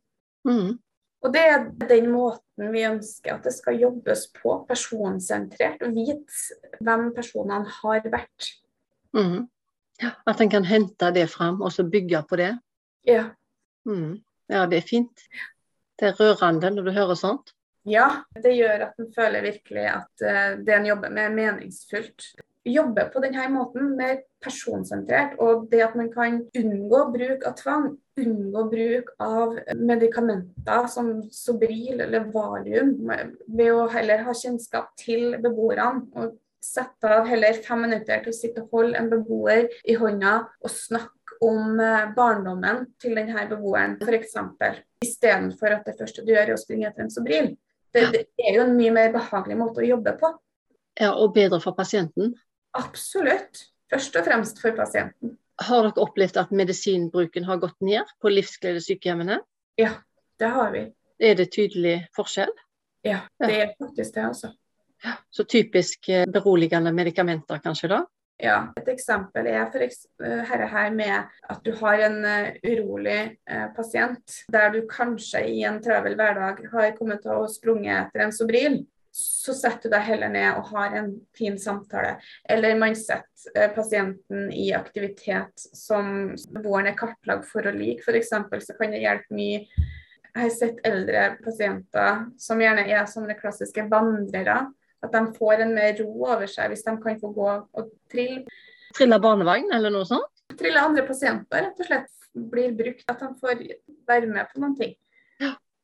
Mm. 0.46 0.76
Og 1.26 1.34
det 1.34 1.42
er 1.50 1.64
den 1.90 2.12
måten 2.14 2.70
vi 2.76 2.86
ønsker 2.86 3.40
at 3.40 3.48
det 3.48 3.56
skal 3.56 3.80
jobbes 3.82 4.28
på, 4.36 4.60
personsentrert. 4.70 5.82
Vite 5.96 6.78
hvem 6.84 7.10
personene 7.16 7.66
har 7.80 8.06
vært. 8.14 8.52
Mm. 9.16 9.48
At 10.04 10.42
en 10.42 10.52
kan 10.52 10.66
hente 10.68 11.12
det 11.16 11.28
fram 11.32 11.62
og 11.62 11.72
så 11.72 11.86
bygge 11.88 12.24
på 12.30 12.40
det. 12.40 12.54
Ja. 13.08 13.30
Mm. 13.88 14.24
Ja, 14.52 14.66
det 14.70 14.82
er 14.82 14.90
fint. 14.90 15.28
Det 16.00 16.10
er 16.10 16.18
rørende 16.20 16.74
når 16.74 16.90
du 16.90 16.92
hører 16.96 17.20
sånt. 17.20 17.54
Ja, 17.86 18.10
det 18.42 18.56
gjør 18.58 18.88
at 18.88 19.00
en 19.00 19.12
føler 19.14 19.46
virkelig 19.46 19.86
at 19.92 20.26
uh, 20.26 20.58
det 20.66 20.74
en 20.74 20.88
jobber 20.90 21.14
med, 21.14 21.30
er 21.30 21.36
meningsfullt. 21.38 22.32
Jobbe 22.66 23.04
på 23.14 23.22
denne 23.22 23.44
måten, 23.54 23.92
mer 23.98 24.24
personsentrert, 24.42 25.36
og 25.38 25.68
det 25.70 25.84
at 25.86 25.94
man 25.98 26.08
kan 26.10 26.40
unngå 26.58 27.02
bruk 27.14 27.46
av 27.46 27.54
tvang, 27.60 27.92
unngå 28.18 28.64
bruk 28.72 29.12
av 29.22 29.54
medikamenter 29.78 30.88
som 30.90 31.12
Sobril 31.30 32.02
eller 32.02 32.26
Valium, 32.34 32.96
ved 33.46 33.70
å 33.70 33.86
heller 33.94 34.26
ha 34.26 34.34
kjennskap 34.34 34.96
til 34.98 35.38
beboerne. 35.44 36.08
og 36.18 36.34
Sette 36.66 37.12
av 37.20 37.28
heller 37.30 37.58
fem 37.66 37.84
minutter 37.86 38.24
til 38.24 38.34
å 38.34 38.36
sitte 38.36 38.64
og 38.64 38.74
holde 38.74 38.98
en 38.98 39.12
beboer 39.12 39.68
i 39.86 39.96
hånda 40.00 40.34
og 40.66 40.72
snakke 40.74 41.38
om 41.46 41.80
eh, 41.84 42.08
barndommen 42.16 42.86
til 43.02 43.14
denne 43.20 43.46
beboeren, 43.50 43.98
f.eks. 44.02 44.34
Istedenfor 45.06 45.78
at 45.78 45.86
det 45.86 45.96
første 46.00 46.26
du 46.26 46.34
gjør 46.34 46.50
er 46.50 46.56
å 46.56 46.60
springe 46.60 46.90
etter 46.90 47.06
en 47.06 47.14
Sobril. 47.14 47.54
Det, 47.94 48.08
det, 48.12 48.26
er 48.42 48.58
jo 48.58 48.66
en 48.66 48.74
mye 48.76 48.92
mer 48.96 49.14
behagelig 49.14 49.60
måte 49.60 49.84
å 49.84 49.88
jobbe 49.88 50.16
på. 50.20 50.34
Ja, 51.00 51.14
Og 51.14 51.36
bedre 51.36 51.62
for 51.64 51.78
pasienten? 51.78 52.34
Absolutt. 52.76 53.68
Først 53.92 54.18
og 54.18 54.26
fremst 54.26 54.60
for 54.64 54.76
pasienten. 54.76 55.38
Har 55.62 55.86
dere 55.86 56.04
opplevd 56.04 56.42
at 56.42 56.52
medisinbruken 56.52 57.46
har 57.48 57.62
gått 57.62 57.78
ned 57.86 58.10
på 58.20 58.32
livsgledesykehjemmene? 58.34 59.40
Ja, 59.80 59.94
det 60.42 60.52
har 60.52 60.74
vi. 60.74 60.88
Er 61.24 61.38
det 61.40 61.52
tydelig 61.56 62.00
forskjell? 62.16 62.52
Ja, 63.06 63.22
det 63.40 63.54
er 63.54 63.74
faktisk 63.80 64.18
det, 64.18 64.26
altså. 64.34 64.52
Så 65.34 65.46
typisk 65.50 66.10
eh, 66.10 66.26
beroligende 66.32 66.94
medikamenter, 66.96 67.62
kanskje 67.64 67.92
da? 67.92 68.04
Ja, 68.42 68.58
Et 68.76 68.90
eksempel 68.92 69.48
er 69.48 69.70
for 69.72 69.84
eksempel 69.86 70.42
her, 70.50 70.66
her 70.68 70.90
med 70.92 71.30
at 71.48 71.62
du 71.64 71.72
har 71.80 72.02
en 72.04 72.18
uh, 72.28 72.50
urolig 72.68 73.38
uh, 73.48 73.70
pasient, 73.78 74.42
der 74.52 74.74
du 74.74 74.82
kanskje 74.92 75.46
i 75.54 75.62
en 75.64 75.80
travel 75.84 76.18
hverdag 76.20 76.60
har 76.74 76.98
kommet 76.98 77.24
til 77.24 77.32
å 77.32 77.48
sprunget 77.48 78.10
etter 78.10 78.26
en 78.26 78.36
Sobril 78.36 78.82
så 79.16 79.54
setter 79.56 79.88
du 79.88 79.94
deg 79.96 80.08
heller 80.10 80.32
ned 80.32 80.58
og 80.60 80.72
har 80.74 80.96
en 81.00 81.12
fin 81.38 81.56
samtale. 81.60 82.18
Eller 82.52 82.76
man 82.80 82.96
setter 83.00 83.48
eh, 83.56 83.70
pasienten 83.72 84.50
i 84.52 84.72
aktivitet 84.76 85.68
som 85.72 86.34
beboeren 86.52 86.90
er 86.92 86.98
kartlagt 87.00 87.48
for 87.48 87.64
å 87.64 87.72
like. 87.76 88.04
F.eks. 88.04 88.34
så 88.68 88.76
kan 88.76 88.92
det 88.92 89.06
hjelpe 89.06 89.38
mye. 89.38 89.62
Jeg 90.36 90.42
har 90.42 90.52
sett 90.52 90.82
eldre 90.84 91.22
pasienter 91.46 92.26
som 92.44 92.60
gjerne 92.60 92.84
er 92.92 93.08
sånne 93.08 93.38
klassiske 93.40 93.88
vandrere. 93.92 94.66
At 95.06 95.16
de 95.16 95.24
får 95.38 95.66
en 95.66 95.76
mer 95.78 95.96
ro 96.02 96.10
over 96.26 96.50
seg 96.52 96.74
hvis 96.74 96.86
de 96.86 96.96
kan 97.04 97.20
få 97.22 97.32
gå 97.36 97.50
og 97.54 97.92
trille. 98.12 98.44
Trille 98.96 99.20
barnevogn 99.22 99.72
eller 99.76 99.94
noe 99.94 100.08
sånt? 100.08 100.32
Trille 100.56 100.82
andre 100.82 101.04
pasienter, 101.08 101.68
rett 101.68 101.82
og 101.82 101.90
slett. 101.90 102.12
Blir 102.36 102.74
brukt. 102.76 103.06
At 103.12 103.22
de 103.24 103.32
får 103.40 103.62
være 104.08 104.28
med 104.28 104.50
på 104.52 104.62
noen 104.64 104.78
ting. 104.80 104.96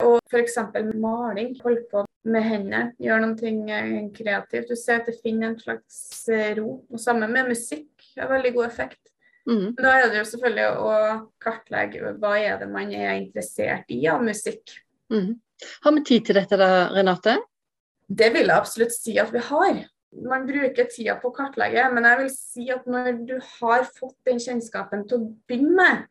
Og 0.02 0.18
f.eks. 0.32 0.58
maling. 0.98 1.54
Holde 1.64 1.84
på 1.92 2.04
med 2.32 2.46
hendene. 2.46 2.82
Gjøre 3.02 3.22
noe 3.24 3.54
eh, 3.76 4.10
kreativt. 4.16 4.72
Du 4.72 4.80
ser 4.80 5.02
at 5.02 5.10
det 5.10 5.20
finner 5.22 5.52
en 5.52 5.60
slags 5.60 6.02
eh, 6.32 6.52
ro. 6.60 6.82
Og 6.92 7.02
sammen 7.02 7.32
med 7.34 7.52
musikk 7.52 8.12
har 8.18 8.32
veldig 8.32 8.54
god 8.58 8.68
effekt. 8.68 9.02
Mm. 9.50 9.72
Da 9.78 9.96
er 9.98 10.12
det 10.12 10.20
jo 10.22 10.28
selvfølgelig 10.30 10.68
å 10.86 10.96
kartlegge 11.42 12.14
hva 12.22 12.36
er 12.38 12.60
det 12.62 12.68
man 12.70 12.92
er 12.94 13.16
interessert 13.18 13.90
i 13.94 14.04
av 14.10 14.22
musikk. 14.26 14.76
Mm. 15.14 15.40
Har 15.86 15.96
vi 15.98 16.04
tid 16.06 16.28
til 16.28 16.38
dette 16.38 16.58
da, 16.62 16.70
Renate? 16.94 17.40
Det 18.12 18.32
vil 18.34 18.50
jeg 18.50 18.58
absolutt 18.58 18.96
si 18.96 19.18
at 19.22 19.32
vi 19.34 19.44
har. 19.48 19.84
Man 20.28 20.44
bruker 20.48 20.90
tida 20.92 21.16
på 21.22 21.30
å 21.30 21.36
kartlegge, 21.36 21.86
men 21.94 22.08
jeg 22.10 22.20
vil 22.20 22.32
si 22.34 22.66
at 22.74 22.88
når 22.90 23.22
du 23.30 23.38
har 23.60 23.86
fått 23.88 24.18
den 24.28 24.42
kjennskapen 24.44 25.06
til 25.08 25.22
å 25.22 25.30
begynne 25.48 25.78
med, 25.78 26.02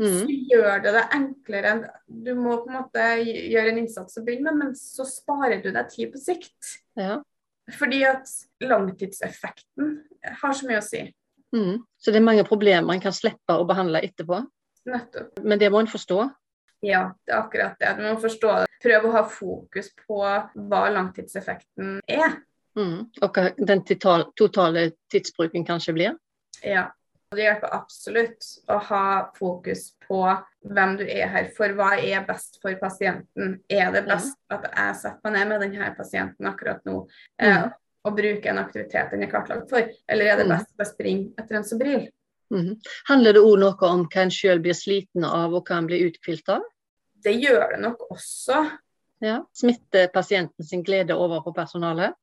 Mm. 0.00 0.12
Så 0.16 0.34
gjør 0.48 0.78
det 0.80 0.92
det 0.96 1.02
enklere. 1.12 1.72
Du 2.08 2.30
må 2.38 2.56
på 2.62 2.70
en 2.70 2.78
måte 2.78 3.06
gjøre 3.20 3.74
en 3.74 3.80
innsats 3.82 4.16
å 4.16 4.22
begynne 4.24 4.48
med, 4.54 4.60
men 4.62 4.78
så 4.78 5.04
sparer 5.04 5.60
du 5.60 5.68
deg 5.74 5.90
tid 5.92 6.14
på 6.14 6.20
sikt. 6.22 6.70
Ja. 6.96 7.18
Fordi 7.76 8.00
at 8.08 8.30
langtidseffekten 8.64 9.92
har 10.40 10.56
så 10.56 10.68
mye 10.68 10.80
å 10.80 10.86
si. 10.86 11.02
Mm. 11.52 11.82
Så 12.00 12.14
det 12.14 12.22
er 12.22 12.28
mange 12.30 12.46
problemer 12.48 12.86
man 12.88 13.02
kan 13.02 13.12
slippe 13.14 13.58
å 13.58 13.66
behandle 13.68 14.00
etterpå? 14.06 14.40
Nettopp. 14.88 15.42
Men 15.44 15.60
det 15.60 15.68
må 15.72 15.84
en 15.84 15.90
forstå? 15.90 16.22
Ja, 16.86 17.10
det 17.28 17.36
er 17.36 17.42
akkurat 17.42 17.76
det. 17.82 17.92
Du 17.98 18.06
må 18.06 18.16
forstå 18.22 18.56
det. 18.62 18.69
Prøv 18.80 19.08
å 19.08 19.16
ha 19.16 19.24
fokus 19.28 19.90
på 20.06 20.20
hva 20.20 20.84
langtidseffekten 20.94 21.98
er. 22.08 22.38
Mm. 22.78 23.10
Og 23.20 23.36
hva 23.36 23.50
den 23.58 23.84
totale 23.84 24.86
tidsbruken 25.12 25.66
kanskje 25.68 25.96
blir? 25.96 26.16
Ja. 26.64 26.88
Det 27.30 27.44
hjelper 27.44 27.70
absolutt 27.76 28.46
å 28.66 28.80
ha 28.88 29.02
fokus 29.36 29.92
på 30.02 30.24
hvem 30.66 30.96
du 30.98 31.04
er 31.04 31.28
her 31.30 31.50
for. 31.54 31.70
Hva 31.78 31.92
er 31.94 32.24
best 32.26 32.58
for 32.58 32.74
pasienten? 32.80 33.52
Er 33.70 33.92
det 33.94 34.02
best 34.08 34.34
at 34.50 34.66
jeg 34.66 34.96
setter 34.98 35.30
meg 35.30 35.36
ned 35.36 35.52
med 35.52 35.62
denne 35.62 35.92
pasienten 35.94 36.48
akkurat 36.50 36.82
nå 36.88 36.96
eh, 37.38 37.60
mm. 37.60 37.76
og 38.02 38.16
bruker 38.16 38.50
en 38.50 38.58
aktivitet 38.64 39.14
den 39.14 39.22
er 39.22 39.30
kartlagt 39.30 39.70
for, 39.70 39.86
eller 40.10 40.32
er 40.32 40.42
det 40.42 40.48
mm. 40.48 40.56
best 40.56 40.74
å 40.74 40.88
springe 40.88 41.30
etter 41.38 41.60
en 41.60 41.68
Sobril? 41.70 42.08
Mm. 42.50 42.72
Handler 43.12 43.38
det 43.38 43.44
òg 43.46 43.62
noe 43.62 43.92
om 43.92 44.02
hva 44.10 44.24
en 44.24 44.34
sjøl 44.34 44.58
blir 44.66 44.74
sliten 44.74 45.22
av 45.22 45.54
og 45.54 45.70
hva 45.70 45.78
en 45.78 45.86
blir 45.86 46.10
uthvilt 46.10 46.50
av? 46.50 46.66
Det 47.24 47.36
gjør 47.36 47.74
det 47.74 47.82
nok 47.84 48.06
også. 48.10 48.64
Ja. 49.20 49.40
Smitter 49.52 50.08
pasienten 50.14 50.64
sin 50.64 50.82
glede 50.84 51.14
over 51.14 51.42
på 51.44 51.52
personalet? 51.56 52.16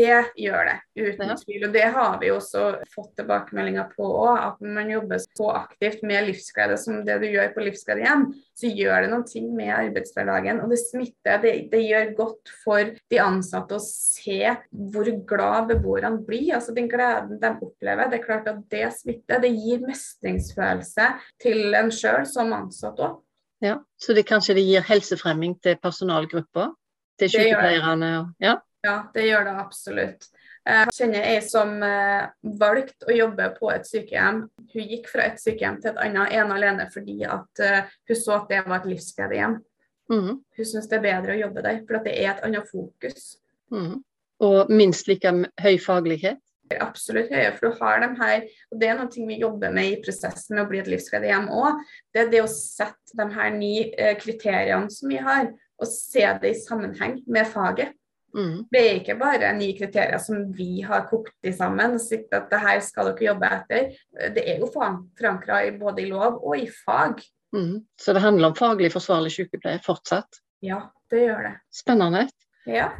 Det 0.00 0.20
gjør 0.38 0.68
det, 0.68 0.76
uten 0.96 1.32
tvil. 1.42 1.64
Og 1.66 1.72
det 1.74 1.82
har 1.92 2.14
vi 2.20 2.30
også 2.32 2.62
fått 2.92 3.10
tilbakemeldinger 3.18 3.90
på 3.92 4.06
òg. 4.06 4.38
At 4.46 4.62
når 4.62 4.72
man 4.78 4.92
jobber 4.94 5.20
så 5.20 5.48
aktivt 5.58 6.04
med 6.06 6.28
livsglede 6.28 6.78
som 6.80 7.02
det 7.04 7.18
du 7.20 7.26
gjør 7.28 7.50
på 7.52 7.64
Livsgledehjem, 7.66 8.24
så 8.56 8.70
gjør 8.70 9.04
det 9.04 9.10
noe 9.12 9.42
med 9.58 9.72
arbeidshverdagen. 9.74 10.62
Og 10.64 10.72
det 10.72 10.80
smitter. 10.84 11.42
Det, 11.42 11.54
det, 11.72 11.82
gjør 11.90 12.12
godt 12.16 12.52
for 12.62 12.94
de 13.12 13.20
ansatte 13.20 13.76
å 13.76 13.84
se 13.84 14.54
hvor 14.94 15.10
glad 15.28 15.72
beboerne 15.74 16.22
blir. 16.24 16.54
Altså 16.56 16.76
den 16.76 16.88
gleden 16.88 17.40
de 17.42 17.54
opplever. 17.58 18.08
Det 18.08 18.20
er 18.20 18.28
klart 18.28 18.48
at 18.52 18.62
det 18.72 18.86
smitter. 18.96 19.42
Det 19.42 19.52
gir 19.52 19.84
mestringsfølelse 19.84 21.10
til 21.42 21.74
en 21.76 21.92
sjøl 21.92 22.24
som 22.30 22.54
ansatt 22.56 23.02
òg. 23.04 23.18
Ja, 23.60 23.76
så 24.00 24.16
det 24.16 24.24
kanskje 24.28 24.56
det 24.56 24.64
gir 24.64 24.84
helsefremming 24.88 25.58
til 25.60 25.76
personalgrupper? 25.82 26.72
Til 27.20 27.32
sykepleierne? 27.32 28.10
Ja. 28.40 28.56
Ja, 28.84 28.96
det 29.14 29.26
gjør 29.26 29.44
det 29.44 29.56
absolutt. 29.60 30.30
Jeg 30.70 30.92
kjenner 30.96 31.24
ei 31.24 31.40
som 31.44 31.72
eh, 31.84 32.28
valgte 32.60 33.08
å 33.08 33.16
jobbe 33.16 33.48
på 33.56 33.70
et 33.72 33.88
sykehjem. 33.88 34.42
Hun 34.72 34.92
gikk 34.92 35.08
fra 35.12 35.26
et 35.28 35.40
sykehjem 35.40 35.80
til 35.80 35.92
et 35.92 36.02
annet 36.04 36.36
ene 36.36 36.56
alene 36.56 36.86
fordi 36.92 37.16
uh, 37.24 37.88
hun 38.08 38.18
så 38.18 38.36
at 38.36 38.52
det 38.52 38.60
var 38.66 38.80
et 38.80 38.90
livsgledehjem. 38.92 39.56
Mm. 40.12 40.30
Hun 40.40 40.68
syns 40.68 40.88
det 40.90 40.98
er 40.98 41.06
bedre 41.06 41.36
å 41.36 41.40
jobbe 41.40 41.64
der, 41.64 41.80
for 41.86 42.04
det 42.04 42.14
er 42.16 42.32
et 42.34 42.44
annet 42.46 42.68
fokus. 42.68 43.34
Mm. 43.72 44.00
Og 44.46 44.72
minst 44.72 45.08
like 45.08 45.32
høy 45.60 45.76
faglighet? 45.80 46.40
Absolutt 46.78 47.32
høye, 47.34 47.50
for 47.56 47.66
du 47.66 47.80
har 47.80 48.02
dem 48.04 48.16
her. 48.20 48.44
Og 48.70 48.80
det 48.80 48.90
er 48.90 48.98
noe 48.98 49.28
vi 49.30 49.40
jobber 49.40 49.72
med 49.74 49.88
i 49.90 50.00
prosessen 50.04 50.56
med 50.56 50.64
å 50.64 50.68
bli 50.70 50.82
et 50.82 50.90
livsgledehjem 50.90 51.48
òg. 51.50 51.80
Det 52.14 52.24
er 52.24 52.30
det 52.34 52.44
å 52.44 52.50
sette 52.52 53.16
de 53.18 53.26
her 53.34 53.50
ni 53.56 53.74
eh, 53.90 54.14
kriteriene 54.20 54.92
som 54.92 55.10
vi 55.10 55.18
har, 55.22 55.50
og 55.80 55.88
se 55.90 56.26
det 56.42 56.52
i 56.52 56.60
sammenheng 56.60 57.18
med 57.26 57.48
faget. 57.50 57.96
Mm. 58.36 58.66
Det 58.70 58.80
er 58.80 59.00
ikke 59.00 59.16
bare 59.18 59.50
ni 59.56 59.72
kriterier 59.74 60.20
som 60.22 60.44
vi 60.54 60.84
har 60.86 61.08
kokt 61.10 61.34
i 61.46 61.52
sammen 61.54 61.96
og 61.96 62.02
sagt 62.04 62.34
at 62.36 62.46
det 62.52 62.60
her 62.62 62.78
skal 62.86 63.10
dere 63.10 63.26
jobbe 63.32 63.50
etter. 63.56 63.90
Det 64.36 64.44
er 64.52 64.62
jo 64.62 64.70
forankra 64.70 65.64
både 65.80 66.04
i 66.04 66.10
lov 66.12 66.38
og 66.38 66.54
i 66.60 66.68
fag. 66.70 67.24
Mm. 67.56 67.80
Så 67.98 68.14
det 68.14 68.22
handler 68.22 68.52
om 68.52 68.58
faglig 68.58 68.92
forsvarlig 68.94 69.34
sykepleie 69.34 69.82
fortsatt? 69.82 70.38
Ja, 70.62 70.84
det 71.10 71.24
gjør 71.24 71.48
det. 71.48 71.54
Spennende. 71.74 72.28
Ja. 72.70 72.90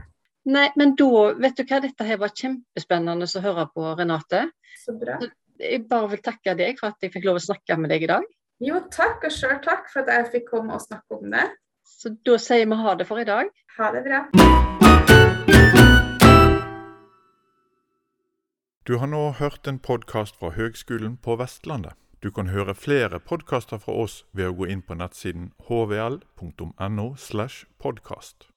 Nei, 0.50 0.66
men 0.74 0.96
da, 0.98 1.06
vet 1.38 1.58
du 1.58 1.62
hva, 1.62 1.78
dette 1.84 2.06
her 2.06 2.18
var 2.18 2.32
kjempespennende 2.34 3.28
å 3.28 3.42
høre 3.44 3.68
på, 3.70 3.84
Renate. 3.98 4.48
Så 4.82 4.96
bra. 4.98 5.20
Jeg 5.60 5.84
bare 5.86 6.08
vil 6.14 6.22
takke 6.24 6.56
deg 6.58 6.80
for 6.80 6.90
at 6.90 7.04
jeg 7.04 7.12
fikk 7.14 7.28
lov 7.28 7.38
å 7.38 7.44
snakke 7.44 7.76
med 7.78 7.92
deg 7.92 8.06
i 8.06 8.10
dag. 8.10 8.26
Jo, 8.64 8.80
takk, 8.90 9.22
og 9.28 9.34
sjøl 9.36 9.60
takk 9.62 9.86
for 9.92 10.02
at 10.02 10.10
jeg 10.16 10.26
fikk 10.34 10.50
komme 10.50 10.74
og 10.74 10.82
snakke 10.82 11.20
om 11.20 11.30
det. 11.36 11.46
Så 11.86 12.14
da 12.26 12.36
sier 12.40 12.66
vi 12.66 12.80
ha 12.82 12.96
det 12.98 13.06
for 13.06 13.22
i 13.22 13.28
dag. 13.28 13.52
Ha 13.76 13.92
det 13.94 14.02
bra. 14.08 14.24
Du 18.88 18.96
har 18.98 19.06
nå 19.06 19.24
hørt 19.38 19.70
en 19.70 19.78
podkast 19.78 20.40
fra 20.40 20.50
Høgskolen 20.56 21.18
på 21.22 21.38
Vestlandet. 21.38 21.94
Du 22.24 22.32
kan 22.34 22.50
høre 22.50 22.74
flere 22.74 23.20
podkaster 23.22 23.78
fra 23.78 23.94
oss 24.02 24.24
ved 24.32 24.50
å 24.50 24.56
gå 24.58 24.72
inn 24.72 24.82
på 24.82 24.98
nettsiden 24.98 25.52
hvl.no. 25.68 27.12
slash 27.16 27.68
podkast. 27.78 28.49